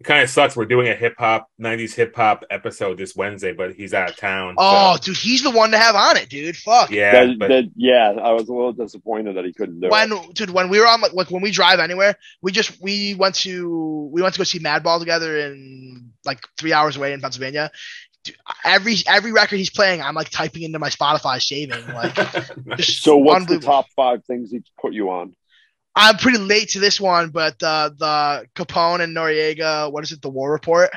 [0.00, 0.54] It kind of sucks.
[0.56, 4.16] We're doing a hip hop '90s hip hop episode this Wednesday, but he's out of
[4.16, 4.54] town.
[4.56, 6.56] Oh, so, dude, he's the one to have on it, dude.
[6.56, 6.90] Fuck.
[6.90, 10.12] yeah, That- but that- yeah, I was a little disappointed that he couldn't do when
[10.12, 10.14] it.
[10.14, 13.14] When, dude when we were on like, like when we drive anywhere we just we
[13.16, 17.20] went to we went to go see madball together in like three hours away in
[17.20, 17.70] pennsylvania
[18.24, 22.14] Dude, every every record he's playing i'm like typing into my spotify saving like
[22.76, 25.34] just So what's the top five things he put you on?
[26.00, 30.22] I'm pretty late to this one but uh the capone and Noreaga what is it
[30.22, 30.90] the war report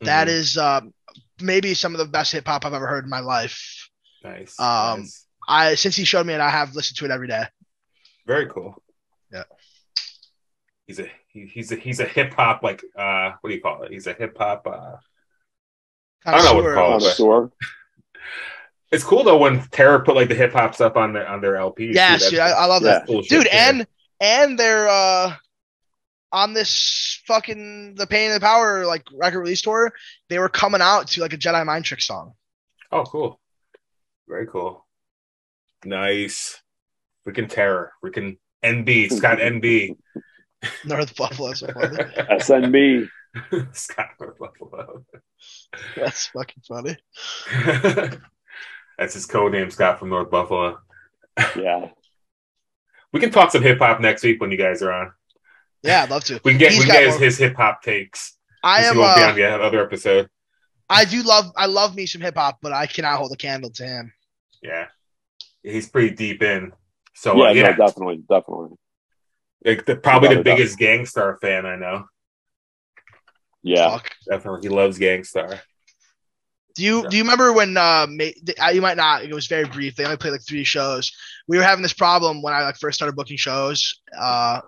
[0.00, 0.30] That Mhm.
[0.30, 0.94] is um
[1.40, 3.88] maybe some of the best hip-hop i've ever heard in my life
[4.24, 4.58] nice.
[4.60, 5.26] um, nice.
[5.48, 7.44] i since he showed me it i have listened to it every day
[8.26, 8.82] Very cool.
[9.32, 9.44] Yeah.
[10.86, 13.82] He's a he, he's a he's a hip hop like uh what do you call
[13.84, 13.92] it?
[13.92, 14.96] He's a hip hop uh
[16.26, 17.24] I don't know what to Connoisseur.
[17.24, 17.52] call it.
[18.90, 18.96] But- Connoisseur?
[18.96, 21.54] It's cool though when Terror put like the hip hop stuff on their on their
[21.54, 21.94] LPs.
[21.94, 22.30] yes too.
[22.30, 23.72] dude, I, I love that cool shit dude there.
[23.74, 23.86] and
[24.20, 25.34] and they're uh
[26.32, 29.92] on this fucking the pain and the power like record release tour
[30.28, 32.34] they were coming out to like a jedi mind trick song
[32.92, 33.40] oh cool,
[34.28, 34.86] very cool,
[35.84, 36.60] nice.
[37.26, 39.96] Freaking Terror, freaking NB Scott NB
[40.84, 41.96] north buffalo so funny.
[41.96, 43.08] SNB.
[43.72, 45.04] Scott North Buffalo.
[45.96, 46.96] that's fucking funny
[49.00, 50.78] That's his code name, Scott from North Buffalo.
[51.56, 51.88] Yeah.
[53.12, 55.12] We can talk some hip hop next week when you guys are on.
[55.82, 57.82] yeah i'd love to We can get He's we can get his, his hip hop
[57.82, 58.36] takes.
[58.62, 60.28] i Since am he won't be on uh, the other episode.
[60.90, 63.84] i do love i love me some hip-hop but i cannot hold a candle to
[63.84, 64.12] him
[64.62, 64.86] Yeah,
[65.62, 66.72] he's pretty deep in.
[67.14, 68.76] So yeah, uh, yeah, no, definitely, definitely.
[69.64, 70.56] like the, probably the Without a doubt.
[70.58, 72.04] biggest Gang Starr fan I know.
[73.62, 73.90] Yeah.
[73.90, 74.10] Fuck.
[74.28, 75.60] Definitely, he loves Gang Starr.
[76.80, 78.06] Do you do you remember when uh
[78.58, 81.12] uh, you might not it was very brief they only played like three shows
[81.46, 84.62] we were having this problem when I like first started booking shows uh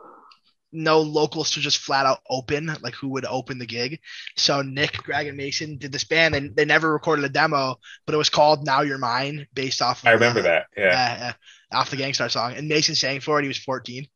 [0.73, 3.99] no locals to just flat out open like who would open the gig
[4.37, 8.15] so Nick Greg and Mason did this band and they never recorded a demo but
[8.15, 10.67] it was called Now You're Mine based off of, I remember uh, that.
[10.77, 11.33] Yeah, yeah, yeah,
[11.79, 14.07] off the Gang Starr song and Mason sang for it he was 14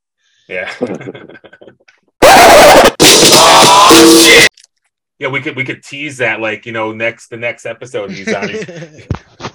[0.49, 0.73] yeah.
[5.19, 8.33] yeah, we could we could tease that like you know next the next episode he's
[8.33, 8.49] on.
[8.49, 8.65] He's,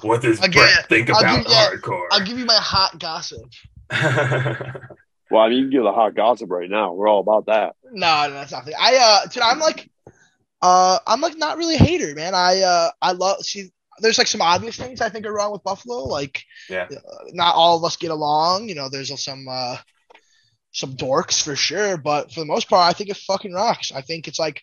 [0.02, 2.08] what does I'll Brett give- think I'll about give- yeah, hardcore?
[2.12, 3.42] I'll give you my hot gossip
[5.32, 6.92] Well, I mean, you can give the hot gossip right now.
[6.94, 7.76] We're all about that.
[7.90, 8.74] No, no, that's nothing.
[8.78, 9.90] I uh, dude, I'm like,
[10.62, 12.36] uh, I'm like not really a hater, man.
[12.36, 13.72] I uh, I love she.
[14.00, 16.04] There's like some obvious things I think are wrong with Buffalo.
[16.04, 16.88] Like, Yeah.
[16.92, 18.68] uh, not all of us get along.
[18.68, 19.78] You know, there's some uh,
[20.74, 23.92] some dorks for sure, but for the most part, I think it fucking rocks.
[23.94, 24.62] I think it's like,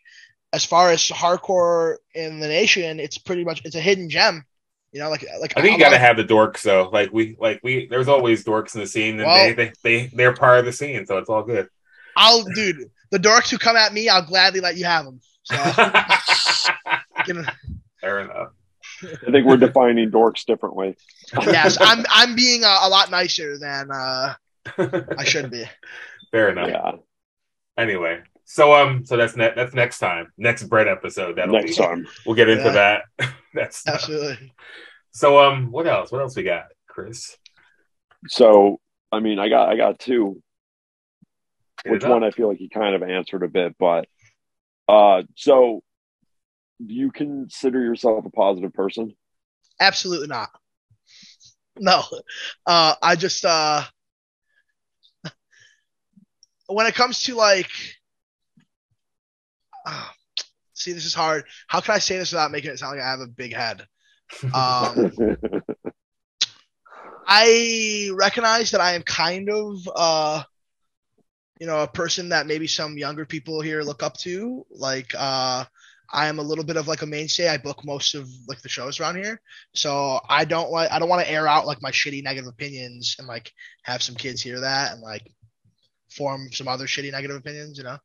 [0.52, 4.44] as far as hardcore in the nation, it's pretty much it's a hidden gem.
[4.92, 6.88] You know, like like I think you I'm got to like- have the dorks though.
[6.92, 10.06] Like we like we there's always dorks in the scene, and Well- they, they they
[10.14, 11.68] they're part of the scene, so it's all good.
[12.16, 15.20] I'll, dude, the dorks who come at me, I'll gladly let you have them.
[15.44, 15.54] So,
[17.26, 17.44] you know,
[18.00, 18.48] Fair enough.
[19.02, 20.96] I think we're defining dorks differently.
[21.42, 24.34] yes, I'm I'm being a, a lot nicer than uh,
[24.76, 25.64] I should be.
[26.32, 26.68] Fair enough.
[26.68, 26.92] Yeah.
[27.76, 28.20] Anyway,
[28.50, 31.36] so um, so that's ne- that's next time, next Brett episode.
[31.36, 31.82] That'll Next be.
[31.82, 32.06] time.
[32.24, 33.00] We'll get into Yeah.
[33.18, 33.34] that.
[33.54, 34.52] that's Absolutely.
[35.12, 36.10] so um, what else?
[36.10, 37.36] What else we got, Chris?
[38.26, 38.80] So,
[39.12, 40.42] I mean, I got I got two.
[41.84, 44.08] Hit Which one I feel like you kind of answered a bit, but
[44.88, 45.82] uh, so
[46.84, 49.14] do you consider yourself a positive person?
[49.78, 50.48] Absolutely not.
[51.78, 52.02] No.
[52.66, 53.82] Uh, I just uh,
[56.66, 57.70] when it comes to like,
[59.86, 60.12] ah,
[60.74, 61.44] see, this is hard.
[61.66, 63.86] How can I say this without making it sound like I have a big head?
[64.54, 65.12] Um,
[67.26, 70.42] I recognize that I am kind of uh
[71.60, 74.64] you know a person that maybe some younger people here look up to.
[74.70, 75.64] Like uh
[76.10, 77.48] I am a little bit of like a mainstay.
[77.48, 79.40] I book most of like the shows around here.
[79.74, 83.16] So I don't like I don't want to air out like my shitty negative opinions
[83.18, 83.52] and like
[83.82, 85.30] have some kids hear that and like
[86.10, 87.98] form some other shitty negative opinions, you know?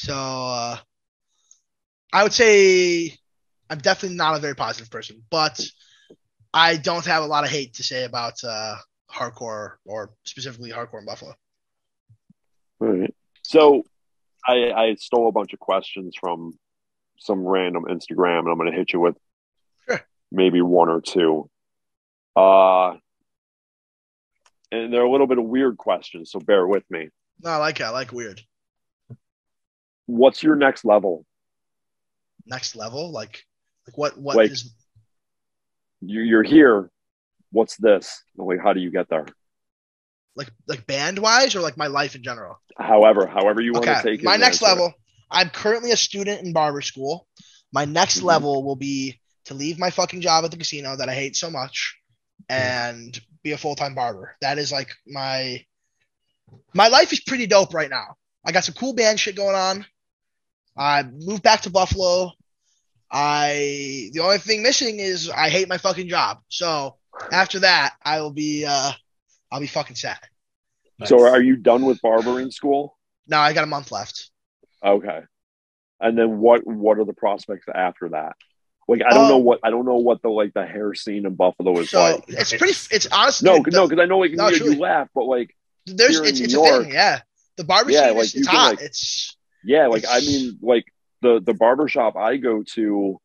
[0.00, 0.78] So uh,
[2.12, 3.14] I would say
[3.68, 5.60] I'm definitely not a very positive person, but
[6.54, 8.76] I don't have a lot of hate to say about uh,
[9.12, 11.34] hardcore or specifically hardcore in Buffalo.
[12.80, 13.14] All right.
[13.42, 13.84] So,
[14.48, 16.58] I I stole a bunch of questions from
[17.18, 19.16] some random Instagram, and I'm going to hit you with
[19.86, 20.00] Sure.
[20.32, 21.50] maybe one or two.
[22.34, 22.92] Uh,
[24.72, 27.10] and they're a little bit of weird questions, so bear with me.
[27.42, 27.84] No, I like it.
[27.84, 28.40] I like weird.
[30.10, 31.24] What's your next level?
[32.46, 33.44] Next level, like
[33.86, 34.74] like what what Like- is
[36.02, 36.90] You- You're here.
[37.52, 38.22] What's this?
[38.36, 39.26] Like, how do you get there?
[40.36, 42.56] like like band wise or like my life in general?
[42.78, 44.24] However, however you want to Okay, take it.
[44.24, 44.94] my next answer level.
[45.30, 47.26] I'm currently a student in barber school.
[47.72, 48.24] My next Mhm.
[48.24, 51.50] level will be to leave my fucking job at the casino that I hate so
[51.50, 51.96] much
[52.48, 54.36] and be a full time barber.
[54.40, 55.64] That is like my
[56.74, 58.16] my life is pretty dope right now.
[58.44, 59.84] I got some cool band shit going on.
[60.80, 62.32] I moved back to Buffalo.
[63.12, 66.38] I the only thing missing is I hate my fucking job.
[66.48, 66.96] So
[67.30, 68.92] after that, I will be uh
[69.52, 70.18] I'll be fucking sad.
[71.04, 71.32] So Nice.
[71.32, 72.96] are you done with barbering school?
[73.26, 74.30] No, I got a month left.
[74.84, 75.20] Okay.
[76.00, 78.36] And then what what are the prospects after that?
[78.88, 81.26] Like I don't know Um, what I don't know what the like the hair scene
[81.26, 82.24] in Buffalo is So like.
[82.28, 82.74] it's pretty.
[82.94, 85.54] It's honestly No, the- no, because I know like No, you, you laugh, but like
[85.86, 87.20] There's here in it's New it's York- a thing, yeah.
[87.56, 88.70] The barber Yeah, scene like, is you it's can, hot.
[88.76, 90.84] like- it's yeah, like I mean like
[91.22, 93.20] the the barber shop I go to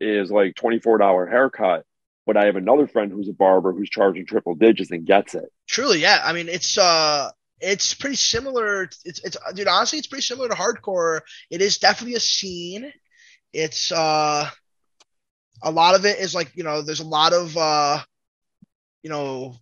[0.00, 1.84] is like twenty four dollar haircut,
[2.26, 5.50] but I have another friend who's a barber who's charging triple digits and gets it.
[5.68, 6.20] truly, yeah.
[6.24, 7.30] I mean, it's uh,
[7.60, 8.84] it's pretty similar.
[9.04, 9.68] It's it's dude.
[9.68, 11.20] Honestly, it's pretty similar to hardcore.
[11.50, 12.92] It is definitely a scene.
[13.52, 14.48] It's uh,
[15.62, 18.00] a lot of it is like you know, there's a lot of uh,
[19.02, 19.54] you know,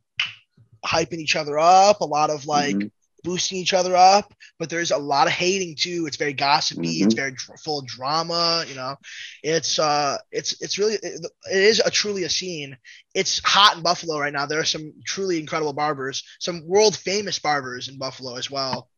[0.87, 2.01] hyping each other up.
[2.01, 2.91] A lot of like Mhm.
[3.23, 6.05] Boosting each other up, but there's a lot of hating too.
[6.07, 7.03] It's very gossipy.
[7.03, 7.17] It's Mhm.
[7.17, 8.65] very dr- full of drama.
[8.69, 8.97] You know,
[9.43, 12.77] it's uh, it's it's really it, it is a truly a scene.
[13.15, 14.47] It's hot in Buffalo right now.
[14.47, 18.89] There are some truly incredible barbers, some world famous barbers in Buffalo as well.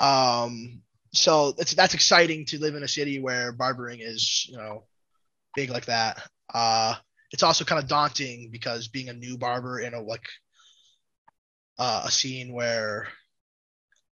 [0.00, 0.82] Um,
[1.12, 4.84] so it's that's exciting to live in a city where barbering is you know
[5.54, 6.22] big like that.
[6.52, 6.94] Uh,
[7.30, 10.24] it's also kind of daunting because being a new barber in a like
[11.78, 13.08] uh, a scene where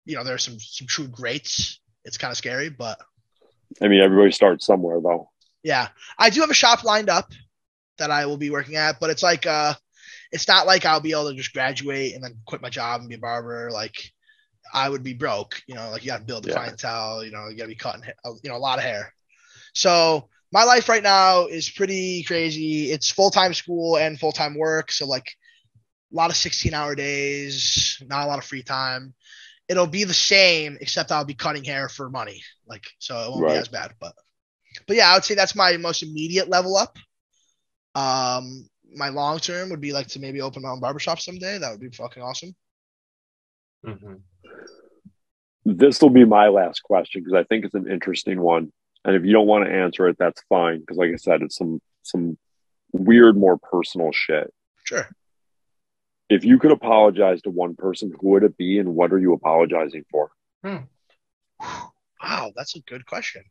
[0.07, 1.81] you know there are some some true greats.
[2.05, 2.99] It's kind of scary, but
[3.83, 5.29] I mean everybody starts somewhere though.
[5.63, 5.89] yeah,
[6.19, 7.33] I do have a shop lined up
[7.99, 9.75] that I will be working at, but it's like uh,
[10.33, 13.09] it's not like I'll be able to just graduate and then quit my job and
[13.09, 13.71] be a barber.
[13.73, 13.95] Like
[14.73, 15.91] I would be broke, you know.
[15.91, 16.57] Like you got to build the Yeah.
[16.57, 17.49] clientele, you know.
[17.49, 18.03] You got to be cutting,
[18.43, 19.13] you know, a lot of hair.
[19.75, 22.91] So my life right now is pretty crazy.
[22.93, 25.27] It's full time school and full time work, so like
[26.13, 29.15] a lot of sixteen hour days, not a lot of free time.
[29.69, 32.43] It'll be the same, except I'll be cutting hair for money.
[32.67, 33.55] Like so, it won't Right.
[33.55, 34.15] be as bad, but
[34.87, 36.97] but yeah, I would say that's my most immediate level up.
[37.95, 41.59] Um, my long term would be like to maybe open my own barbershop someday.
[41.59, 42.55] That would be fucking awesome.
[43.85, 44.21] Mhm.
[45.65, 48.73] This will be my last question because I think it's an interesting one.
[49.05, 50.81] And if you don't want to answer it, that's fine.
[50.81, 52.39] Because like I said, it's some some
[52.93, 54.53] weird, more personal shit.
[54.85, 55.09] Sure.
[56.29, 59.33] If you could apologize to one person, who would it be, and what are you
[59.33, 60.31] apologizing for?
[62.23, 63.45] Wow, that's a good question.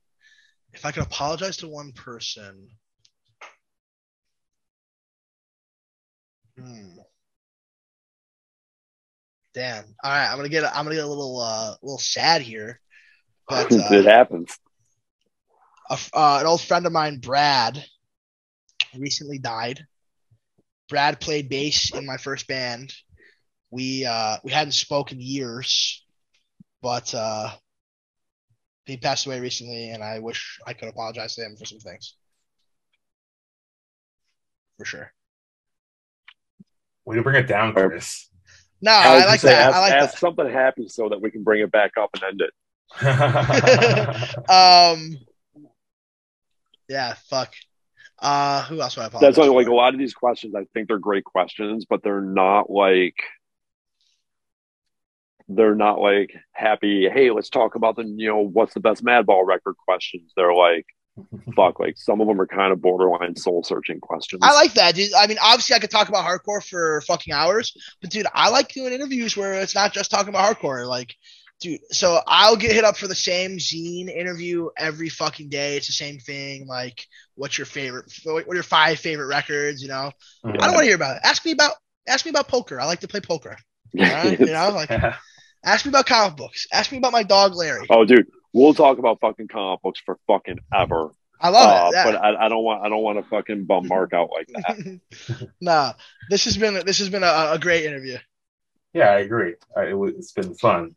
[0.73, 2.67] If I could apologize to one person,
[6.57, 6.99] hmm.
[9.55, 9.85] Damn.
[10.03, 12.81] All right, I'm gonna get I'm gonna get a little uh, little sad here,
[13.47, 14.59] but it uh, happens.
[15.89, 17.81] a uh, an old friend of mine, Brad,
[18.97, 19.85] recently died.
[20.89, 22.93] Brad played bass in my first band.
[23.71, 26.03] We uh, we hadn't spoken years,
[26.81, 27.49] but uh,
[28.85, 32.15] he passed away recently, and I wish I could apologize to him for some things.
[34.77, 35.11] For sure.
[37.05, 38.29] Way to bring it down, Chris.
[38.81, 39.67] No, was I like say, that.
[39.69, 42.23] Ask, I like ask something happy so that we can bring it back up and
[42.23, 42.53] end it.
[44.49, 45.17] Um,
[46.87, 47.53] yeah, fuck.
[48.19, 49.35] Uh, who else would I apologize?
[49.35, 52.21] That's why, like a lot of these questions, I think they're great questions, but they're
[52.21, 53.15] not like
[55.47, 57.09] they're not like happy.
[57.09, 60.31] Hey, let's talk about the you know what's the best Madball record questions.
[60.35, 60.85] They're like
[61.55, 61.79] fuck.
[61.79, 64.41] Like some of them are kind of borderline soul searching questions.
[64.43, 65.13] I like that, dude.
[65.13, 68.73] I mean, obviously, I could talk about hardcore for fucking hours, but dude, I like
[68.73, 70.87] doing interviews where it's not just talking about hardcore.
[70.87, 71.15] Like,
[71.59, 75.77] dude, so I'll get hit up for the same zine interview every fucking day.
[75.77, 76.67] It's the same thing.
[76.67, 77.05] Like,
[77.35, 78.11] what's your favorite?
[78.23, 79.81] What are your five favorite records?
[79.81, 80.11] You know,
[80.43, 81.21] I don't want to hear about it.
[81.23, 81.73] Ask me about
[82.07, 82.79] ask me about poker.
[82.79, 83.57] I like to play poker.
[83.97, 84.39] All right?
[84.39, 84.91] you know, like
[85.65, 86.67] ask me about comic books.
[86.73, 87.87] Ask me about my dog Larry.
[87.89, 91.11] oh, dude, we'll talk about fucking comic books for fucking ever.
[91.41, 91.93] I love Uh, it.
[91.95, 92.03] Yeah.
[92.05, 94.99] But I, I don't want I don't want to fucking bum Mark out like that.
[95.61, 95.93] nah,
[96.29, 98.17] this has been this has been a, a great interview.
[98.93, 99.55] yeah, I agree.
[99.75, 100.95] I, it it's been fun.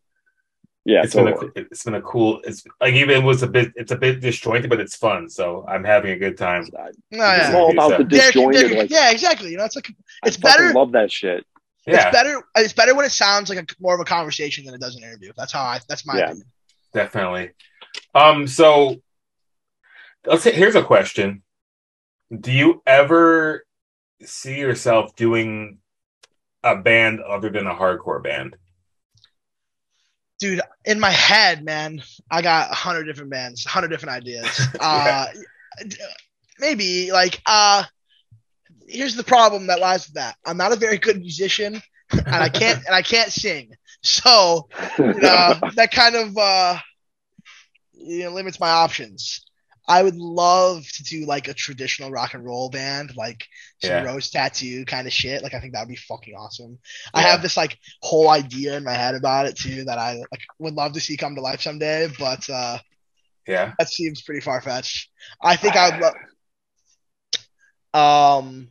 [0.88, 2.40] Yeah, it's so been a, it's been a cool.
[2.44, 3.72] It's like even it was a bit.
[3.76, 5.28] It's a bit disjointed, but it's fun.
[5.28, 6.66] So I'm having a good time.
[6.72, 7.54] No, it's yeah.
[7.54, 8.60] all about the Derek- disjointed.
[8.62, 9.50] Derek- like, yeah, exactly.
[9.50, 9.92] You know, it's like
[10.24, 11.44] it's fucking better- Love that shit.
[11.86, 12.42] Yeah, it's better.
[12.56, 15.02] It's better when it sounds like a more of a conversation than it does an
[15.02, 15.30] interview.
[15.36, 15.78] That's how I.
[15.90, 16.24] That's my Yeah.
[16.24, 16.46] opinion.
[16.94, 17.50] definitely.
[18.14, 18.96] Um, so
[20.24, 21.42] let's say here's a question:
[22.34, 23.66] Do you ever
[24.22, 25.80] see yourself doing
[26.64, 28.56] a band other than a hardcore band?
[30.38, 32.00] Dude in my head man
[32.30, 34.60] i got a hundred different bands a hundred different ideas.
[34.80, 35.26] Uh
[36.58, 37.84] maybe like uh
[38.88, 40.36] here's the problem that lies with that.
[40.44, 43.70] I'm not a very good musician and i can't and i can't sing.
[44.02, 46.78] So you know that kind of uh
[47.92, 49.47] you know limits my options
[49.90, 53.46] I would love to do like a traditional rock and roll band, like
[53.82, 54.02] some Yeah.
[54.02, 55.42] rose tattoo kind of shit.
[55.42, 56.78] Like I think that would be fucking awesome.
[57.14, 60.42] I have this like whole idea in my head about it too that I like
[60.58, 62.78] would love to see come to life someday, but uh
[63.46, 63.72] Yeah.
[63.78, 65.08] that seems pretty far fetched.
[65.42, 66.14] I think I would love
[67.94, 68.68] um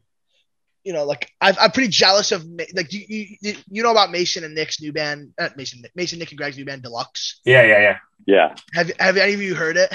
[0.83, 3.01] you know, like I'm, I'm pretty jealous of like you,
[3.41, 6.57] you you know about Mason and Nick's new band, not Mason Mason Nick and Greg's
[6.57, 7.41] new band Deluxe.
[7.43, 7.97] Yeah, yeah, yeah.
[8.25, 8.55] yeah.
[8.73, 9.91] Have have any of you heard it?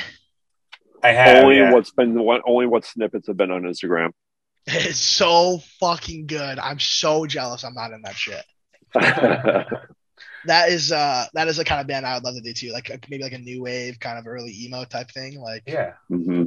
[1.02, 1.44] I have.
[1.44, 1.72] only yeah.
[1.72, 4.10] what's been only what snippets have been on Instagram.
[4.66, 6.58] It's so fucking good.
[6.58, 8.44] I'm so jealous I'm not in that shit.
[10.44, 12.72] That is uh that is the kind of band I would love to do too.
[12.72, 15.40] Like maybe like a new wave kind of early emo type thing.
[15.40, 16.44] Like yeah, hmm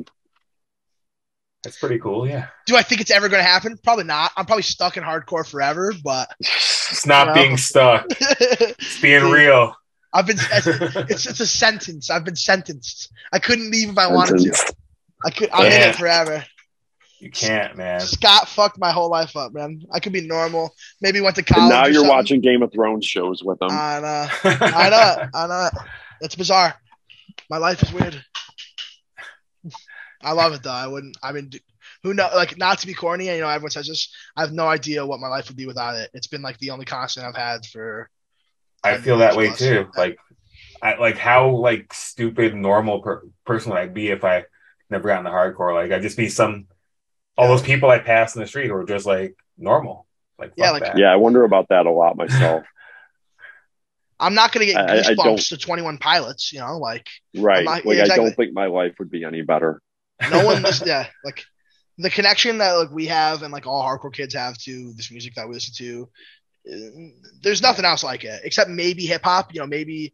[1.64, 2.27] that's pretty cool.
[2.27, 3.77] Yeah, do I think it's ever gonna happen?
[3.84, 4.32] Probably not.
[4.36, 7.34] I'm probably stuck in hardcore forever, but it's not No.
[7.36, 8.06] being stuck.
[8.19, 9.76] It's being real.
[10.15, 12.09] I've been it's it's a sentence.
[12.09, 13.11] I've been sentenced.
[13.33, 14.73] I couldn't leave if I wanted to.
[15.25, 16.45] I could I'm in it forever.
[17.19, 17.99] You can't, man.
[17.99, 19.81] Scott fucked my whole life up, man.
[19.91, 20.73] I could be normal.
[21.01, 21.63] Maybe went to college.
[21.63, 22.09] And now or you're something.
[22.09, 23.71] watching Game of Thrones shows with them.
[23.71, 24.27] I know.
[24.43, 25.29] I know.
[25.33, 25.69] I know.
[26.21, 26.75] It's bizarre.
[27.49, 28.23] My life is weird.
[30.21, 30.71] I love it though.
[30.71, 31.17] I wouldn't.
[31.21, 31.51] I mean,
[32.03, 32.29] who know?
[32.33, 33.25] Like, not to be corny.
[33.25, 34.13] You know, everyone says this.
[34.37, 36.09] I have no idea what my life would be without it.
[36.13, 38.09] It's been like the only constant I've had for.
[38.85, 39.87] I feel that way too.
[39.97, 40.17] Like,
[40.81, 44.45] I like how like stupid normal per- person would I be if I
[44.89, 45.73] never got into hardcore.
[45.73, 46.67] Like, I'd just be some
[47.37, 50.05] all those people I pass in the street who were just like normal.
[50.37, 50.97] Like, Yeah, like- that.
[50.97, 52.63] yeah, I wonder about that a lot myself.
[54.19, 56.53] I'm not gonna get I- I don't- to 21 Pilots.
[56.53, 57.59] You know, like right.
[57.59, 59.81] I'm not- like yeah, I don't think my life would be any better.
[60.31, 60.87] no one listens.
[60.87, 61.43] Yeah, like
[61.97, 65.33] the connection that like we have and like all hardcore kids have to this music
[65.35, 66.09] that we listen to.
[67.41, 69.53] There's nothing else like it except maybe hip hop.
[69.53, 70.13] You know, maybe.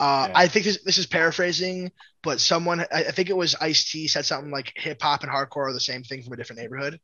[0.00, 0.32] Uh, Yeah.
[0.34, 1.92] I think this, this is paraphrasing,
[2.24, 5.30] but someone I, I think it was Ice T said something like hip hop and
[5.30, 6.98] hardcore are the same thing from a different neighborhood,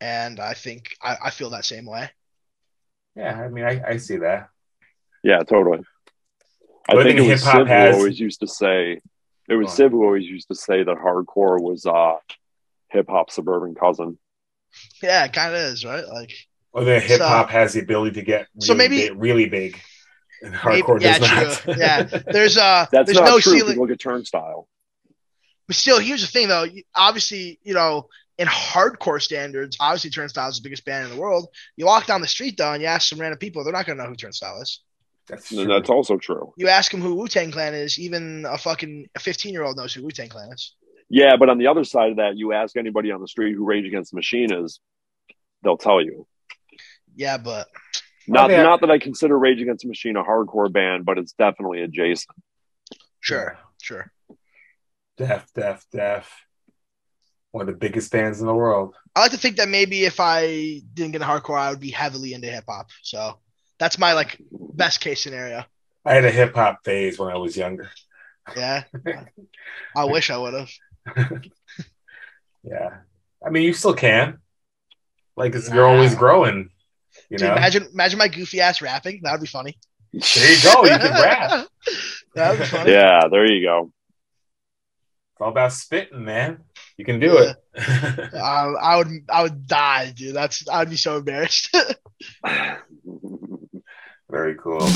[0.00, 2.10] and I think I, I feel that same way.
[3.16, 4.48] Yeah, I mean, I, I see that.
[5.22, 5.84] Yeah, totally.
[6.86, 9.00] I I think think it was hip-hop has- who always used to say
[9.48, 9.76] it was Go on.
[9.76, 12.16] Civ who always used to say that hardcore was uh
[12.90, 14.18] hip hop suburban cousin.
[15.02, 16.06] Yeah, it kind of is right.
[16.06, 16.32] Like
[16.74, 19.80] Or the hip hop has the ability to get really So maybe- big, really big.
[20.42, 21.78] And Maybe- hardcore yeah, does not.
[21.78, 22.02] Yeah.
[22.02, 23.52] there's uh That's there's not no true.
[23.58, 23.78] ceiling.
[23.78, 24.68] Look at Turnstile.
[25.66, 26.66] But still, here's the thing, though.
[26.94, 31.46] Obviously, you know, in hardcore standards, obviously Turnstile is the biggest band in the world.
[31.76, 33.96] You walk down the street, though, and you ask some random people, they're not going
[33.96, 34.82] to know who Turnstile is.
[35.26, 35.64] That's true.
[35.64, 36.52] that's also true.
[36.58, 39.94] You ask them who Wu Tang Clan is, even a fucking 15 year old knows
[39.94, 40.74] who Wu Tang Clan is.
[41.08, 43.64] Yeah, but on the other side of that, you ask anybody on the street who
[43.64, 44.80] Rage Against the Machine is,
[45.62, 46.26] they'll tell you.
[47.16, 47.68] Yeah, but
[48.26, 48.62] Not yeah.
[48.62, 52.36] not that I consider Rage Against the Machine a hardcore band, but it's definitely adjacent.
[53.20, 54.10] sure, sure.
[55.16, 56.30] Def, def, def.
[57.52, 58.96] One of the biggest bands in the world.
[59.14, 61.90] I like to think that maybe if I didn't get into hardcore, I would be
[61.92, 62.88] heavily into hip hop.
[63.02, 63.38] So
[63.78, 65.64] that's my like best case scenario.
[66.04, 67.90] I had a hip hop phase when I was younger.
[68.56, 68.82] Yeah.
[69.96, 70.70] I wish I would have.
[72.64, 72.96] Yeah.
[73.46, 74.38] I mean, you still can.
[75.36, 76.70] Like, it's, you're always growing.
[77.34, 77.56] You Dude, know?
[77.56, 79.18] imagine imagine my goofy ass rapping.
[79.24, 79.76] That would be funny.
[80.12, 80.84] There you go.
[80.84, 81.66] You can rap.
[82.36, 82.92] that would be funny.
[82.92, 83.90] Yeah, there you go.
[85.32, 86.60] It's all about spitting, man.
[86.96, 87.56] You can do it.
[88.34, 90.36] Um, I would I would die, dude.
[90.36, 91.74] That's I'd be so embarrassed.
[94.30, 94.86] Very cool.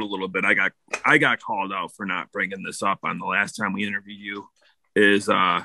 [0.00, 0.72] A little bit, I got
[1.04, 4.20] I got called out for not bringing this up on the last time we interviewed
[4.20, 4.48] you.
[4.96, 5.64] Is uh,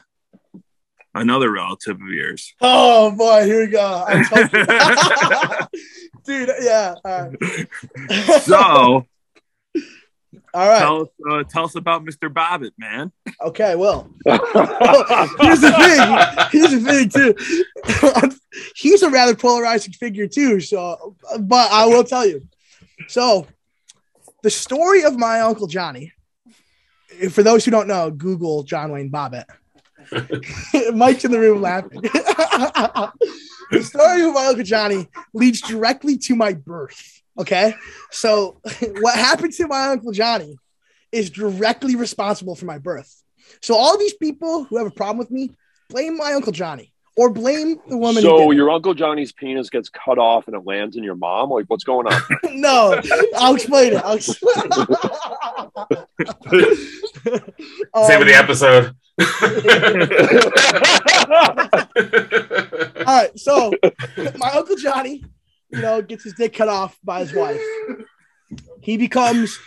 [1.14, 2.54] another relative of yours?
[2.62, 4.06] Oh boy, here we go.
[4.08, 5.80] I told you.
[6.46, 6.96] Dude, yeah.
[7.04, 7.68] All right.
[8.42, 9.06] So
[10.56, 10.80] all right.
[10.80, 12.32] tell us uh, tell us about Mr.
[12.32, 13.12] Bobbitt, man.
[13.42, 14.10] Okay, well.
[14.26, 16.50] here's the thing.
[16.52, 17.10] Here's the thing
[18.30, 18.36] too.
[18.76, 20.62] He's a rather polarizing figure too.
[20.62, 22.48] So, but I will tell you.
[23.08, 23.48] So,
[24.46, 26.14] the story of my uncle Johnny.
[27.32, 29.46] For those who don't know, Google John Wayne Bobbitt.
[30.96, 32.02] Mike's in the room laughing.
[32.04, 37.24] the story of my uncle Johnny leads directly to my birth.
[37.40, 37.74] Okay,
[38.12, 38.62] so
[39.00, 40.58] what happened to my uncle Johnny
[41.12, 43.24] is directly responsible for my birth.
[43.64, 45.56] So all these people who have a problem with me
[45.90, 48.24] blame my uncle Johnny or blame the woman.
[48.24, 51.50] who so your uncle Johnny's penis gets cut off and it lands in your mom.
[51.50, 52.22] Like, what's going on?
[52.54, 53.02] no,
[53.38, 54.04] I'll explain it.
[54.04, 54.56] I'll explain.
[58.06, 58.96] Same with the episode.
[63.00, 63.72] All right, so
[64.38, 65.24] my uncle Johnny,
[65.72, 67.62] you know, gets his dick cut off by his wife.
[68.82, 69.58] He becomes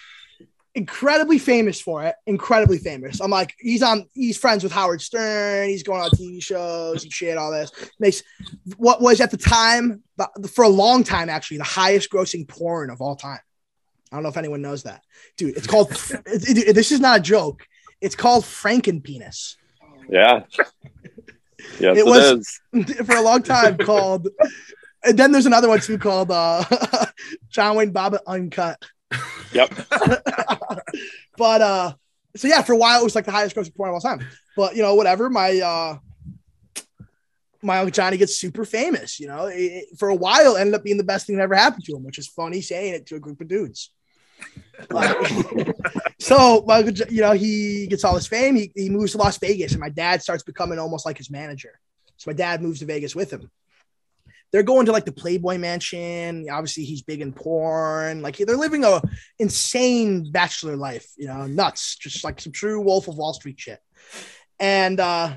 [0.79, 2.15] incredibly famous for it.
[2.27, 3.21] Incredibly famous.
[3.21, 4.07] I'm like, he's on.
[4.15, 5.69] He's friends with Howard Stern.
[5.69, 7.37] He's going on TV shows and shit.
[7.37, 8.23] All this makes
[8.77, 10.03] what was at the time,
[10.51, 13.41] for a long time actually, the highest grossing porn of all time.
[14.11, 15.03] I don't know if anyone knows that,
[15.37, 15.57] dude.
[15.57, 15.91] It's called.
[16.27, 17.67] it- it- this is not a joke.
[18.01, 19.57] It's called Franken Penis.
[20.09, 20.45] yeah.
[21.81, 22.95] Yes, It it, was- is.
[23.07, 24.29] for a long time called
[25.05, 26.65] and then there's another one too called uh
[27.51, 28.81] John Wayne Bobbitt Uncut.
[29.53, 29.75] Yep.
[31.37, 31.93] but uh
[32.37, 34.27] so yeah, for a while it was like the highest grossing porn of all time.
[34.57, 35.99] But you know, whatever, my uh
[37.63, 39.47] my uncle Johnny gets super famous, you know.
[39.47, 41.97] It, it- for a while ended up being the best thing that ever happened to
[41.97, 43.91] him, which is funny saying it to a group of dudes.
[46.21, 48.57] So my uncle, you know, he gets all this fame.
[48.57, 51.79] He, he moves to Las Vegas, and my dad starts becoming almost like his manager.
[52.17, 53.51] So my dad moves to Vegas with him.
[54.51, 56.47] They're going to like the Playboy Mansion.
[56.51, 58.23] Obviously, he's big in porn.
[58.23, 59.03] Like they're living a
[59.39, 63.81] insane bachelor life, you know, nuts, just like some true Wolf of Wall Street shit.
[64.59, 65.37] And uh,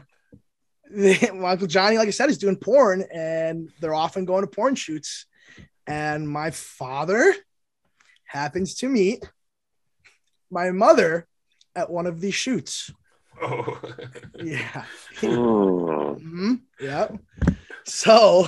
[0.89, 4.75] my uncle Johnny, like I said, is doing porn, and they're often going to porn
[4.75, 5.25] shoots.
[5.87, 7.33] And my father
[8.25, 9.29] happens to meet
[10.49, 11.27] my mother
[11.75, 12.91] at one of these shoots.
[13.41, 13.81] Oh.
[14.43, 14.85] Yeah.
[15.17, 16.13] Hmm.
[16.13, 17.09] hmm Yeah.
[17.85, 18.47] So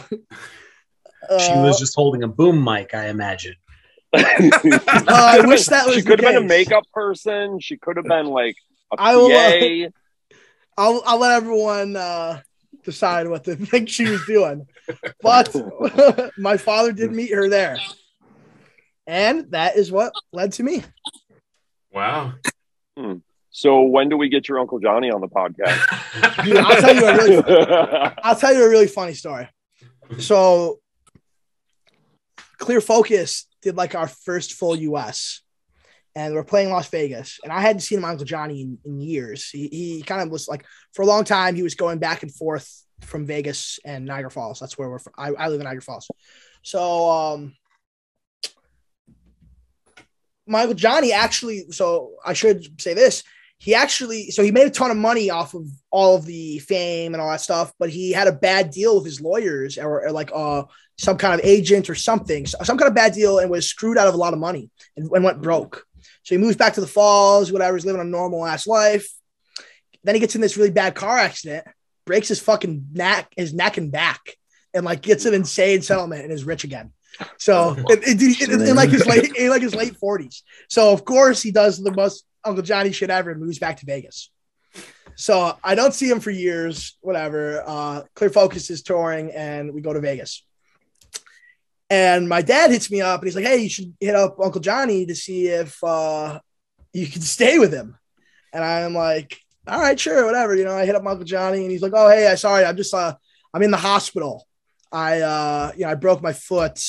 [1.29, 3.55] uh, She was just holding a boom mic, I imagine.
[4.13, 7.59] I wish that was She the could have been a makeup person.
[7.59, 8.55] She could have been like
[8.91, 9.89] a I will, uh,
[10.77, 12.41] I'll I'll let everyone uh,
[12.83, 14.67] decide what they think she was doing.
[15.21, 15.55] But
[16.37, 17.79] my father did meet her there.
[19.07, 20.83] And that is what led to me.
[21.91, 22.33] wow.
[23.53, 26.43] So when do we get your Uncle Johnny on the podcast?
[26.43, 29.47] Dude, I'll tell you a really I'll tell you a really funny story.
[30.17, 30.79] So
[32.57, 35.43] Clear Focus did like our first full US
[36.15, 37.39] and we're playing Las Vegas.
[37.43, 39.49] And I hadn't seen my Uncle Johnny in, in years.
[39.49, 42.33] He, he kind of was like, for a long time, he was going back and
[42.33, 44.59] forth from Vegas and Niagara Falls.
[44.59, 45.13] That's where we're from.
[45.15, 46.09] I, I live in Niagara Falls.
[46.63, 47.53] So, um,
[50.45, 53.23] my Uncle Johnny actually, so I should say this.
[53.63, 57.13] He actually, so he made a ton of money off of all of the fame
[57.13, 60.11] and all that stuff, but he had a bad deal with his lawyers or, or
[60.11, 60.63] like uh,
[60.97, 64.07] some kind of agent or something, some kind of bad deal and was screwed out
[64.09, 65.85] of a lot of money and, and went broke.
[66.23, 69.07] So he moves back to the falls, whatever, he's living a normal ass life.
[70.03, 71.65] Then he gets in this really bad car accident,
[72.05, 74.19] breaks his fucking neck, his neck and back,
[74.73, 76.91] and like gets an insane settlement and is rich again.
[77.37, 80.43] So in, in- in- in like his late in like his late forties.
[80.69, 83.85] So of course he does the most Uncle Johnny shit ever and moves back to
[83.85, 84.31] Vegas.
[85.15, 86.97] So I don't see him for years.
[87.01, 87.63] Whatever.
[87.65, 90.43] Uh, Clear Focus is touring, and we go to Vegas.
[91.89, 94.61] And my dad hits me up, and he's like, "Hey, you should hit up Uncle
[94.61, 96.39] Johnny to see if uh,
[96.91, 97.97] you can stay with him."
[98.51, 99.37] And I'm like,
[99.67, 102.09] "All right, sure, whatever." You know, I hit up Uncle Johnny, and he's like, "Oh,
[102.09, 103.13] hey, I sorry, I'm just uh,
[103.53, 104.47] I'm in the hospital.
[104.91, 106.79] I uh, you know, I broke my foot.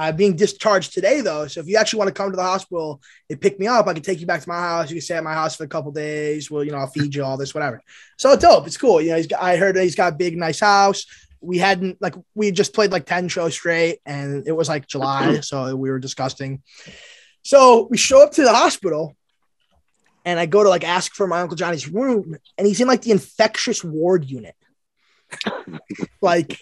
[0.00, 1.46] I'm being discharged today, though.
[1.46, 3.92] So if you actually want to come to the hospital and pick me up, I
[3.92, 4.88] can take you back to my house.
[4.88, 6.50] You can stay at my house for a couple days.
[6.50, 7.82] Well, you know, I'll feed you all this, whatever.
[8.16, 8.66] So it's dope.
[8.66, 9.02] It's cool.
[9.02, 11.04] You know, he's got, I heard he's got a big, nice house.
[11.42, 15.40] We hadn't like we just played like 10 shows straight and it was like July.
[15.42, 16.62] so we were disgusting.
[17.42, 19.16] So we show up to the hospital
[20.24, 23.02] and I go to like ask for my Uncle Johnny's room, and he's in like
[23.02, 24.54] the infectious ward unit.
[26.22, 26.58] like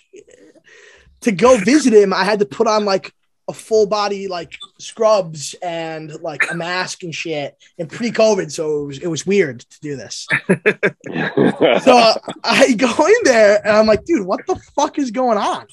[1.23, 3.13] to go visit him, I had to put on like
[3.49, 8.87] a full body like scrubs and like a mask and shit and pre-COVID, so it
[8.87, 10.29] was, it was weird to do this.
[10.49, 12.15] so uh,
[12.45, 15.67] I go in there and I'm like, dude, what the fuck is going on?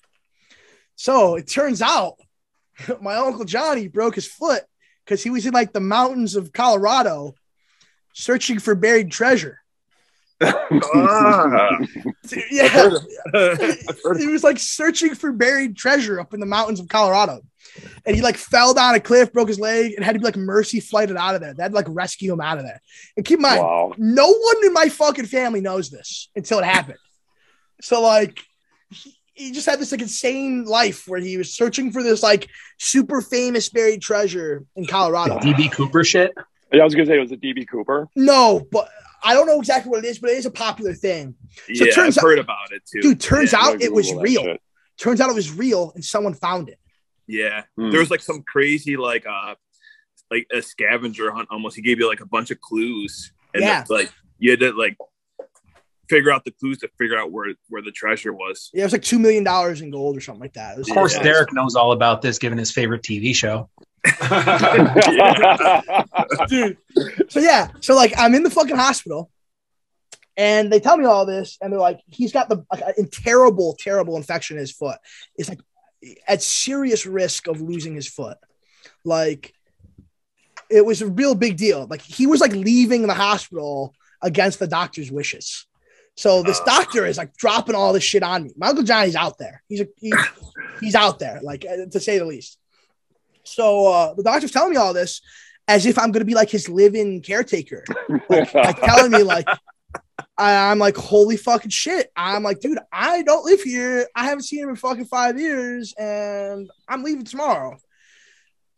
[0.95, 2.15] So it turns out
[3.01, 4.63] my uncle Johnny broke his foot
[5.03, 7.35] because he was in like the mountains of Colorado
[8.13, 9.59] searching for buried treasure.
[10.41, 11.79] Ah.
[12.51, 12.89] Yeah,
[14.17, 17.41] he was like searching for buried treasure up in the mountains of Colorado.
[18.05, 20.37] And he like fell down a cliff, broke his leg, and had to be like
[20.37, 21.53] mercy flighted out of there.
[21.53, 22.81] They had to like rescue him out of there.
[23.17, 23.93] And keep in mind, wow.
[23.97, 26.97] no one in my fucking family knows this until it happened.
[27.81, 28.41] So like
[28.89, 32.49] he, he just had this like insane life where he was searching for this like
[32.79, 35.37] super famous buried treasure in Colorado.
[35.39, 36.33] DB Cooper shit.
[36.71, 38.07] Yeah, I was gonna say it was a DB Cooper.
[38.15, 38.89] No, but
[39.23, 41.35] I don't know exactly what it is, but it is a popular thing.
[41.73, 43.01] So yeah, turns I've out- heard about it too.
[43.01, 43.59] Dude, turns yeah.
[43.61, 44.43] out it was real.
[44.43, 44.61] shit.
[44.97, 46.79] Turns out it was real and someone found it.
[47.27, 47.91] Yeah, Hmm.
[47.91, 49.55] there was like some crazy like uh
[50.31, 51.75] like a scavenger hunt almost.
[51.75, 53.81] He gave you like a bunch of clues, and Yeah.
[53.81, 54.97] it's, like you had to like
[56.09, 58.69] figure out the clues to figure out where where the treasure was.
[58.73, 60.77] Yeah, it was like two million dollars in gold or something like that.
[60.77, 61.23] Of course, yeah.
[61.23, 63.69] Derek knows all about this, given his favorite TV show.
[66.47, 66.77] dude.
[67.29, 69.31] So yeah, so like I'm in the fucking hospital,
[70.37, 73.75] and they tell me all this, and they're like, he's got the like, a terrible,
[73.79, 74.97] terrible infection in his foot.
[75.37, 75.59] It's like
[76.27, 78.37] at serious risk of losing his foot.
[79.03, 79.53] Like
[80.69, 81.85] it was a real big deal.
[81.87, 85.65] Like he was like leaving the hospital against the doctor's wishes.
[86.17, 86.65] So this Oh.
[86.65, 88.51] doctor is like dropping all this shit on me.
[88.57, 89.61] My uncle Johnny's out there.
[89.67, 90.13] He's a, he,
[90.81, 92.57] he's out there, like uh, to say the least.
[93.43, 95.21] So uh, the doctor's telling me all this
[95.67, 97.83] as if I'm going to be like his live-in caretaker,
[98.29, 99.47] like, like telling me like
[100.37, 102.11] I, I'm like holy fucking shit.
[102.15, 104.07] I'm like, dude, I don't live here.
[104.15, 107.77] I haven't seen him in fucking five years, and I'm leaving tomorrow.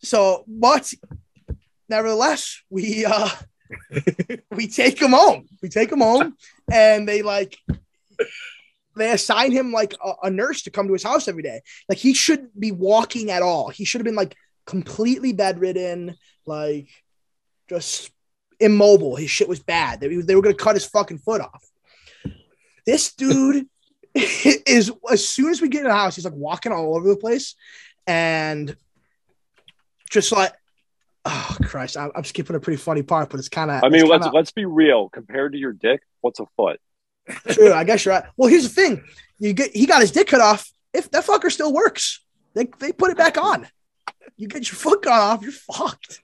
[0.04, 0.94] So, but
[1.90, 3.30] nevertheless, we uh
[4.52, 5.48] we take him home.
[5.62, 6.36] We take him home,
[6.72, 7.58] and they like
[8.96, 11.62] they assign him like a, a nurse to come to his house every day.
[11.88, 13.70] Like he shouldn't be walking at all.
[13.70, 14.36] He should have been like
[14.66, 16.16] completely bedridden,
[16.46, 16.90] like
[17.70, 18.12] just
[18.60, 19.16] immobile.
[19.16, 20.00] His shit was bad.
[20.00, 21.64] They, they were gonna cut his fucking foot off.
[22.86, 23.68] This dude
[24.16, 27.16] is as soon as we get in the house, he's like walking all over the
[27.16, 27.56] place,
[28.06, 28.76] and
[30.10, 30.54] just like,
[31.26, 33.84] oh Christ, I'm, I'm skipping a pretty funny part, but it's kind of.
[33.84, 35.10] I mean, let's let's be real.
[35.10, 36.80] Compared to your dick, what's a foot?
[37.50, 38.24] True, I guess you're right.
[38.38, 39.04] Well, here's the thing:
[39.38, 40.72] you get he got his dick cut off.
[40.94, 42.22] If that fucker still works,
[42.54, 43.68] they they put it back on.
[44.38, 46.22] You get your foot cut off, you're fucked.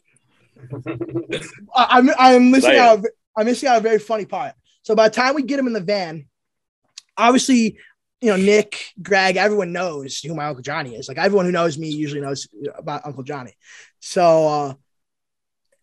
[1.76, 3.03] I, I'm I'm missing out.
[3.35, 4.53] I'm missing out a very funny part.
[4.84, 6.26] So by the time we get him in the van,
[7.18, 7.77] obviously,
[8.22, 11.07] you know Nick, Greg, everyone knows who my uncle Johnny is.
[11.07, 13.53] Like everyone who knows me usually knows about Uncle Johnny.
[13.99, 14.73] So uh,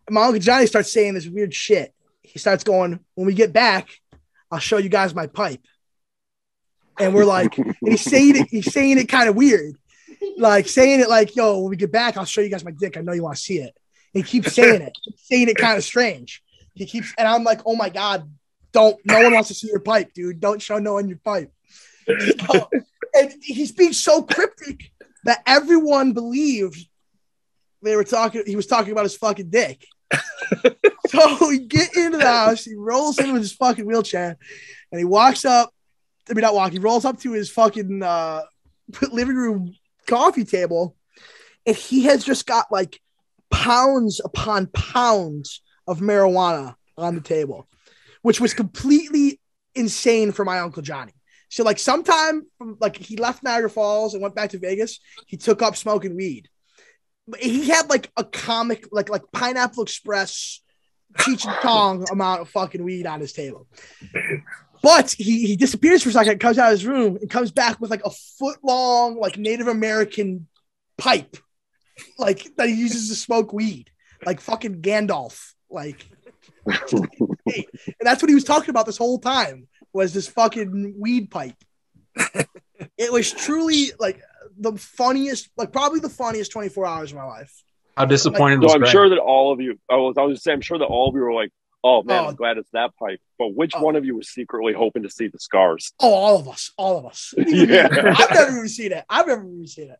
[0.09, 1.95] my uncle Johnny starts saying this weird shit.
[2.23, 3.89] He starts going, "When we get back,
[4.51, 5.65] I'll show you guys my pipe."
[6.99, 9.75] And we're like, and he's saying it, he's saying it kind of weird.
[10.37, 12.99] Like saying it like, yo, when we get back, I'll show you guys my dick.
[12.99, 13.75] I know you want to see it.
[14.13, 16.43] He keeps saying it, saying it kind of strange.
[16.75, 18.31] He keeps, and I'm like, oh my God,
[18.73, 20.41] don't, no one wants to see your pipe, dude.
[20.41, 21.53] Don't show no one your pipe.
[22.07, 22.69] So-
[23.13, 24.93] and he's being so cryptic
[25.25, 26.87] that everyone believed
[27.83, 29.85] they were talking, he was talking about his fucking dick.
[31.09, 34.37] so we get into the house, he rolls in with his fucking wheelchair,
[34.93, 35.71] and he walks up.
[36.29, 36.73] I mean, not walk.
[36.73, 38.43] He rolls up to his fucking uh,
[39.11, 39.75] living room
[40.07, 40.97] coffee table,
[41.67, 43.01] and he has just got like
[43.51, 47.69] pounds upon pounds of marijuana on the table,
[48.23, 49.41] which was completely
[49.75, 51.13] insane for my uncle Johnny.
[51.49, 52.47] So, like, sometime
[52.79, 56.49] like he left Niagara Falls and went back to Vegas, he took up smoking weed.
[57.39, 60.63] He had like a comic, like like Pineapple Express,
[61.19, 63.67] Cheech and Chong amount of fucking weed on his table.
[64.83, 67.81] But he, he disappears for a second, comes out of his room, and comes back
[67.81, 70.47] with like a foot long, like Native American
[70.97, 71.37] pipe,
[72.19, 73.91] like that he uses to smoke weed,
[74.25, 75.53] like fucking Gandalf.
[75.71, 76.05] Like,
[76.67, 77.67] and
[78.01, 81.57] that's what he was talking about this whole time was this fucking weed pipe.
[82.97, 84.21] it was truly like
[84.59, 87.63] the funniest, like probably the funniest 24 hours of my life.
[87.97, 88.93] How disappointed So was I'm Greg?
[88.93, 91.09] sure that all of you, I was, I was just saying, I'm sure that all
[91.09, 91.51] of you were like,
[91.83, 92.29] oh man, Oh.
[92.29, 93.21] I'm glad it's that pipe.
[93.39, 93.83] But which Oh.
[93.83, 95.93] one of you was secretly hoping to see the scars?
[96.01, 97.35] Oh, all of us, all of us.
[97.39, 97.89] Yeah.
[98.17, 99.05] I've never even seen it.
[99.09, 99.99] I've never even seen it.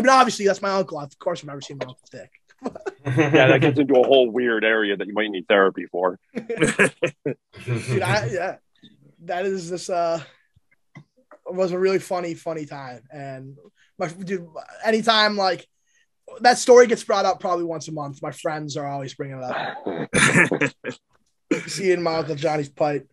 [0.00, 0.98] I mean, obviously that's my uncle.
[0.98, 2.30] Of course, I've never seen my uncle dick.
[3.04, 6.18] yeah, that gets into a whole weird area that you might need therapy for.
[6.34, 6.52] Dude,
[8.02, 8.56] I, yeah,
[9.24, 9.90] that is this.
[9.90, 10.22] Uh,
[11.46, 13.56] was a really funny, funny time, and
[13.98, 14.46] my dude,
[14.84, 15.66] anytime like
[16.42, 18.22] that story gets brought up probably once a month.
[18.22, 20.72] My friends are always bringing it up.
[21.66, 23.08] Seeing my uncle Johnny's pipe.